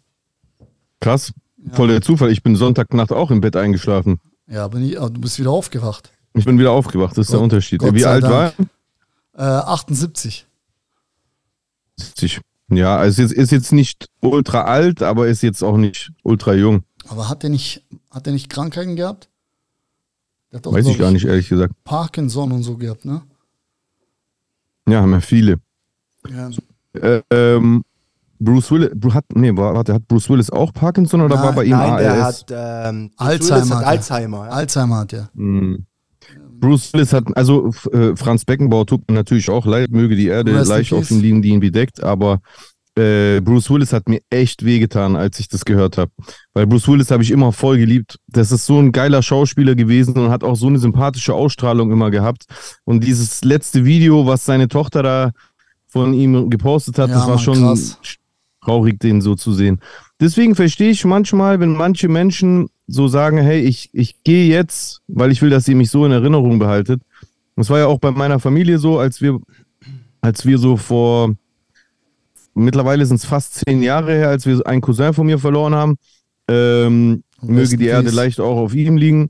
[0.99, 1.33] Krass.
[1.73, 2.31] Voll der Zufall.
[2.31, 4.19] Ich bin Sonntagnacht auch im Bett eingeschlafen.
[4.47, 6.11] Ja, aber, nie, aber du bist wieder aufgewacht.
[6.33, 7.17] Ich bin wieder aufgewacht.
[7.17, 7.79] Das ist der Gott- Unterschied.
[7.81, 8.57] Gott Wie alt Dank.
[8.57, 8.67] war
[9.61, 10.45] Äh, 78.
[11.97, 12.03] er?
[12.05, 12.41] 70.
[12.69, 16.83] Ja, also ist, ist jetzt nicht ultra alt, aber ist jetzt auch nicht ultra jung.
[17.07, 19.29] Aber hat er nicht, hat er nicht Krankheiten gehabt?
[20.51, 21.73] Der doch, Weiß ich gar nicht, ehrlich gesagt.
[21.83, 23.21] Parkinson und so gehabt, ne?
[24.87, 25.59] Ja, haben ja viele.
[26.29, 26.49] Ja.
[27.01, 27.83] Äh, ähm,
[28.39, 31.63] Bruce Willis, hat, nee, wa- warte, hat Bruce Willis auch Parkinson oder Nein, war bei
[31.65, 32.45] ihm Nein, der ALS?
[32.49, 32.53] hat
[32.89, 33.87] ähm, Alzheimer hat er.
[33.87, 34.45] Alzheimer.
[34.45, 34.51] Ja.
[34.51, 35.29] Alzheimer hat er.
[35.35, 35.85] Hm.
[36.59, 40.51] Bruce Willis hat, also äh, Franz Beckenbauer tut mir natürlich auch leid, möge die Erde
[40.63, 42.39] leicht auf ihm liegen, die ihn bedeckt, aber
[42.97, 46.11] äh, Bruce Willis hat mir echt wehgetan, als ich das gehört habe.
[46.53, 48.17] Weil Bruce Willis habe ich immer voll geliebt.
[48.27, 52.09] Das ist so ein geiler Schauspieler gewesen und hat auch so eine sympathische Ausstrahlung immer
[52.09, 52.45] gehabt.
[52.85, 55.31] Und dieses letzte Video, was seine Tochter da
[55.87, 57.97] von ihm gepostet hat, Ja, das war Mann, schon krass.
[58.63, 59.79] traurig, den so zu sehen.
[60.19, 65.31] Deswegen verstehe ich manchmal, wenn manche Menschen so sagen, hey, ich, ich gehe jetzt, weil
[65.31, 67.01] ich will, dass ihr mich so in Erinnerung behaltet.
[67.55, 69.39] Das war ja auch bei meiner Familie so, als wir,
[70.21, 71.33] als wir so vor,
[72.53, 75.97] mittlerweile sind es fast zehn Jahre her, als wir einen Cousin von mir verloren haben.
[76.47, 79.29] Ähm, möge die Erde leicht auch auf ihm liegen.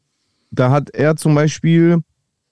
[0.51, 1.99] Da hat er zum Beispiel,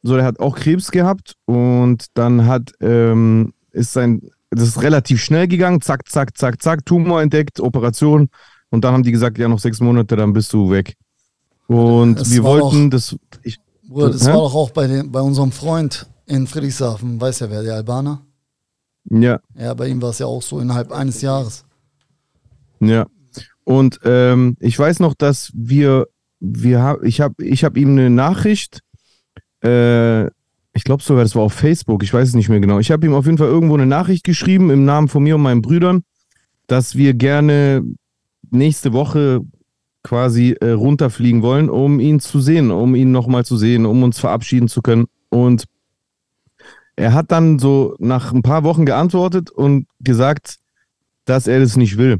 [0.03, 5.21] so der hat auch Krebs gehabt und dann hat, ähm, ist sein, das ist relativ
[5.21, 8.29] schnell gegangen, zack, zack, zack, zack, Tumor entdeckt, Operation
[8.69, 10.95] und dann haben die gesagt, ja noch sechs Monate, dann bist du weg.
[11.67, 14.27] Und Das wir wollten das, ich, Bruder, das Hä?
[14.27, 18.21] war doch auch bei, den, bei unserem Freund in Friedrichshafen, weiß ja wer, der Albaner?
[19.09, 21.65] ja, Ja, bei ihm war es ja auch so innerhalb eines Jahres.
[22.79, 23.05] Ja.
[23.63, 26.07] Und ähm, ich weiß noch, dass wir,
[26.39, 28.81] wir hab, ich habe ich hab ihm eine Nachricht,
[29.61, 30.27] äh,
[30.75, 32.79] ich glaube sogar, das war auf Facebook, ich weiß es nicht mehr genau.
[32.79, 35.41] Ich habe ihm auf jeden Fall irgendwo eine Nachricht geschrieben im Namen von mir und
[35.41, 36.03] meinen Brüdern,
[36.67, 37.81] dass wir gerne
[38.51, 39.41] nächste Woche
[40.03, 44.19] quasi äh, runterfliegen wollen, um ihn zu sehen, um ihn nochmal zu sehen, um uns
[44.19, 45.05] verabschieden zu können.
[45.29, 45.63] Und
[46.97, 50.57] er hat dann so nach ein paar Wochen geantwortet und gesagt,
[51.23, 52.19] dass er das nicht will.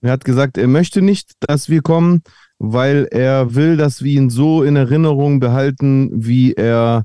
[0.00, 2.22] Er hat gesagt, er möchte nicht, dass wir kommen,
[2.58, 7.04] weil er will, dass wir ihn so in Erinnerung behalten, wie er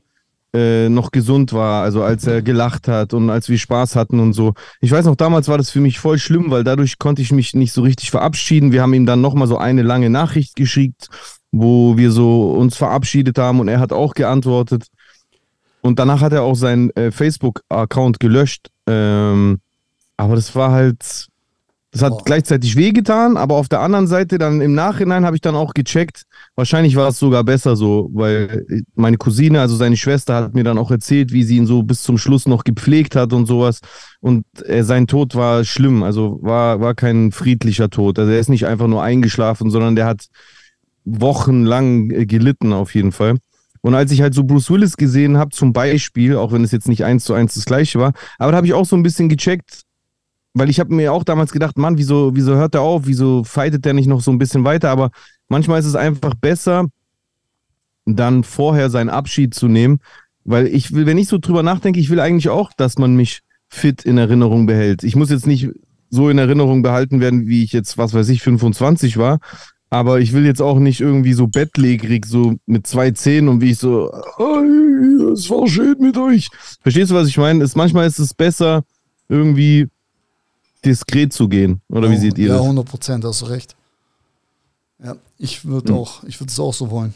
[0.56, 4.34] äh, noch gesund war, also als er gelacht hat und als wir Spaß hatten und
[4.34, 4.54] so.
[4.80, 7.54] Ich weiß noch, damals war das für mich voll schlimm, weil dadurch konnte ich mich
[7.54, 8.72] nicht so richtig verabschieden.
[8.72, 11.10] Wir haben ihm dann nochmal so eine lange Nachricht geschickt,
[11.52, 14.88] wo wir so uns verabschiedet haben und er hat auch geantwortet.
[15.82, 18.70] Und danach hat er auch seinen äh, Facebook-Account gelöscht.
[18.88, 19.60] Ähm,
[20.18, 21.28] aber das war halt,
[21.96, 22.24] das hat Boah.
[22.26, 26.24] gleichzeitig wehgetan, aber auf der anderen Seite dann im Nachhinein habe ich dann auch gecheckt,
[26.54, 28.66] wahrscheinlich war es sogar besser so, weil
[28.96, 32.04] meine Cousine, also seine Schwester, hat mir dann auch erzählt, wie sie ihn so bis
[32.04, 33.80] zum Schluss noch gepflegt hat und sowas.
[34.20, 38.20] Und äh, sein Tod war schlimm, also war, war kein friedlicher Tod.
[38.20, 40.26] Also er ist nicht einfach nur eingeschlafen, sondern der hat
[41.06, 43.38] wochenlang äh, gelitten auf jeden Fall.
[43.80, 46.90] Und als ich halt so Bruce Willis gesehen habe, zum Beispiel, auch wenn es jetzt
[46.90, 49.30] nicht eins zu eins das gleiche war, aber da habe ich auch so ein bisschen
[49.30, 49.85] gecheckt,
[50.56, 53.84] weil ich habe mir auch damals gedacht, Mann, wieso, wieso hört er auf, wieso fightet
[53.84, 55.12] der nicht noch so ein bisschen weiter, aber
[55.50, 56.88] manchmal ist es einfach besser,
[58.06, 60.00] dann vorher seinen Abschied zu nehmen,
[60.46, 63.42] weil ich will, wenn ich so drüber nachdenke, ich will eigentlich auch, dass man mich
[63.68, 65.04] fit in Erinnerung behält.
[65.04, 65.70] Ich muss jetzt nicht
[66.10, 69.40] so in Erinnerung behalten werden, wie ich jetzt, was weiß ich, 25 war,
[69.90, 73.72] aber ich will jetzt auch nicht irgendwie so bettlägerig, so mit zwei Zähnen und wie
[73.72, 76.48] ich so, "Ei, es war schön mit euch.
[76.82, 77.62] Verstehst du, was ich meine?
[77.62, 78.84] Es, manchmal ist es besser,
[79.28, 79.88] irgendwie
[80.86, 81.82] diskret zu gehen.
[81.90, 82.62] Oder wie seht ihr ja, das?
[82.64, 83.76] 100 Prozent, hast du recht.
[85.04, 86.00] Ja, ich würde Hm.
[86.00, 87.14] auch, ich würde es auch so wollen.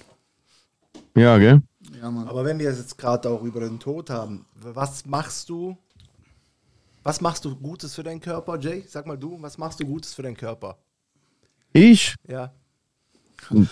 [1.16, 1.62] Ja, gell?
[2.02, 2.28] Ja, Mann.
[2.28, 5.78] Aber wenn wir es jetzt gerade auch über den Tod haben, was machst du?
[7.04, 8.84] Was machst du Gutes für deinen Körper, Jay?
[8.88, 10.78] Sag mal du, was machst du Gutes für deinen Körper?
[11.74, 12.16] Ich?
[12.28, 12.52] Ja.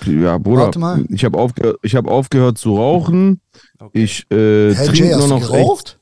[0.06, 1.06] Ja, Bruder, Warte mal.
[1.10, 3.41] ich habe aufgehört, ich hab aufgehört zu rauchen.
[3.78, 4.04] Okay.
[4.04, 5.97] Ich äh, Hey, trinke Jay, nur noch geraucht?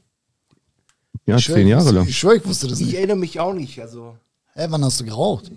[1.26, 2.08] Ja, Ich zehn ich Jahre lang.
[2.08, 2.96] Ich schwöre, ich wusste das Ich nicht.
[2.98, 3.80] erinnere mich auch nicht.
[3.82, 4.16] Also
[4.54, 5.52] Hä, wann hast du geraucht?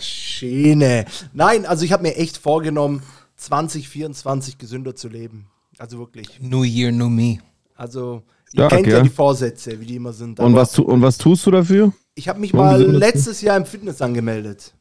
[0.01, 1.05] Maschine.
[1.35, 3.03] Nein, also ich habe mir echt vorgenommen,
[3.37, 5.47] 2024 gesünder zu leben.
[5.79, 6.41] Also wirklich.
[6.41, 7.39] New Year, New Me.
[7.75, 8.23] Also
[8.53, 8.97] ihr Stark, kennt ja.
[8.99, 9.03] ja.
[9.03, 10.41] die Vorsätze, wie die immer sind.
[10.41, 11.93] Und was, tu, und was tust du dafür?
[12.15, 14.75] ich habe mich Warum mal letztes Jahr im Fitness angemeldet.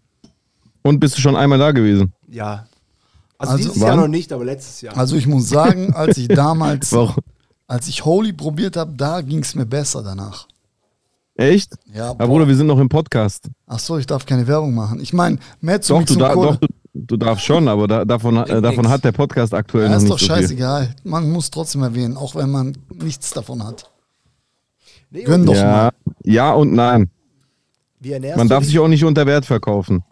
[0.81, 2.13] Und bist du schon einmal da gewesen?
[2.27, 2.67] Ja.
[3.37, 3.99] Also, Also dieses Jahr wann?
[4.01, 4.97] noch nicht, aber letztes Jahr.
[4.97, 6.93] Also ich muss sagen, als ich damals,
[7.67, 10.47] als ich Holy probiert habe, da ging es mir besser danach.
[11.39, 11.73] Echt?
[11.93, 13.49] Ja, Ja, Bruder, wir sind noch im Podcast.
[13.65, 14.99] Ach so, ich darf keine Werbung machen.
[14.99, 18.03] Ich meine, mehr zu Doch, mir du, da, doch du, du darfst schon, aber da,
[18.03, 20.35] davon, äh, davon hat der Podcast aktuell Ja, noch ist nicht doch so viel.
[20.35, 20.95] scheißegal.
[21.05, 23.89] Man muss trotzdem erwähnen, auch wenn man nichts davon hat.
[25.11, 25.91] nee, Gönn doch Ja, mal.
[26.25, 27.09] ja und nein.
[28.01, 28.71] wie ernährst Man du darf dich?
[28.71, 30.03] sich auch nicht unter Wert verkaufen.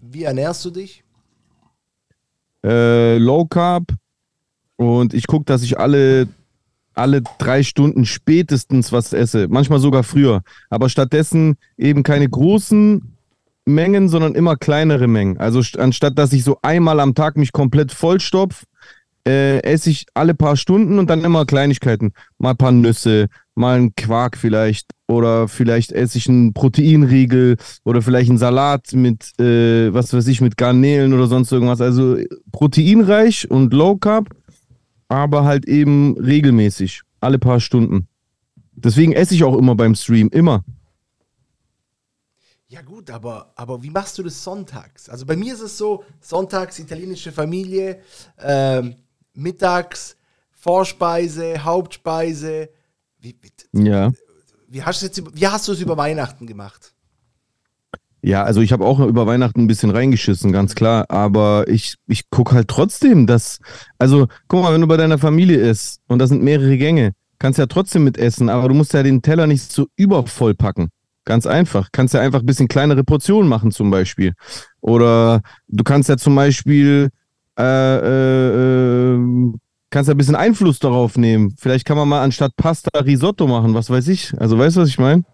[0.00, 1.04] Wie ernährst du dich?
[2.64, 3.88] Äh, Low Carb
[4.76, 6.28] und ich gucke, dass ich alle,
[6.94, 9.48] alle drei Stunden spätestens was esse.
[9.48, 10.42] Manchmal sogar früher.
[10.70, 13.14] Aber stattdessen eben keine großen
[13.66, 15.38] Mengen, sondern immer kleinere Mengen.
[15.38, 18.64] Also st- anstatt dass ich so einmal am Tag mich komplett vollstopf,
[19.26, 22.12] äh, esse ich alle paar Stunden und dann immer Kleinigkeiten.
[22.36, 28.02] Mal ein paar Nüsse, mal einen Quark vielleicht oder vielleicht esse ich einen Proteinriegel oder
[28.02, 31.80] vielleicht einen Salat mit, äh, was weiß ich, mit Garnelen oder sonst irgendwas.
[31.80, 32.18] Also
[32.52, 34.28] proteinreich und Low Carb,
[35.08, 38.08] aber halt eben regelmäßig, alle paar Stunden.
[38.72, 40.64] Deswegen esse ich auch immer beim Stream, immer.
[42.66, 45.08] Ja gut, aber, aber wie machst du das sonntags?
[45.08, 48.00] Also bei mir ist es so, sonntags italienische Familie,
[48.38, 48.96] ähm,
[49.34, 50.16] mittags
[50.50, 52.70] Vorspeise, Hauptspeise.
[53.20, 54.10] Wie, wie, Ja.
[54.66, 56.93] wie hast du jetzt, über- wie hast du es über Weihnachten gemacht?
[58.26, 61.04] Ja, also ich habe auch über Weihnachten ein bisschen reingeschissen, ganz klar.
[61.10, 63.58] Aber ich, ich gucke halt trotzdem, dass.
[63.98, 67.58] Also, guck mal, wenn du bei deiner Familie isst und da sind mehrere Gänge, kannst
[67.58, 70.88] ja trotzdem mit essen, aber du musst ja den Teller nicht so übervoll packen.
[71.26, 71.90] Ganz einfach.
[71.92, 74.32] Kannst ja einfach ein bisschen kleinere Portionen machen, zum Beispiel.
[74.80, 77.10] Oder du kannst ja zum Beispiel.
[77.58, 79.52] Äh, äh, äh,
[79.90, 81.54] kannst ja ein bisschen Einfluss darauf nehmen.
[81.58, 84.32] Vielleicht kann man mal anstatt Pasta Risotto machen, was weiß ich.
[84.38, 85.24] Also, weißt du, was ich meine?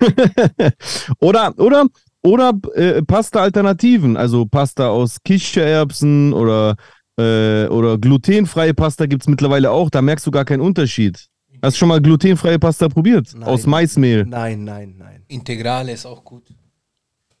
[1.20, 1.86] Oder, oder,
[2.22, 6.76] oder äh, Pasta-Alternativen, also Pasta aus Kichererbsen oder,
[7.18, 11.26] äh, oder glutenfreie Pasta gibt es mittlerweile auch, da merkst du gar keinen Unterschied.
[11.62, 13.32] Hast du schon mal glutenfreie Pasta probiert?
[13.34, 13.44] Nein.
[13.48, 14.24] Aus Maismehl.
[14.26, 15.22] Nein, nein, nein.
[15.28, 16.44] Integrale ist auch gut.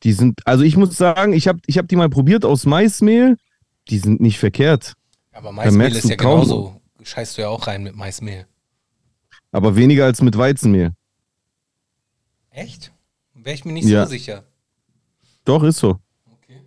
[0.02, 3.36] Die sind, also ich muss sagen, ich habe ich hab die mal probiert aus Maismehl,
[3.88, 4.94] die sind nicht verkehrt,
[5.32, 6.80] Aber Maismehl ist ja kaum- genauso.
[7.02, 8.46] Scheißt du ja auch rein mit Maismehl.
[9.52, 10.92] aber weniger als mit Weizenmehl.
[12.56, 12.90] Echt?
[13.34, 14.04] Wäre ich mir nicht Ja.
[14.06, 14.42] so sicher.
[15.44, 16.00] Doch, ist so.
[16.32, 16.62] Okay.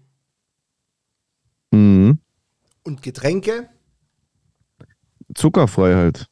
[1.72, 2.20] Mhm.
[2.84, 3.70] Und Getränke?
[5.34, 6.28] Zuckerfrei halt.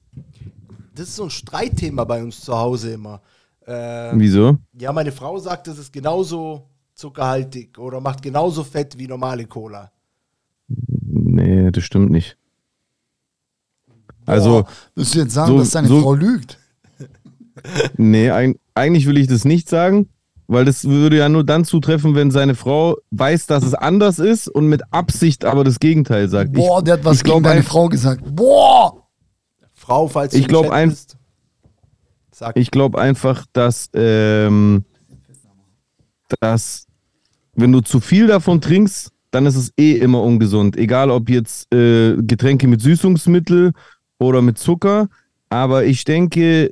[0.93, 3.21] Das ist so ein Streitthema bei uns zu Hause immer.
[3.65, 4.57] Ähm, Wieso?
[4.73, 9.91] ja, meine Frau sagt, es ist genauso zuckerhaltig oder macht genauso Fett wie normale Cola.
[10.67, 12.37] Nee, das stimmt nicht.
[14.27, 16.59] Also, Boah, willst du jetzt sagen, so- dass deine so- Frau lügt?
[17.97, 20.09] Nee, eig eigentlich will ich das nicht sagen,
[20.47, 24.47] weil das würde ja nur dann zutreffen, wenn seine Frau weiß, dass es anders ist
[24.47, 26.53] und mit Absicht aber das Gegenteil sagt.
[26.53, 28.23] Boah, ich, der hat was ich gegen deine ein- Frau gesagt.
[28.35, 29.03] Boah!
[29.73, 30.95] Frau, falls Ich im glaub, Chat ein-
[32.55, 34.85] Ich glaube einfach, dass, ähm,
[36.39, 36.85] dass
[37.55, 40.77] wenn du zu viel davon trinkst, dann ist es eh immer ungesund.
[40.77, 43.71] Egal ob jetzt äh, Getränke mit Süßungsmittel
[44.19, 45.09] oder mit Zucker.
[45.49, 46.71] Aber ich denke,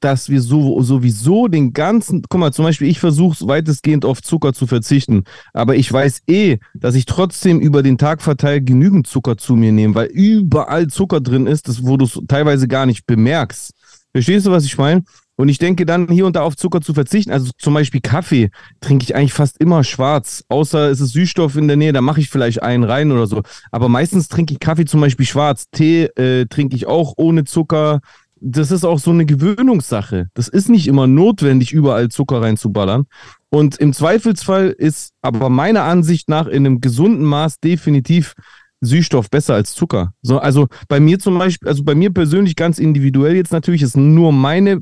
[0.00, 4.52] dass wir so, sowieso den ganzen, guck mal, zum Beispiel, ich versuche weitestgehend auf Zucker
[4.52, 9.36] zu verzichten, aber ich weiß eh, dass ich trotzdem über den Tag verteilt genügend Zucker
[9.36, 13.06] zu mir nehme, weil überall Zucker drin ist, das, wo du es teilweise gar nicht
[13.06, 13.72] bemerkst.
[14.12, 15.04] Verstehst du, was ich meine?
[15.36, 17.30] Und ich denke dann hier und da auf Zucker zu verzichten.
[17.30, 20.42] Also zum Beispiel Kaffee trinke ich eigentlich fast immer schwarz.
[20.48, 23.42] Außer es ist Süßstoff in der Nähe, da mache ich vielleicht einen rein oder so.
[23.70, 25.66] Aber meistens trinke ich Kaffee zum Beispiel schwarz.
[25.70, 28.00] Tee äh, trinke ich auch ohne Zucker.
[28.40, 30.28] Das ist auch so eine Gewöhnungssache.
[30.34, 33.06] Das ist nicht immer notwendig, überall Zucker reinzuballern.
[33.50, 38.34] Und im Zweifelsfall ist aber meiner Ansicht nach in einem gesunden Maß definitiv
[38.80, 40.12] Süßstoff besser als Zucker.
[40.22, 43.96] So, also bei mir zum Beispiel, also bei mir persönlich ganz individuell jetzt natürlich, ist
[43.96, 44.80] nur meine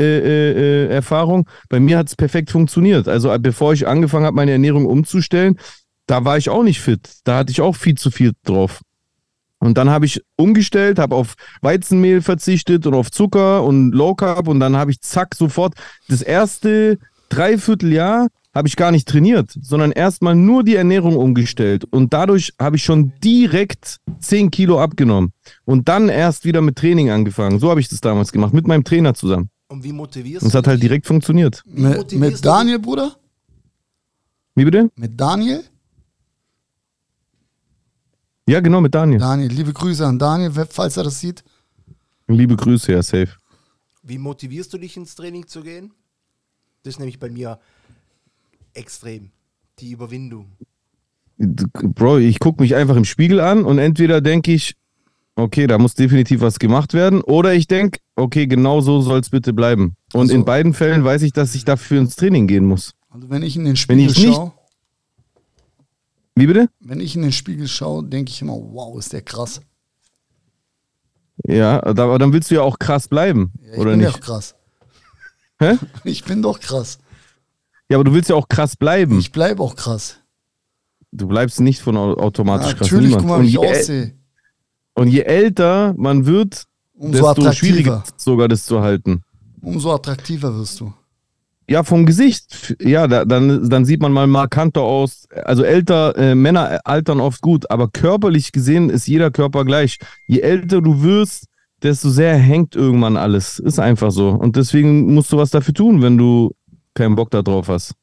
[0.00, 1.48] äh, äh, äh, Erfahrung.
[1.68, 3.06] Bei mir hat es perfekt funktioniert.
[3.06, 5.58] Also äh, bevor ich angefangen habe, meine Ernährung umzustellen,
[6.06, 7.08] da war ich auch nicht fit.
[7.24, 8.80] Da hatte ich auch viel zu viel drauf.
[9.60, 14.48] Und dann habe ich umgestellt, habe auf Weizenmehl verzichtet und auf Zucker und Low Carb
[14.48, 15.74] und dann habe ich zack sofort
[16.08, 16.98] das erste
[17.28, 22.76] Dreivierteljahr habe ich gar nicht trainiert, sondern erstmal nur die Ernährung umgestellt und dadurch habe
[22.76, 25.32] ich schon direkt 10 Kilo abgenommen
[25.64, 27.60] und dann erst wieder mit Training angefangen.
[27.60, 29.50] So habe ich das damals gemacht, mit meinem Trainer zusammen.
[29.68, 31.62] und wie motivierst Und es du hat halt direkt funktioniert.
[31.66, 33.14] Mit, mit Daniel, Bruder?
[34.56, 34.90] Wie bitte?
[34.96, 35.62] Mit Daniel?
[38.50, 39.20] Ja, genau, mit Daniel.
[39.20, 41.44] Daniel, liebe Grüße an Daniel, falls er das sieht.
[42.26, 43.28] Liebe Grüße, ja, safe.
[44.02, 45.92] Wie motivierst du dich ins Training zu gehen?
[46.82, 47.60] Das ist nämlich bei mir
[48.74, 49.30] extrem.
[49.78, 50.46] Die Überwindung.
[51.38, 54.74] Bro, ich gucke mich einfach im Spiegel an und entweder denke ich,
[55.36, 59.30] okay, da muss definitiv was gemacht werden, oder ich denke, okay, genau so soll es
[59.30, 59.94] bitte bleiben.
[60.12, 62.94] Und Also- in beiden Fällen weiß ich, dass ich dafür ins Training gehen muss.
[63.10, 64.52] Also wenn ich in den Spiegel schaue,
[66.40, 66.68] Wie bitte?
[66.80, 69.60] wenn ich in den Spiegel schaue, denke ich immer, wow, ist der krass.
[71.46, 74.12] Ja, aber dann willst du ja auch krass bleiben, Ja, ich oder bin nicht?
[74.14, 74.54] doch krass.
[75.58, 75.78] Hä?
[76.04, 76.98] Ich bin doch krass.
[77.88, 79.18] Ja, aber du willst ja auch krass bleiben.
[79.18, 80.18] Ich bleibe auch krass.
[81.12, 82.80] Du bleibst nicht von au- automatisch krass.
[82.90, 83.22] Natürlich, Niemand.
[83.22, 84.14] guck mal, und, wie ich aussehe.
[84.94, 86.64] und je älter man wird,
[86.94, 89.22] Umso desto schwieriger sogar das zu halten.
[89.60, 90.92] Umso attraktiver wirst du.
[91.70, 92.74] Ja, vom Gesicht.
[92.82, 95.28] Ja, da, dann, dann sieht man mal markanter aus.
[95.44, 100.00] Also älter, äh, Männer altern oft gut, aber körperlich gesehen ist jeder Körper gleich.
[100.26, 101.44] Je älter du wirst,
[101.80, 103.60] desto sehr hängt irgendwann alles.
[103.60, 104.30] Ist einfach so.
[104.30, 106.50] Und deswegen musst du was dafür tun, wenn du
[106.94, 107.94] keinen Bock da drauf hast.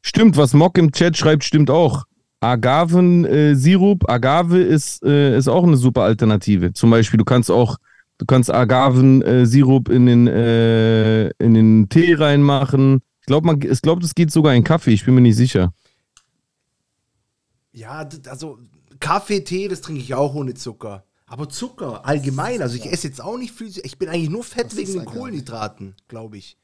[0.00, 2.04] Stimmt, was Mock im Chat schreibt, stimmt auch.
[2.38, 6.72] Agaven-Sirup, Agave ist, äh, ist auch eine super Alternative.
[6.74, 7.76] Zum Beispiel, du kannst auch,
[8.18, 13.00] du kannst Agaven-Sirup in den, äh, in den Tee reinmachen.
[13.20, 15.72] Ich glaube, ich glaub, das geht sogar in Kaffee, ich bin mir nicht sicher.
[17.72, 18.58] Ja, also
[19.00, 21.04] Kaffee, Tee, das trinke ich auch ohne Zucker.
[21.26, 23.70] Aber Zucker allgemein, also ich esse jetzt auch nicht viel.
[23.82, 26.56] Ich bin eigentlich nur fett wegen den Kohlenhydraten, glaube ich.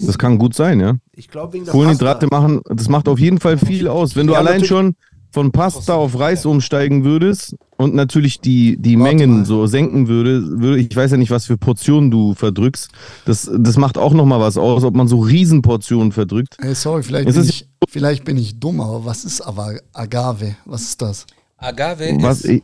[0.00, 0.96] Das kann gut sein, ja.
[1.12, 2.40] Ich glaube wegen der Kohlenhydrate Pasta.
[2.40, 4.16] machen, das macht auf jeden Fall viel aus.
[4.16, 4.96] Wenn du Ja, allein schon
[5.30, 9.44] von Pasta auf Reis umsteigen würdest und natürlich die, die Warte Mengen mal.
[9.44, 12.90] so senken würde, würde, ich weiß ja nicht, was für Portionen du verdrückst.
[13.24, 16.56] Das, das macht auch nochmal was aus, ob man so Riesenportionen verdrückt.
[16.60, 20.54] Hey, sorry, vielleicht bin, ich, vielleicht bin ich dumm, aber was ist aber Agave?
[20.64, 21.26] Was ist das?
[21.56, 22.62] Agave Was, ist, ich,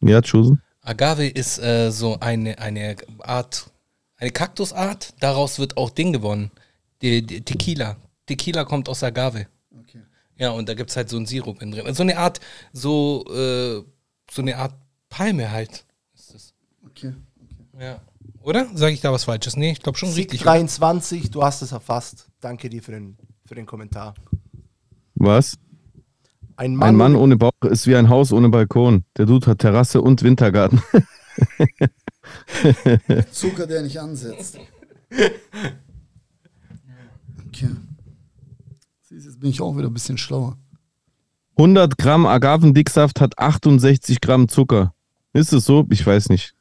[0.00, 0.60] ja, Chosen?
[0.82, 3.70] Agave ist äh, so eine, eine Art,
[4.16, 5.14] eine Kaktusart.
[5.20, 6.50] Daraus wird auch Ding gewonnen.
[7.00, 7.96] Die, die Tequila.
[8.26, 9.46] Tequila kommt aus Agave.
[9.72, 10.00] Okay.
[10.36, 11.94] Ja, und da gibt es halt so einen Sirup in drin.
[11.94, 12.40] So eine Art,
[12.72, 13.82] so, äh,
[14.30, 14.74] so eine Art
[15.08, 15.84] Palme halt.
[16.14, 16.54] Ist das.
[16.86, 17.14] okay.
[17.78, 18.00] Ja.
[18.42, 18.66] Oder?
[18.74, 19.56] Sage ich da was Falsches?
[19.56, 20.42] Nee, ich glaube schon Sieg richtig.
[20.42, 22.28] 23, du hast es erfasst.
[22.40, 23.16] Danke dir für den,
[23.46, 24.14] für den Kommentar.
[25.14, 25.58] Was?
[26.56, 29.04] Ein Mann, Ein Mann ohne Bauch ist wie ein Haus ohne Balkon.
[29.16, 30.82] Der Dude hat Terrasse und Wintergarten.
[33.32, 34.58] Zucker, der nicht ansetzt.
[37.52, 37.68] Okay.
[39.02, 40.56] Siehst, Jetzt bin ich auch wieder ein bisschen schlauer.
[41.60, 44.94] 100 Gramm Agavendicksaft hat 68 Gramm Zucker.
[45.34, 45.86] Ist es so?
[45.90, 46.54] Ich weiß nicht.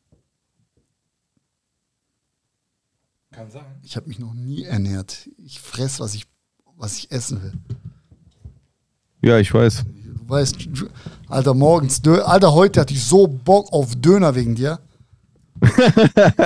[3.31, 3.63] Kann sein.
[3.81, 5.29] Ich habe mich noch nie ernährt.
[5.37, 6.25] Ich fress, was ich,
[6.75, 7.53] was ich essen will.
[9.21, 9.85] Ja, ich weiß.
[9.85, 10.67] Du weißt,
[11.29, 14.79] Alter, morgens, Alter, heute hatte ich so Bock auf Döner wegen dir.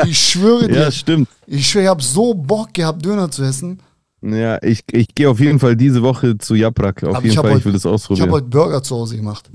[0.05, 1.27] Ich schwöre dir, Ja, stimmt.
[1.47, 3.79] ich schwöre, ich habe so Bock gehabt, Döner zu essen.
[4.25, 7.03] Ja, ich, ich gehe auf jeden Fall diese Woche zu Japrak.
[7.03, 8.31] Auf Aber jeden Fall, ich will das Ich habe ausprobieren.
[8.31, 9.51] heute Burger zu Hause gemacht.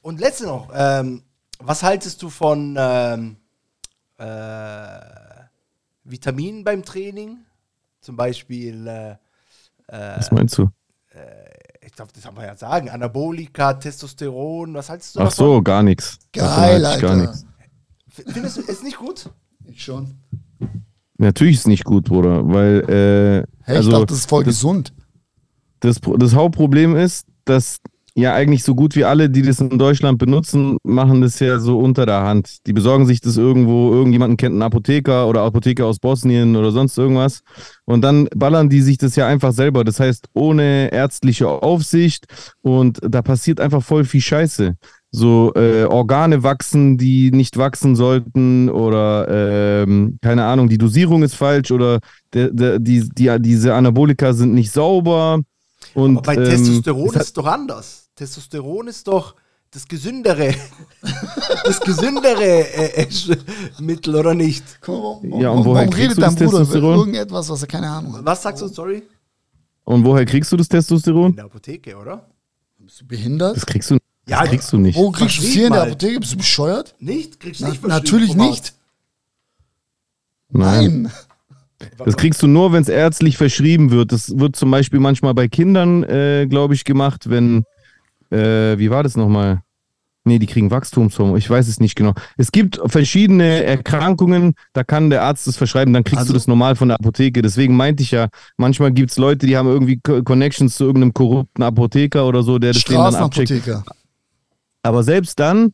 [0.00, 1.22] Und letzte noch, ähm,
[1.58, 3.36] was haltest du von ähm,
[4.16, 5.00] äh,
[6.04, 7.38] Vitaminen beim Training?
[8.00, 9.16] Zum Beispiel, äh,
[9.88, 10.70] Was meinst du?
[11.82, 15.82] ich glaube, das kann man ja sagen, Anabolika, Testosteron, was haltest du Ach so, gar
[15.82, 16.18] nichts.
[16.32, 17.22] Davon Geil, halte ich gar Alter.
[17.22, 17.46] nichts.
[18.08, 19.28] Findest du es nicht gut?
[19.64, 20.14] Ich schon.
[21.20, 24.44] Natürlich ist es nicht gut, Bruder, weil äh, Hey, also ich dachte, das ist voll
[24.44, 24.92] gesund.
[25.80, 27.78] das, Pro- das Hauptproblem ist, dass
[28.16, 31.78] ja eigentlich so gut wie alle, die das in Deutschland benutzen, machen das ja so
[31.78, 32.66] unter der Hand.
[32.66, 36.98] Die besorgen sich das irgendwo, irgendjemanden kennt einen Apotheker oder Apotheker aus Bosnien oder sonst
[36.98, 37.40] irgendwas.
[37.84, 39.84] Und dann ballern die sich das ja einfach selber.
[39.84, 42.24] Das heißt, ohne ärztliche Aufsicht
[42.62, 44.74] und da passiert einfach voll viel Scheiße.
[45.12, 51.34] So äh, Organe wachsen, die nicht wachsen sollten oder ähm, keine Ahnung, die Dosierung ist
[51.34, 51.98] falsch oder
[52.32, 55.40] der, der, die, die, diese Anabolika sind nicht sauber.
[55.94, 58.10] Und, Aber bei ähm, Testosteron ist es doch anders.
[58.14, 59.34] Testosteron ist doch
[59.72, 60.54] das gesündere,
[61.64, 63.08] das gesündere äh, äh,
[63.80, 64.64] Mittel, oder nicht?
[64.86, 66.98] Ja, und warum, woher warum kriegst redet du dein das Bruder über Testosteron?
[66.98, 68.24] irgendetwas, was er keine Ahnung hat?
[68.24, 69.02] Was sagst du, sorry?
[69.84, 71.34] Und woher kriegst du das In Testosteron?
[71.34, 72.28] der Apotheke, oder?
[72.78, 73.56] Bist du behindert?
[73.56, 73.98] Das kriegst du,
[74.28, 74.96] Ja, das kriegst du nicht.
[74.96, 75.82] Wo kriegst du es hier in der.
[75.82, 76.20] Apotheke?
[76.20, 76.94] Bist du bescheuert?
[77.00, 77.40] Nicht?
[77.40, 78.50] Kriegst du Na, nicht verschrieben natürlich nicht.
[78.50, 78.74] Arzt?
[80.50, 81.10] Nein.
[82.04, 84.12] Das kriegst du nur, wenn es ärztlich verschrieben wird.
[84.12, 87.64] Das wird zum Beispiel manchmal bei Kindern, äh, glaube ich, gemacht, wenn,
[88.30, 89.62] äh, wie war das nochmal?
[90.24, 91.38] Nee, die kriegen Wachstumshormone.
[91.38, 92.12] Ich weiß es nicht genau.
[92.36, 96.46] Es gibt verschiedene Erkrankungen, da kann der Arzt das verschreiben, dann kriegst Also- du das
[96.46, 97.40] normal von der Apotheke.
[97.40, 101.14] Deswegen meinte ich ja, manchmal gibt es Leute, die haben irgendwie Co- Connections zu irgendeinem
[101.14, 103.50] korrupten Apotheker oder so, der das denen dann abcheckt.
[104.82, 105.72] Aber selbst dann,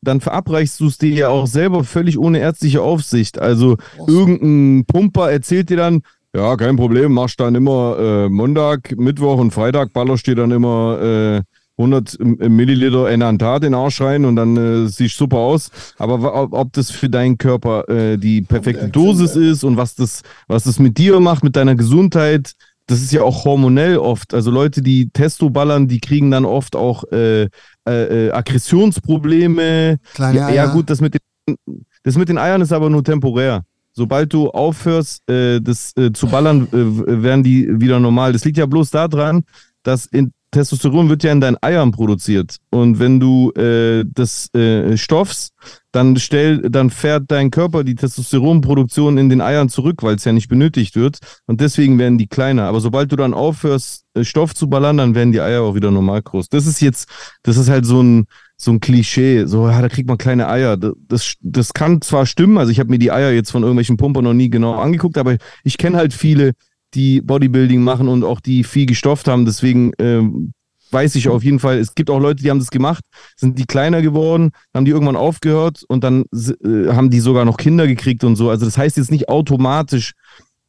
[0.00, 3.38] dann verabreichst du es dir ja auch selber völlig ohne ärztliche Aufsicht.
[3.38, 3.76] Also
[4.06, 6.02] irgendein Pumper erzählt dir dann,
[6.34, 11.00] ja, kein Problem, machst dann immer äh, Montag, Mittwoch und Freitag, ballerst dir dann immer
[11.00, 11.42] äh,
[11.78, 15.70] 100 M- Milliliter Enantat in den Arsch rein und dann äh, siehst super aus.
[15.96, 20.22] Aber ob, ob das für deinen Körper äh, die perfekte Dosis ist und was das,
[20.48, 22.52] was das mit dir macht, mit deiner Gesundheit,
[22.88, 24.32] das ist ja auch hormonell oft.
[24.32, 27.48] Also Leute, die Testo ballern, die kriegen dann oft auch äh, äh,
[27.86, 29.98] äh, Aggressionsprobleme.
[30.14, 31.56] Kleine ja, ja, gut, das mit, den,
[32.02, 33.62] das mit den Eiern ist aber nur temporär.
[33.92, 38.32] Sobald du aufhörst, äh, das äh, zu ballern, äh, werden die wieder normal.
[38.32, 39.44] Das liegt ja bloß daran,
[39.82, 42.56] dass in Testosteron wird ja in deinen Eiern produziert.
[42.70, 45.52] Und wenn du äh, das äh, stoffst,
[45.92, 50.32] dann, stell, dann fährt dein Körper die Testosteronproduktion in den Eiern zurück, weil es ja
[50.32, 51.18] nicht benötigt wird.
[51.46, 52.64] Und deswegen werden die kleiner.
[52.64, 55.92] Aber sobald du dann aufhörst, äh, Stoff zu ballern, dann werden die Eier auch wieder
[55.92, 56.48] normal groß.
[56.48, 57.08] Das ist jetzt,
[57.44, 59.44] das ist halt so ein, so ein Klischee.
[59.46, 60.76] So, ja, da kriegt man kleine Eier.
[60.76, 64.24] Das, das kann zwar stimmen, also ich habe mir die Eier jetzt von irgendwelchen Pumpern
[64.24, 66.54] noch nie genau angeguckt, aber ich kenne halt viele,
[66.94, 69.44] die Bodybuilding machen und auch die viel gestofft haben.
[69.44, 70.52] Deswegen ähm,
[70.90, 73.04] weiß ich auf jeden Fall, es gibt auch Leute, die haben das gemacht,
[73.36, 77.56] sind die kleiner geworden, haben die irgendwann aufgehört und dann äh, haben die sogar noch
[77.56, 78.50] Kinder gekriegt und so.
[78.50, 80.12] Also das heißt jetzt nicht automatisch,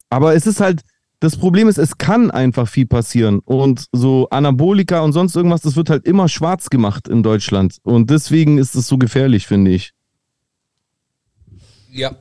[0.10, 0.82] aber es ist halt,
[1.22, 5.76] das Problem ist, es kann einfach viel passieren und so Anabolika und sonst irgendwas, das
[5.76, 9.92] wird halt immer schwarz gemacht in Deutschland und deswegen ist es so gefährlich, finde ich.
[12.00, 12.16] Ja.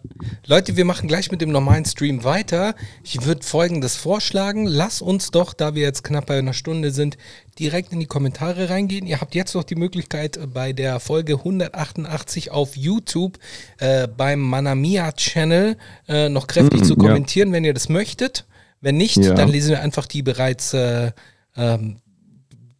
[0.47, 2.75] Leute, wir machen gleich mit dem normalen Stream weiter.
[3.05, 4.67] Ich würde folgendes vorschlagen.
[4.67, 7.17] Lass uns doch, da wir jetzt knapp bei einer Stunde sind,
[7.61, 9.07] direkt in die Kommentare reingehen.
[9.07, 13.39] Ihr habt jetzt noch die Möglichkeit, bei der Folge 188 auf YouTube
[13.79, 15.77] äh, beim Manamia Channel
[16.09, 17.55] äh, noch kräftig mm, zu kommentieren, ja.
[17.55, 18.47] wenn ihr das möchtet.
[18.81, 19.35] Wenn nicht, ja.
[19.35, 21.13] dann lesen wir einfach die bereits äh,
[21.57, 22.01] ähm,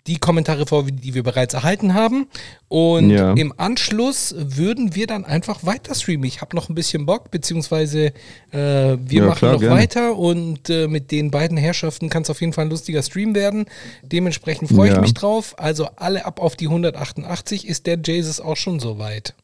[0.09, 2.27] die Kommentare vor, die wir bereits erhalten haben.
[2.69, 3.35] Und ja.
[3.35, 6.25] im Anschluss würden wir dann einfach weiter streamen.
[6.25, 8.13] Ich habe noch ein bisschen Bock, beziehungsweise äh,
[8.53, 9.77] wir ja, machen klar, noch gerne.
[9.77, 13.35] weiter und äh, mit den beiden Herrschaften kann es auf jeden Fall ein lustiger Stream
[13.35, 13.67] werden.
[14.03, 14.95] Dementsprechend freue ja.
[14.97, 15.55] ich mich drauf.
[15.59, 17.69] Also alle ab auf die 188.
[17.69, 19.35] Ist der Jesus auch schon soweit?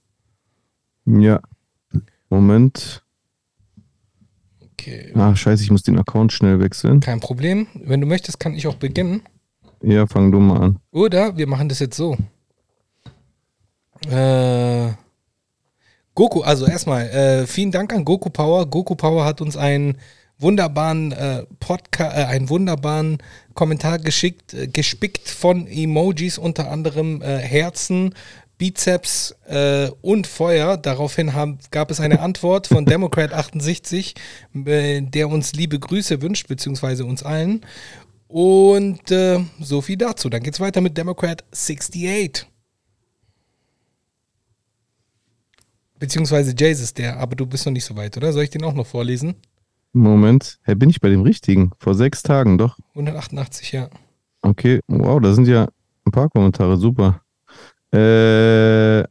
[1.04, 1.40] Ja.
[2.30, 3.02] Moment.
[4.72, 5.12] Okay.
[5.14, 7.00] Ach, scheiße, ich muss den Account schnell wechseln.
[7.00, 7.66] Kein Problem.
[7.74, 9.22] Wenn du möchtest, kann ich auch beginnen.
[9.84, 10.78] Ja, fang du mal an.
[10.90, 12.16] Oder wir machen das jetzt so.
[14.10, 14.88] Äh,
[16.14, 18.66] Goku, also erstmal, äh, vielen Dank an Goku Power.
[18.66, 19.98] Goku Power hat uns einen
[20.38, 23.18] wunderbaren äh, Podcast, äh, einen wunderbaren
[23.54, 28.14] Kommentar geschickt, äh, gespickt von Emojis, unter anderem äh, Herzen,
[28.58, 30.76] Bizeps äh, und Feuer.
[30.76, 34.14] Daraufhin haben, gab es eine Antwort von Democrat68,
[34.66, 37.62] äh, der uns liebe Grüße wünscht, beziehungsweise uns allen.
[38.28, 40.28] Und äh, so viel dazu.
[40.28, 42.46] Dann geht es weiter mit Democrat 68.
[45.98, 48.32] Beziehungsweise Jesus, der, aber du bist noch nicht so weit, oder?
[48.32, 49.36] Soll ich den auch noch vorlesen?
[49.92, 50.58] Moment.
[50.62, 51.70] Hey, bin ich bei dem richtigen?
[51.78, 52.78] Vor sechs Tagen, doch.
[52.90, 53.88] 188, ja.
[54.42, 55.68] Okay, wow, da sind ja
[56.04, 57.22] ein paar Kommentare, super.
[57.92, 59.04] Äh,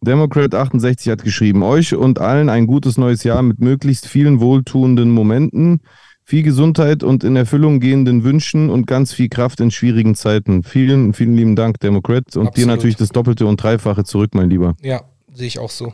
[0.00, 5.10] Democrat 68 hat geschrieben, euch und allen ein gutes neues Jahr mit möglichst vielen wohltuenden
[5.10, 5.82] Momenten
[6.30, 10.62] viel Gesundheit und in Erfüllung gehenden Wünschen und ganz viel Kraft in schwierigen Zeiten.
[10.62, 12.36] Vielen, vielen lieben Dank, Democrat.
[12.36, 12.56] Und Absolut.
[12.56, 14.76] dir natürlich das Doppelte und Dreifache zurück, mein Lieber.
[14.80, 15.02] Ja,
[15.34, 15.92] sehe ich auch so.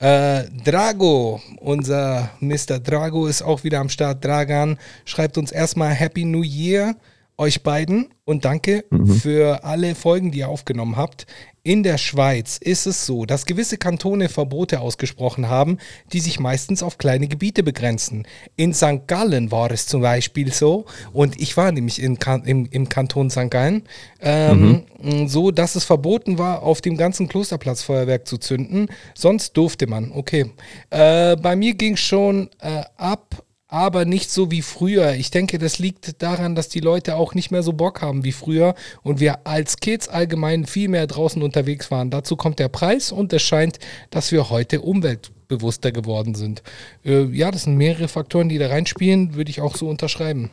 [0.00, 2.80] Äh, Drago, unser Mr.
[2.80, 4.24] Drago ist auch wieder am Start.
[4.24, 6.96] Dragan schreibt uns erstmal Happy New Year
[7.40, 9.06] euch beiden und danke mhm.
[9.06, 11.26] für alle Folgen, die ihr aufgenommen habt.
[11.62, 15.78] In der Schweiz ist es so, dass gewisse Kantone Verbote ausgesprochen haben,
[16.12, 18.26] die sich meistens auf kleine Gebiete begrenzen.
[18.56, 19.06] In St.
[19.06, 23.50] Gallen war es zum Beispiel so, und ich war nämlich in, im, im Kanton St.
[23.50, 23.84] Gallen,
[24.20, 25.28] ähm, mhm.
[25.28, 28.88] so dass es verboten war, auf dem ganzen Klosterplatz Feuerwerk zu zünden.
[29.14, 30.12] Sonst durfte man.
[30.12, 30.50] Okay.
[30.90, 35.14] Äh, bei mir ging es schon äh, ab aber nicht so wie früher.
[35.14, 38.32] Ich denke, das liegt daran, dass die Leute auch nicht mehr so Bock haben wie
[38.32, 42.10] früher und wir als Kids allgemein viel mehr draußen unterwegs waren.
[42.10, 43.78] Dazu kommt der Preis und es scheint,
[44.10, 46.64] dass wir heute umweltbewusster geworden sind.
[47.04, 50.50] Äh, ja, das sind mehrere Faktoren, die da reinspielen, würde ich auch so unterschreiben.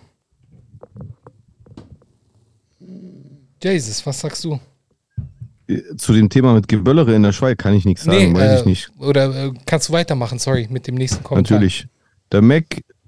[3.63, 4.59] Jesus, was sagst du?
[5.97, 8.59] Zu dem Thema mit Geböllere in der Schweiz kann ich nichts sagen, nee, weiß äh,
[8.59, 8.91] ich nicht.
[8.99, 11.57] Oder äh, kannst du weitermachen, sorry, mit dem nächsten Kommentar.
[11.57, 11.87] Natürlich.
[12.31, 12.65] Der Mac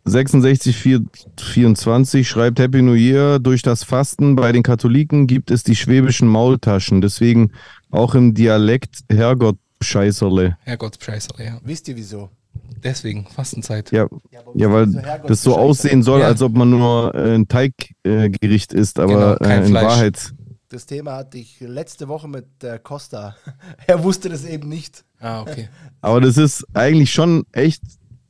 [0.10, 3.40] 6624 schreibt Happy New Year.
[3.40, 7.02] Durch das Fasten bei den Katholiken gibt es die schwäbischen Maultaschen.
[7.02, 7.52] Deswegen
[7.92, 10.58] auch im Dialekt Herrgott Scheißerle.
[10.62, 11.60] Herrgott Scheißerle, ja.
[11.64, 12.30] Wisst ihr wieso?
[12.84, 13.92] Deswegen, Fastenzeit.
[13.92, 14.08] Ja,
[14.54, 16.28] ja weil so das so aussehen soll, ja.
[16.28, 19.86] als ob man nur äh, ein Teiggericht äh, isst, aber genau, äh, in Fleisch.
[19.86, 20.34] Wahrheit.
[20.70, 23.36] Das Thema hatte ich letzte Woche mit äh, Costa.
[23.88, 25.04] er wusste das eben nicht.
[25.20, 25.68] Ah, okay.
[26.02, 27.82] aber das ist eigentlich schon echt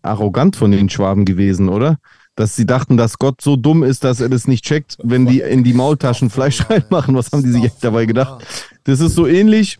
[0.01, 1.97] arrogant von den Schwaben gewesen, oder?
[2.35, 5.41] Dass sie dachten, dass Gott so dumm ist, dass er das nicht checkt, wenn die
[5.41, 7.15] in die Maultaschen Fleisch reinmachen.
[7.15, 8.45] Was haben die sich dabei gedacht?
[8.83, 9.79] Das ist so ähnlich,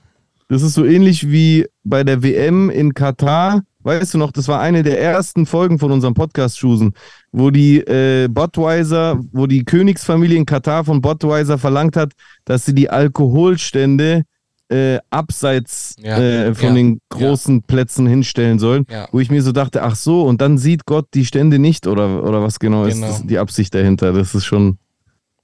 [0.50, 3.62] das ist so ähnlich wie bei der WM in Katar.
[3.82, 6.94] Weißt du noch, das war eine der ersten Folgen von unserem Podcast, Schusen,
[7.32, 12.12] wo die äh, Budweiser, wo die Königsfamilie in Katar von Budweiser verlangt hat,
[12.44, 14.26] dass sie die Alkoholstände
[14.70, 17.64] äh, abseits ja, äh, von ja, den großen ja.
[17.66, 21.26] Plätzen hinstellen sollen, wo ich mir so dachte, ach so, und dann sieht Gott die
[21.26, 22.88] Stände nicht oder, oder was genau, genau.
[22.88, 24.14] ist das, die Absicht dahinter?
[24.14, 24.78] Das ist schon.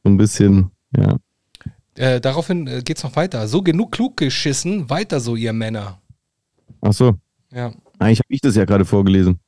[0.03, 1.17] so ein bisschen, ja.
[1.95, 3.47] Äh, daraufhin äh, geht's noch weiter.
[3.47, 5.99] So genug klug geschissen, weiter so, ihr Männer.
[6.81, 7.15] Ach so,
[7.51, 9.39] Ja, eigentlich habe ich das ja gerade vorgelesen.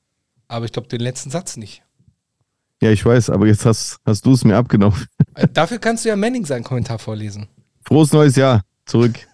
[0.48, 1.84] aber ich glaube den letzten Satz nicht.
[2.82, 5.06] Ja, ich weiß, aber jetzt hast, hast du es mir abgenommen.
[5.36, 7.48] Äh, dafür kannst du ja Manning seinen Kommentar vorlesen.
[7.84, 8.64] Frohes neues Jahr.
[8.86, 9.28] Zurück.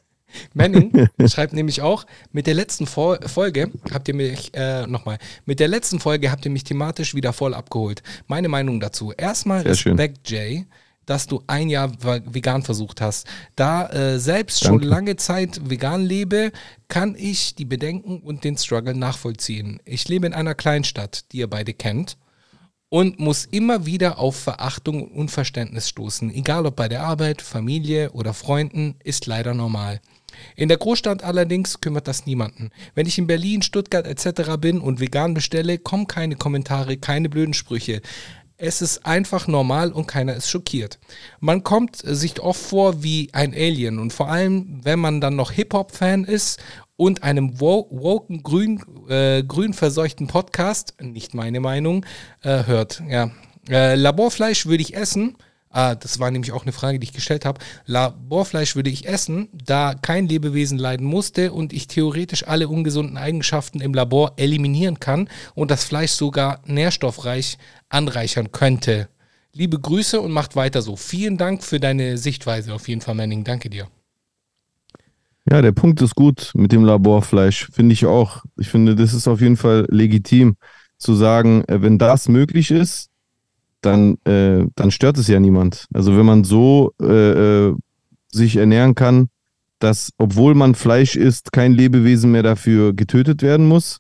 [0.53, 5.59] Manning schreibt nämlich auch, mit der letzten Fol Folge habt ihr mich, äh, nochmal, mit
[5.59, 8.03] der letzten Folge habt ihr mich thematisch wieder voll abgeholt.
[8.27, 9.11] Meine Meinung dazu.
[9.11, 9.97] Erstmal Sehr schön.
[9.97, 10.65] Respekt, Jay,
[11.05, 13.27] dass du ein Jahr vegan versucht hast.
[13.55, 14.87] Da äh, selbst schon Danke.
[14.87, 16.51] lange Zeit vegan lebe,
[16.87, 19.79] kann ich die Bedenken und den Struggle nachvollziehen.
[19.85, 22.17] Ich lebe in einer Kleinstadt, die ihr beide kennt
[22.93, 26.31] und muss immer wieder auf Verachtung und Unverständnis stoßen.
[26.31, 29.99] Egal ob bei der Arbeit, Familie oder Freunden, ist leider normal.
[30.55, 32.71] In der Großstadt allerdings kümmert das niemanden.
[32.95, 34.57] Wenn ich in Berlin, Stuttgart etc.
[34.59, 38.01] bin und vegan bestelle, kommen keine Kommentare, keine blöden Sprüche.
[38.57, 40.99] Es ist einfach normal und keiner ist schockiert.
[41.39, 45.51] Man kommt sich oft vor wie ein Alien und vor allem, wenn man dann noch
[45.51, 46.61] Hip-Hop-Fan ist
[46.95, 52.05] und einem wo- woken, grün, äh, grün verseuchten Podcast, nicht meine Meinung,
[52.41, 53.01] äh, hört.
[53.09, 53.31] Ja.
[53.69, 55.35] Äh, Laborfleisch würde ich essen.
[55.75, 57.59] Ah, das war nämlich auch eine Frage, die ich gestellt habe.
[57.87, 63.81] Laborfleisch würde ich essen, da kein Lebewesen leiden musste und ich theoretisch alle ungesunden Eigenschaften
[63.81, 67.57] im Labor eliminieren kann und das Fleisch sogar nährstoffreich
[67.89, 69.09] anreichern könnte.
[69.51, 70.95] Liebe Grüße und macht weiter so.
[70.95, 73.43] Vielen Dank für deine Sichtweise auf jeden Fall, Manning.
[73.43, 73.87] Danke dir.
[75.49, 78.43] Ja, der Punkt ist gut mit dem Laborfleisch, finde ich auch.
[78.59, 80.55] Ich finde, das ist auf jeden Fall legitim
[80.99, 83.09] zu sagen, äh, wenn das möglich ist,
[83.85, 85.85] dann, äh, dann stört es ja niemand.
[85.93, 87.75] Also wenn man so äh, äh,
[88.31, 89.29] sich ernähren kann,
[89.79, 93.99] dass, obwohl man Fleisch isst, kein Lebewesen mehr dafür getötet werden muss,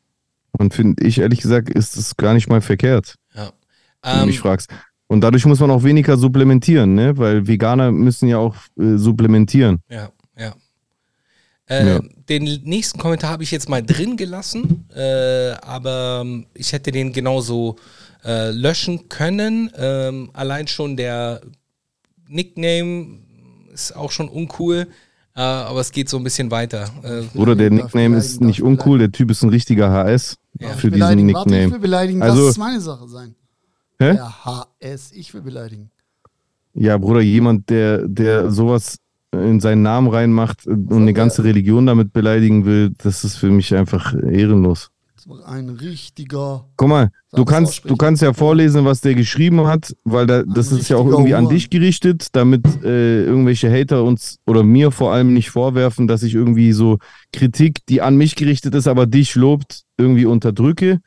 [0.57, 3.51] und finde ich ehrlich gesagt, ist es gar nicht mal verkehrt, Ja.
[4.03, 4.69] wenn du Ähm, mich fragst.
[5.07, 7.17] Und dadurch muss man auch weniger supplementieren, ne?
[7.17, 9.79] weil Veganer müssen ja auch äh, supplementieren.
[9.89, 10.53] Ja, ja.
[11.67, 11.99] Äh, Ja.
[12.29, 17.11] Den nächsten Kommentar habe ich jetzt mal drin gelassen, äh, aber ähm, ich hätte den
[17.11, 17.81] genauso äh,
[18.51, 19.69] löschen können.
[19.77, 21.41] Ähm, allein schon der
[22.27, 23.19] Nickname
[23.73, 24.87] ist auch schon uncool,
[25.35, 26.89] äh, aber es geht so ein bisschen weiter.
[27.03, 30.69] Äh, Oder der Nickname ist nicht uncool, der Typ ist ein richtiger HS Ja.
[30.69, 31.33] für diesen beleidigen.
[31.33, 31.81] Warte, ich will Nickname.
[31.81, 33.35] beleidigen, Also- das ist meine Sache sein.
[33.99, 34.13] Hä?
[34.13, 35.89] Der HS, ich will beleidigen.
[36.73, 38.97] Ja, Bruder, jemand, der, der sowas
[39.31, 43.73] in seinen Namen reinmacht und eine ganze Religion damit beleidigen will, das ist für mich
[43.75, 44.89] einfach ehrenlos.
[45.45, 46.65] Ein richtiger.
[46.77, 50.71] Guck mal, du kannst, du kannst ja vorlesen, was der geschrieben hat, weil da, das
[50.71, 55.13] ist ja auch irgendwie an dich gerichtet, damit äh, irgendwelche Hater uns oder mir vor
[55.13, 56.97] allem nicht vorwerfen, dass ich irgendwie so
[57.31, 60.99] Kritik, die an mich gerichtet ist, aber dich lobt, irgendwie unterdrücke.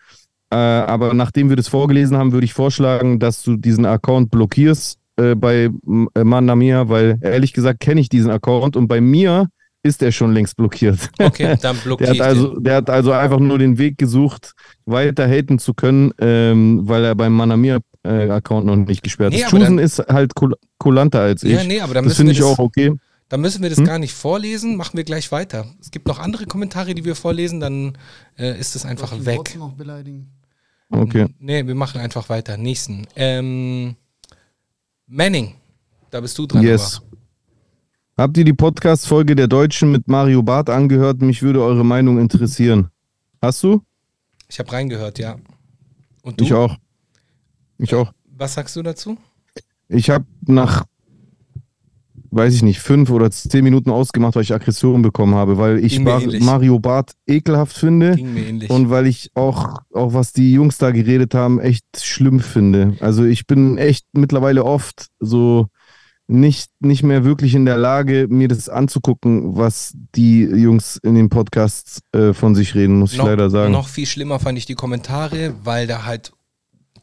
[0.50, 4.98] Äh, aber nachdem wir das vorgelesen haben, würde ich vorschlagen, dass du diesen Account blockierst
[5.16, 5.70] äh, bei
[6.14, 9.48] äh, Mandamia, weil ehrlich gesagt kenne ich diesen Account und bei mir
[9.86, 10.98] ist er schon längst blockiert.
[11.18, 14.52] okay, dann Der hat, ich also, der hat also einfach nur den Weg gesucht,
[14.84, 19.46] weiter haten zu können, ähm, weil er beim Manamir-Account noch nicht gesperrt Nee, ist.
[19.46, 21.52] aber Chusen ist halt kul kulanter als ich.
[21.52, 22.92] Ja, nee, aber dann das müssen wir finde ich das, auch okay.
[23.28, 23.84] dann müssen wir das Hm?
[23.86, 25.66] gar nicht vorlesen, machen wir gleich weiter.
[25.80, 27.96] Es gibt noch andere Kommentare, die wir vorlesen, dann
[28.38, 29.56] äh, ist es einfach ich weg.
[29.58, 30.28] noch beleidigen.
[30.90, 31.26] okay.
[31.38, 32.56] Nee, wir machen einfach weiter.
[32.56, 33.06] Nächsten.
[33.16, 33.96] Ähm,
[35.08, 35.54] Manning,
[36.10, 36.62] da bist du dran.
[36.62, 37.00] Yes.
[38.18, 41.20] Habt ihr die Podcast-Folge der Deutschen mit Mario Barth angehört?
[41.20, 42.88] Mich würde eure Meinung interessieren.
[43.42, 43.82] Hast du?
[44.48, 45.36] Ich habe reingehört, ja.
[46.22, 46.44] Und du?
[46.44, 46.78] Ich auch.
[47.76, 48.10] Ich auch.
[48.34, 49.18] Was sagst du dazu?
[49.88, 50.86] Ich habe nach,
[52.30, 56.02] weiß ich nicht, fünf oder zehn Minuten ausgemacht, weil ich Aggression bekommen habe, weil ich
[56.02, 56.22] Bar.
[56.40, 58.16] Mario Barth ekelhaft finde.
[58.16, 58.70] Ging mir ähnlich.
[58.70, 62.96] Und weil ich auch, auch was die Jungs da geredet haben, echt schlimm finde.
[63.00, 65.66] Also ich bin echt mittlerweile oft so
[66.28, 71.28] nicht, nicht mehr wirklich in der Lage, mir das anzugucken, was die Jungs in den
[71.28, 73.72] Podcasts äh, von sich reden, muss ich leider sagen.
[73.72, 76.32] Noch viel schlimmer fand ich die Kommentare, weil da halt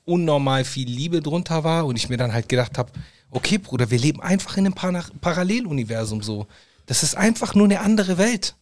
[0.06, 2.92] unnormal viel Liebe drunter war und ich mir dann halt gedacht habe,
[3.32, 6.48] okay Bruder, wir leben einfach in einem Par Paralleluniversum so.
[6.86, 8.56] Das ist einfach nur eine andere Welt.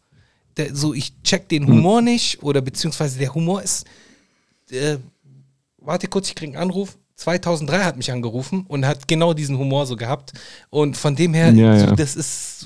[0.58, 1.74] Der, so, ich check den Hm.
[1.74, 3.86] Humor nicht oder beziehungsweise der Humor ist.
[4.70, 4.98] Äh,
[5.78, 6.98] warte kurz, ich krieg einen Anruf.
[7.22, 10.34] 2003 hat mich angerufen und hat genau diesen Humor so gehabt.
[10.70, 11.92] Und von dem her, Ja, ja.
[11.96, 12.66] das ist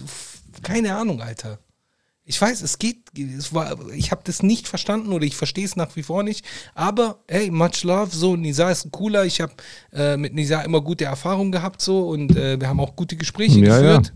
[0.63, 1.59] keine Ahnung, Alter.
[2.27, 2.97] Ich weiß, es geht,
[3.37, 6.43] es war, ich habe das nicht verstanden oder ich verstehe es nach wie vor nicht.
[6.73, 9.25] Aber hey, much love, so Nisa ist ein cooler.
[9.25, 9.53] Ich habe
[9.93, 13.59] äh, mit Nisa immer gute Erfahrungen gehabt so und äh, wir haben auch gute Gespräche
[13.59, 13.97] Ja, ja.
[13.97, 14.13] geführt.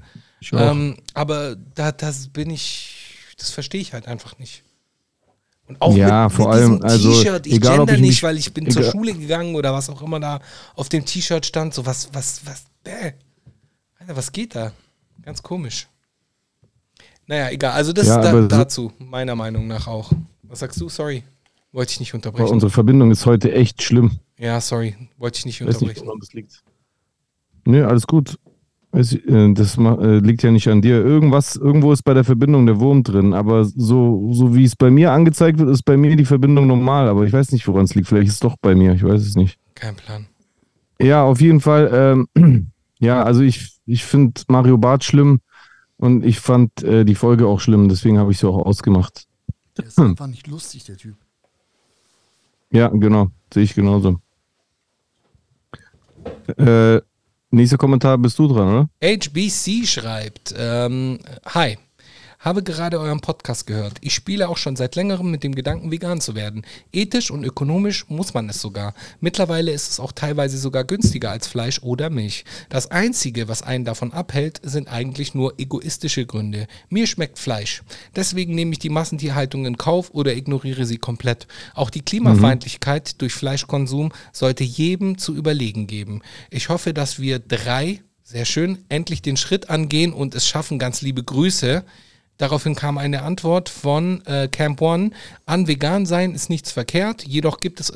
[0.54, 0.72] Auch.
[0.72, 2.96] Ähm, aber da, das bin ich,
[3.38, 4.64] das verstehe ich halt einfach nicht.
[5.70, 8.38] Und auch Ja, mit, vor mit allem, also, T-Shirt, ich egal, gender ich nicht, weil
[8.38, 10.39] ich bin zur egal- Schule gegangen oder was auch immer da
[10.76, 13.13] auf dem T-Shirt stand, so was, was, was, bäh.
[13.99, 14.72] Alter, was geht da?
[15.22, 15.88] Ganz komisch.
[17.28, 17.74] Naja, egal.
[17.74, 20.11] Also das Ja, da, aber dazu, meiner Meinung nach auch.
[20.43, 20.89] Was sagst du?
[20.89, 21.24] Sorry.
[21.72, 22.51] Wollte ich nicht Aber unterbrechen.
[22.51, 24.17] unsere Verbindung ist heute echt schlimm.
[24.39, 24.95] Ja, sorry.
[25.20, 26.07] Wollte ich nicht Weiß nicht, unterbrechen.
[26.07, 26.63] woran das liegt.
[27.65, 28.39] Nee, alles gut.
[28.92, 31.04] Ich, äh, Das äh, liegt ja nicht an dir.
[31.04, 33.34] Irgendwas, irgendwo ist bei der Verbindung der Wurm drin.
[33.34, 37.08] Aber so, so wie es bei mir angezeigt wird, ist bei mir die Verbindung normal.
[37.08, 38.08] Aber ich weiß nicht, woran es liegt.
[38.08, 38.94] Vielleicht ist es doch bei mir.
[38.94, 39.60] Ich weiß es nicht.
[39.76, 40.26] Kein Plan.
[41.02, 42.28] Ja, auf jeden Fall.
[42.36, 45.40] Ähm, ja, also ich, ich finde Mario Barth schlimm
[45.98, 47.90] und ich fand äh, die Folge auch schlimm.
[47.90, 49.28] Deswegen habe ich sie auch ausgemacht.
[49.78, 51.16] Der ist einfach nicht lustig, der Typ.
[52.72, 53.30] Ja, genau.
[53.54, 54.20] Sehe ich genauso.
[56.58, 57.02] Äh,
[57.52, 58.89] nächster Kommentar bist du dran, oder?
[59.04, 61.78] HBC schreibt, ähm, hi,
[62.40, 63.98] habe gerade euren Podcast gehört.
[64.00, 66.66] Ich spiele auch schon seit längerem mit dem Gedanken, vegan zu werden.
[66.94, 68.94] Ethisch und ökonomisch muss man es sogar.
[69.20, 72.46] Mittlerweile ist es auch teilweise sogar günstiger als Fleisch oder Milch.
[72.70, 76.68] Das Einzige, was einen davon abhält, sind eigentlich nur egoistische Gründe.
[76.90, 77.84] Mir schmeckt Fleisch.
[78.16, 81.46] Deswegen nehme ich die Massentierhaltung in Kauf oder ignoriere sie komplett.
[81.74, 86.22] Auch die Klimafeindlichkeit durch Fleischkonsum sollte jedem zu überlegen geben.
[86.50, 88.86] Ich hoffe, dass wir drei sehr schön.
[88.90, 90.78] Endlich den Schritt angehen und es schaffen.
[90.78, 91.84] Ganz liebe Grüße.
[92.40, 95.12] Daraufhin kam eine Antwort von äh, Camp One.
[95.46, 97.94] An vegan sein ist nichts verkehrt, jedoch gibt es,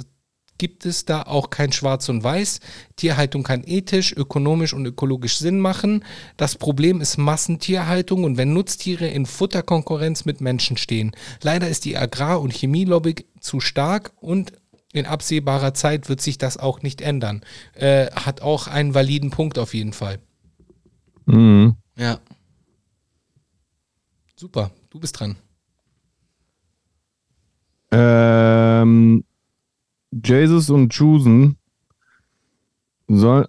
[0.58, 2.60] gibt es da auch kein Schwarz und Weiß.
[2.98, 6.04] Tierhaltung kann ethisch, ökonomisch und ökologisch Sinn machen.
[6.36, 11.16] Das Problem ist Massentierhaltung und wenn Nutztiere in Futterkonkurrenz mit Menschen stehen.
[11.42, 14.52] Leider ist die Agrar- und Chemielobby zu stark und
[14.92, 17.44] in absehbarer Zeit wird sich das auch nicht ändern.
[17.76, 20.20] Äh, hat auch einen validen Punkt auf jeden Fall.
[21.26, 21.78] Mhm.
[21.98, 22.20] Ja.
[24.36, 25.36] Super, du bist dran.
[27.92, 29.24] Ähm,
[30.12, 31.58] Jesus und Chusen
[33.08, 33.48] soll,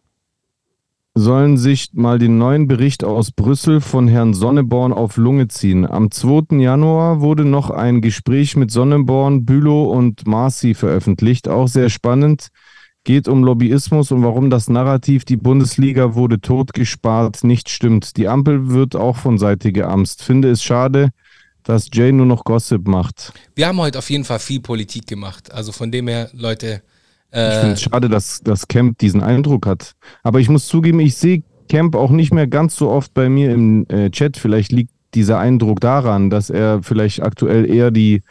[1.14, 5.86] sollen sich mal den neuen Bericht aus Brüssel von Herrn Sonneborn auf Lunge ziehen.
[5.86, 6.58] Am 2.
[6.58, 11.48] Januar wurde noch ein Gespräch mit Sonneborn, Bülow und Marci veröffentlicht.
[11.48, 12.48] Auch sehr spannend.
[13.04, 18.16] Geht um Lobbyismus und warum das Narrativ, die Bundesliga wurde totgespart, nicht stimmt.
[18.16, 20.22] Die Ampel wird auch von Seite geamst.
[20.22, 21.10] Finde es schade,
[21.64, 23.34] dass Jay nur noch Gossip macht.
[23.54, 25.52] Wir haben heute auf jeden Fall viel Politik gemacht.
[25.52, 26.82] Also von dem her, Leute,
[27.30, 29.92] Ich äh, finde es schade, dass, dass Camp diesen Eindruck hat.
[30.22, 33.52] Aber ich muss zugeben, ich sehe Camp auch nicht mehr ganz so oft bei mir
[33.52, 34.38] im äh, Chat.
[34.38, 38.22] Vielleicht liegt dieser Eindruck daran, dass er vielleicht aktuell eher die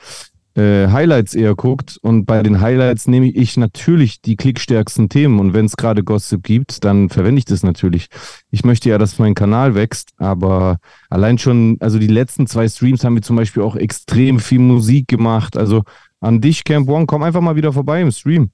[0.55, 1.97] äh, Highlights eher guckt.
[2.01, 5.39] Und bei den Highlights nehme ich natürlich die klickstärksten Themen.
[5.39, 8.07] Und wenn es gerade Gossip gibt, dann verwende ich das natürlich.
[8.51, 10.77] Ich möchte ja, dass mein Kanal wächst, aber
[11.09, 15.07] allein schon, also die letzten zwei Streams haben wir zum Beispiel auch extrem viel Musik
[15.07, 15.57] gemacht.
[15.57, 15.83] Also
[16.19, 18.51] an dich, Camp One, komm einfach mal wieder vorbei im Stream.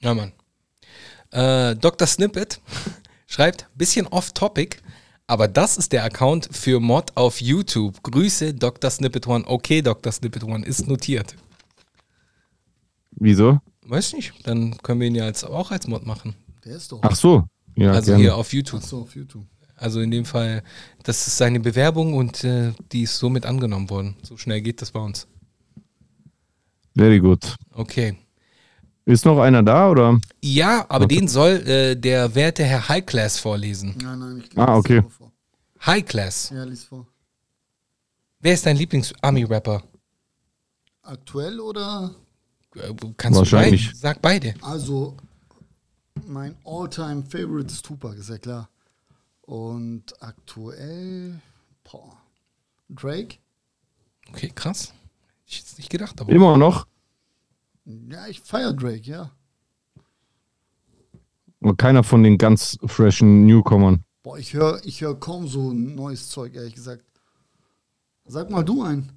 [0.00, 0.32] ja Mann.
[1.32, 2.06] Äh, Dr.
[2.06, 2.60] Snippet
[3.26, 4.78] schreibt, bisschen off-topic,
[5.30, 8.02] aber das ist der Account für Mod auf YouTube.
[8.02, 8.90] Grüße Dr.
[8.90, 9.44] Snippet One.
[9.46, 10.10] Okay, Dr.
[10.10, 11.36] Snippet One ist notiert.
[13.12, 13.60] Wieso?
[13.86, 16.34] Weiß nicht, dann können wir ihn ja als, auch als Mod machen.
[16.64, 16.98] Der ist doch.
[17.02, 17.44] Ach so.
[17.76, 18.22] Ja, also gerne.
[18.24, 18.80] hier auf YouTube.
[18.82, 19.46] Achso, auf YouTube.
[19.76, 20.64] Also in dem Fall,
[21.04, 24.16] das ist seine Bewerbung und äh, die ist somit angenommen worden.
[24.22, 25.28] So schnell geht das bei uns.
[26.96, 27.54] Very good.
[27.72, 28.16] Okay.
[29.10, 30.20] Ist noch einer da oder?
[30.40, 33.96] Ja, aber den soll äh, der werte Herr High Class vorlesen.
[34.00, 35.02] Nein, nein, ich Ah, okay.
[35.08, 35.32] Vor.
[35.84, 36.50] High Class.
[36.54, 37.06] Ja, lies vor.
[38.38, 39.82] Wer ist dein Lieblings-Army-Rapper?
[41.02, 42.14] Aktuell oder?
[42.76, 43.82] Äh, Kannst Wahrscheinlich.
[43.82, 43.98] du beide?
[43.98, 44.54] Sag beide.
[44.62, 45.16] Also,
[46.26, 48.68] mein all-time favorite ist Tupac, ist ja klar.
[49.42, 51.40] Und aktuell,
[51.82, 52.16] boah,
[52.88, 53.38] Drake?
[54.28, 54.92] Okay, krass.
[54.92, 54.94] Hätte
[55.48, 56.30] ich jetzt nicht gedacht, aber.
[56.30, 56.86] Immer noch?
[58.10, 59.30] Ja, ich feiere Drake, ja.
[61.62, 64.04] Aber keiner von den ganz freshen Newcomern.
[64.22, 67.04] Boah, ich höre ich hör kaum so neues Zeug, ehrlich gesagt.
[68.26, 69.10] Sag mal du ein.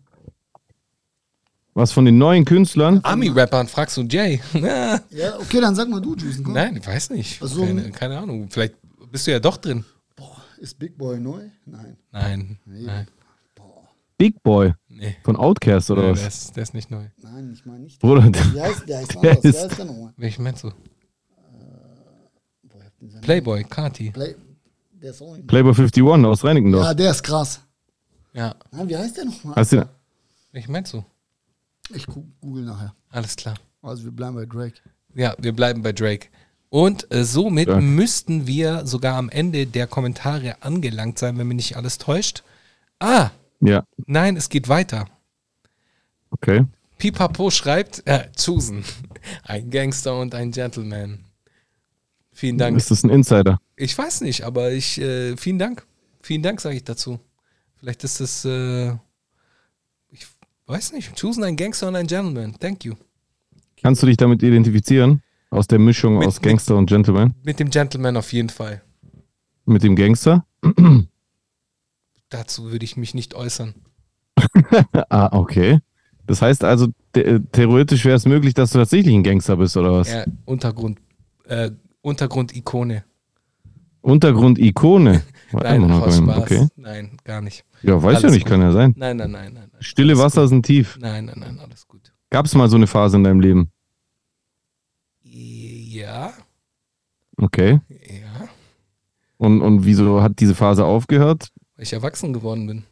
[1.76, 3.00] Was von den neuen Künstlern?
[3.04, 4.40] Army-Rappern fragst du Jay?
[4.54, 5.00] Ja.
[5.10, 6.42] Ja, okay, dann sag mal du, Juice.
[6.44, 6.54] Komm.
[6.54, 7.42] Nein, ich weiß nicht.
[7.42, 8.48] Also- keine, keine Ahnung.
[8.50, 8.76] Vielleicht
[9.12, 9.84] bist du ja doch drin.
[10.16, 11.50] Boah, ist Big Boy neu?
[11.66, 11.98] Nein.
[12.12, 12.60] Nein.
[12.66, 13.08] Nein.
[14.18, 15.16] Big Boy Nee.
[15.24, 16.20] von Outcast oder Nee, was?
[16.20, 17.06] der, ist, der ist nicht neu.
[17.22, 18.00] Nein, ich meine nicht.
[18.00, 18.98] Bruder, Wie heißt der?
[19.00, 19.44] Heißt Der anders.
[19.46, 20.14] ist- Wer ist der nochmal?
[20.18, 20.72] Welchen meinst du?
[23.06, 24.12] Seinen Playboy, Kati.
[24.12, 24.36] Play
[24.94, 25.36] der ist auch.
[25.48, 26.86] Playboy 51 aus Reinickendorf.
[26.86, 27.60] Ja, der ist krass.
[28.34, 28.56] Ja.
[28.72, 29.56] Nein, wie heißt der nochmal?
[29.56, 29.88] Hast du,
[30.54, 31.04] Welchen meinst du?
[31.94, 32.96] Ich google nachher.
[33.10, 33.56] Alles klar.
[33.82, 34.76] Also wir bleiben bei Drake.
[35.16, 36.28] Ja, wir bleiben bei Drake.
[36.70, 37.84] Und äh, somit Stark.
[37.84, 42.44] müssten wir sogar am Ende der Kommentare angelangt sein, wenn mich nicht alles täuscht.
[43.00, 43.30] Ah,
[43.66, 45.06] ja, nein, es geht weiter.
[46.32, 46.66] okay.
[46.98, 48.84] Pipapo schreibt, äh, Susan,
[49.44, 51.20] ein Gangster und ein Gentleman.
[52.32, 52.78] Vielen Dank.
[52.78, 53.60] Ist das ein Insider?
[53.76, 55.86] Ich weiß nicht, aber ich, äh, vielen Dank.
[56.22, 57.20] Vielen Dank, sage ich dazu.
[57.76, 58.92] Vielleicht ist es, äh,
[60.12, 60.26] ich
[60.66, 62.56] weiß nicht, Chosen ein Gangster und ein Gentleman.
[62.60, 62.94] Thank you.
[63.82, 65.22] Kannst du dich damit identifizieren?
[65.50, 67.36] Aus der Mischung Mit- aus Gangster und Gentleman?
[67.44, 68.82] Mit dem Gentleman auf jeden Fall.
[69.66, 70.46] Mit dem Gangster?
[72.34, 73.76] Dazu würde ich mich nicht äußern.
[75.10, 75.80] Ah, okay.
[76.26, 79.92] Das heißt also, the- theoretisch wäre es möglich, dass du tatsächlich ein Gangster bist, oder
[79.94, 80.12] was?
[80.12, 81.00] Ja, Untergrund,
[81.46, 81.70] äh,
[82.02, 83.04] Untergrund-Ikone.
[84.02, 85.22] Untergrund-Ikone.
[85.52, 86.20] Nein, Spaß.
[86.22, 86.68] Okay.
[86.76, 87.64] Nein, gar nicht.
[87.84, 88.52] Ja, weiß ja nicht, gut.
[88.52, 88.96] kann ja sein.
[88.98, 89.70] Nein, nein, nein, nein.
[89.72, 89.82] nein.
[89.84, 90.50] Stille Wasser gut.
[90.50, 90.98] sind tief.
[91.00, 92.12] Nein, nein, nein, alles gut.
[92.32, 93.70] Gab es mal so eine Phase in deinem Leben?
[95.22, 96.34] Ja,
[97.38, 97.80] Okay.
[97.90, 98.48] ja,
[99.38, 101.50] Und, und wieso hat diese Phase aufgehört?
[101.84, 102.84] Weil ich erwachsen geworden bin.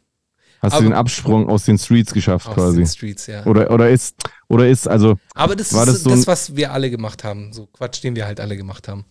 [0.62, 2.78] Hast Aber- du den Absprung aus den Streets geschafft Aus quasi?
[2.80, 3.46] den Streets, ja.
[3.46, 4.16] Oder, oder ist,
[4.50, 7.54] oder ist, also, Aber das War ist das so das, was wir alle gemacht haben.
[7.54, 9.06] So Quatsch, den wir halt alle gemacht haben.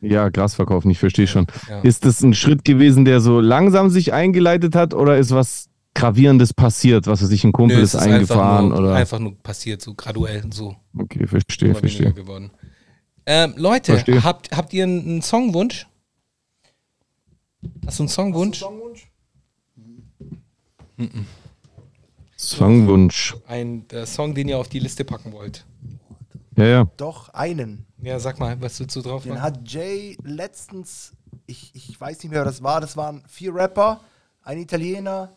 [0.00, 1.46] ja, Grasverkauf, ich verstehe schon.
[1.68, 1.80] Ja.
[1.82, 6.52] Ist das ein Schritt gewesen, der so langsam sich eingeleitet hat oder ist was Gravierendes
[6.52, 8.94] passiert, was er sich ein Kumpel Nö, ist es eingefahren einfach nur, oder?
[8.96, 12.12] einfach nur passiert, so graduell, so Okay, verstehe, verstehe.
[12.12, 12.50] geworden.
[13.26, 14.22] Ähm, Leute, Verstehe.
[14.24, 15.86] habt, habt ihr einen, einen Songwunsch?
[17.86, 18.64] Hast du einen Songwunsch?
[22.36, 23.36] Songwunsch.
[23.46, 25.64] Ein äh, Song, den ihr auf die Liste packen wollt.
[26.56, 26.84] Ja, ja.
[26.96, 27.86] Doch, einen.
[28.02, 29.42] Ja, sag mal, was willst du drauf Den machen?
[29.42, 31.12] hat Jay letztens,
[31.46, 32.80] ich, ich weiß nicht mehr, wer das war.
[32.80, 34.00] Das waren vier Rapper,
[34.42, 35.30] ein Italiener,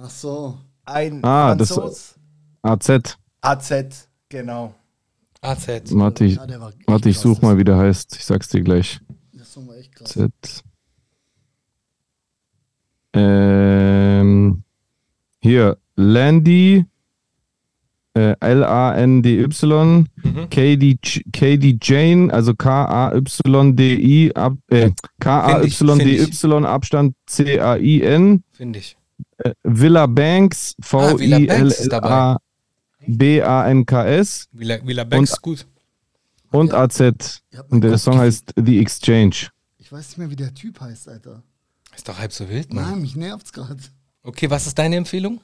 [0.00, 0.58] Ach so.
[0.84, 2.14] ein Ah, das- Franzos.
[2.62, 3.16] AZ.
[3.40, 4.74] AZ, genau.
[5.40, 5.68] AZ.
[5.94, 8.16] Warte, ich, Ja, der warte, ich such mal, wie der heißt.
[8.16, 8.98] Ich sag's dir gleich.
[9.08, 10.08] Das, der Song war echt krass.
[10.10, 10.32] Z.
[13.14, 14.62] Ähm,
[15.40, 16.84] hier, Landy,
[18.14, 20.48] äh, L-A-N-D-Y, Mhm.
[20.50, 24.90] KD, Jane, also K-A-Y-D-I, ab, äh,
[25.20, 28.96] K-A-Y-D-Y, Abstand C-A-I-N, Finde ich.
[29.38, 30.84] äh, Villa Banks, Ah.
[33.18, 35.66] V-I-L-L-A-B-A-N-K-S Villa, Villa Banks ist gut.
[36.50, 36.82] und Ja.
[36.84, 37.40] AZ.
[37.70, 39.48] Und der Song heißt The Exchange.
[39.78, 41.42] Ich weiß nicht mehr, wie der Typ heißt, Alter.
[41.94, 42.90] Ist doch halb so wild, Mann.
[42.92, 43.76] Nein, mich nervt's gerade.
[44.22, 45.40] Okay, was ist deine Empfehlung?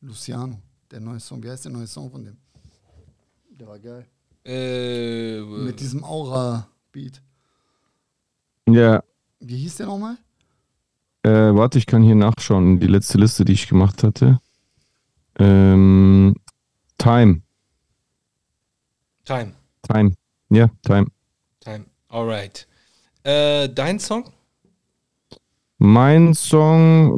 [0.00, 0.58] Luciano,
[0.90, 1.42] der neue Song.
[1.42, 2.36] Wie heißt der neue Song von dem?
[3.48, 4.06] Der war geil.
[4.44, 7.22] Äh, Mit diesem Aura-Beat.
[8.68, 9.02] Ja,
[9.40, 10.16] Wie hieß der nochmal?
[11.22, 12.80] Äh, warte, ich kann hier nachschauen.
[12.80, 14.40] Die letzte Liste, die ich gemacht hatte.
[15.38, 16.34] Ähm,
[16.98, 17.40] Time.
[19.24, 19.54] Time.
[19.82, 20.14] Time.
[20.50, 21.06] Ja, Time.
[21.60, 21.86] Time.
[22.08, 22.66] Alright.
[23.22, 24.30] Äh, dein Song?
[25.84, 27.12] Mein Song.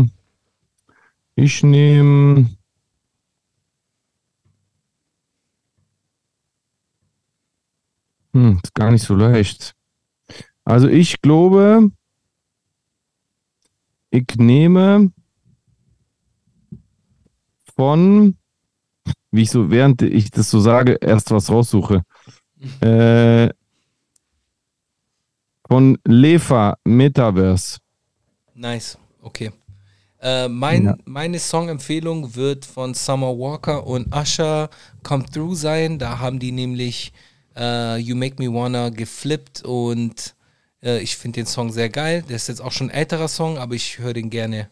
[0.00, 0.08] Mh,
[1.36, 2.50] ich nehme.
[8.34, 9.74] Hm, ist gar nicht so leicht.
[10.64, 11.92] Also ich glaube,
[14.10, 15.12] ich nehme
[17.76, 18.36] von,
[19.30, 22.02] wie ich so, während ich das so sage, erst was raussuche.
[22.80, 23.50] Äh,
[25.72, 27.78] von Lefa Metaverse.
[28.54, 28.98] Nice.
[29.22, 29.50] Okay.
[30.20, 30.96] Äh, mein, Ja.
[31.06, 34.68] Meine Songempfehlung wird von Summer Walker und Usher
[35.02, 35.98] Come Through sein.
[35.98, 37.14] Da haben die nämlich
[37.56, 40.34] äh, You Make Me Wanna geflippt und
[40.82, 42.22] äh, ich finde den Song sehr geil.
[42.28, 44.68] Der ist jetzt auch schon ein älterer Song, aber ich höre den gerne.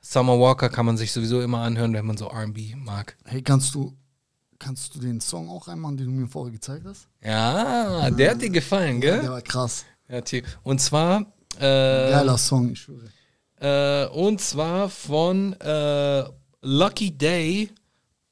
[0.00, 3.16] Summer Walker kann man sich sowieso immer anhören, wenn man so RB mag.
[3.24, 3.92] Hey, kannst du,
[4.60, 7.08] kannst du den Song auch einmal, den du mir vorher gezeigt hast?
[7.20, 9.30] Ja, der hat dir gefallen, Der gell?
[9.30, 9.84] war krass.
[10.08, 11.22] Ja, T- und zwar.
[11.58, 13.10] Äh, Geiler Song, ich schwöre.
[13.60, 16.24] Äh, und zwar von äh,
[16.62, 17.70] Lucky Day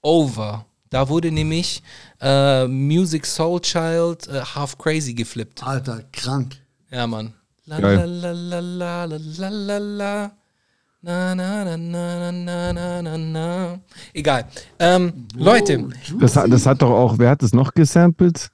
[0.03, 0.67] Over.
[0.91, 1.83] Da wurde nämlich
[2.21, 5.65] äh, Music Soul Child äh, Half Crazy geflippt.
[5.65, 6.57] Alter, krank.
[6.91, 7.33] Ja, Mann.
[7.67, 10.33] La la la la la la la la.
[11.01, 13.79] Na, na, na, na, na, na, na, na.
[14.13, 14.45] Egal.
[14.79, 15.89] Ähm, Leute,
[16.19, 18.49] Das hat, das hat doch auch, wer hat das noch gesampelt?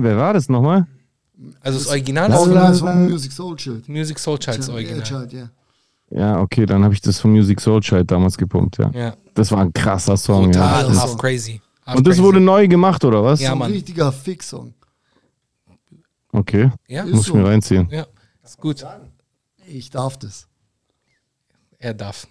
[0.00, 0.86] Wer war das nochmal?
[1.60, 3.88] also das Original ist ist von Music Soul Child.
[3.88, 5.02] Music Soul Child das Original.
[5.02, 5.48] Child, ja.
[6.10, 8.90] Ja, okay, dann habe ich das von Music Soul Child damals gepumpt, ja.
[8.92, 11.00] Ja, Das war ein krasser Song, total ja.
[11.02, 11.60] Half Crazy.
[11.86, 12.26] Half Und das Crazy.
[12.26, 13.40] wurde neu gemacht, oder was?
[13.40, 13.72] Ja, so ein Mann.
[13.72, 14.72] richtiger Fix-Song.
[16.32, 17.88] Okay, Ja, Ist muss ich mir reinziehen.
[17.90, 18.06] ja,
[18.42, 18.84] ist gut.
[19.66, 20.47] Ich darf das.
[21.78, 22.26] Er darf.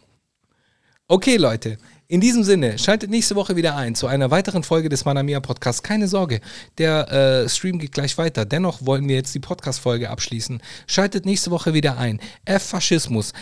[1.07, 1.77] Okay, Leute.
[2.09, 5.83] In diesem Sinne, schaltet nächste Woche wieder ein zu einer weiteren Folge des Manamia Podcasts.
[5.83, 6.39] Keine Sorge,
[6.77, 8.45] der äh, Stream geht gleich weiter.
[8.45, 10.61] Dennoch wollen wir jetzt die Podcast-Folge abschließen.
[10.87, 12.19] Schaltet nächste Woche wieder ein.
[12.45, 13.33] F-Faschismus.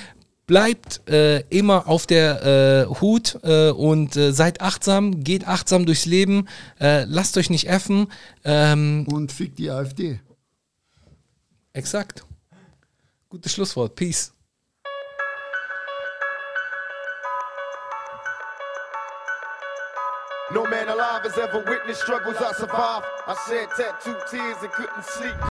[0.48, 6.06] bleibt äh, immer auf der äh, Hut äh, und äh, seid achtsam, geht achtsam durchs
[6.06, 6.48] Leben,
[6.80, 8.12] äh, lasst euch nicht effen.
[8.44, 10.20] Ähm, Und fick die AfD.
[11.74, 12.24] exakt.
[13.30, 13.96] Gutes Schlusswort.
[13.96, 14.35] Peace.
[20.56, 23.06] No man alive has ever witnessed struggles I survived.
[23.28, 25.55] I shed tattooed tears and couldn't sleep.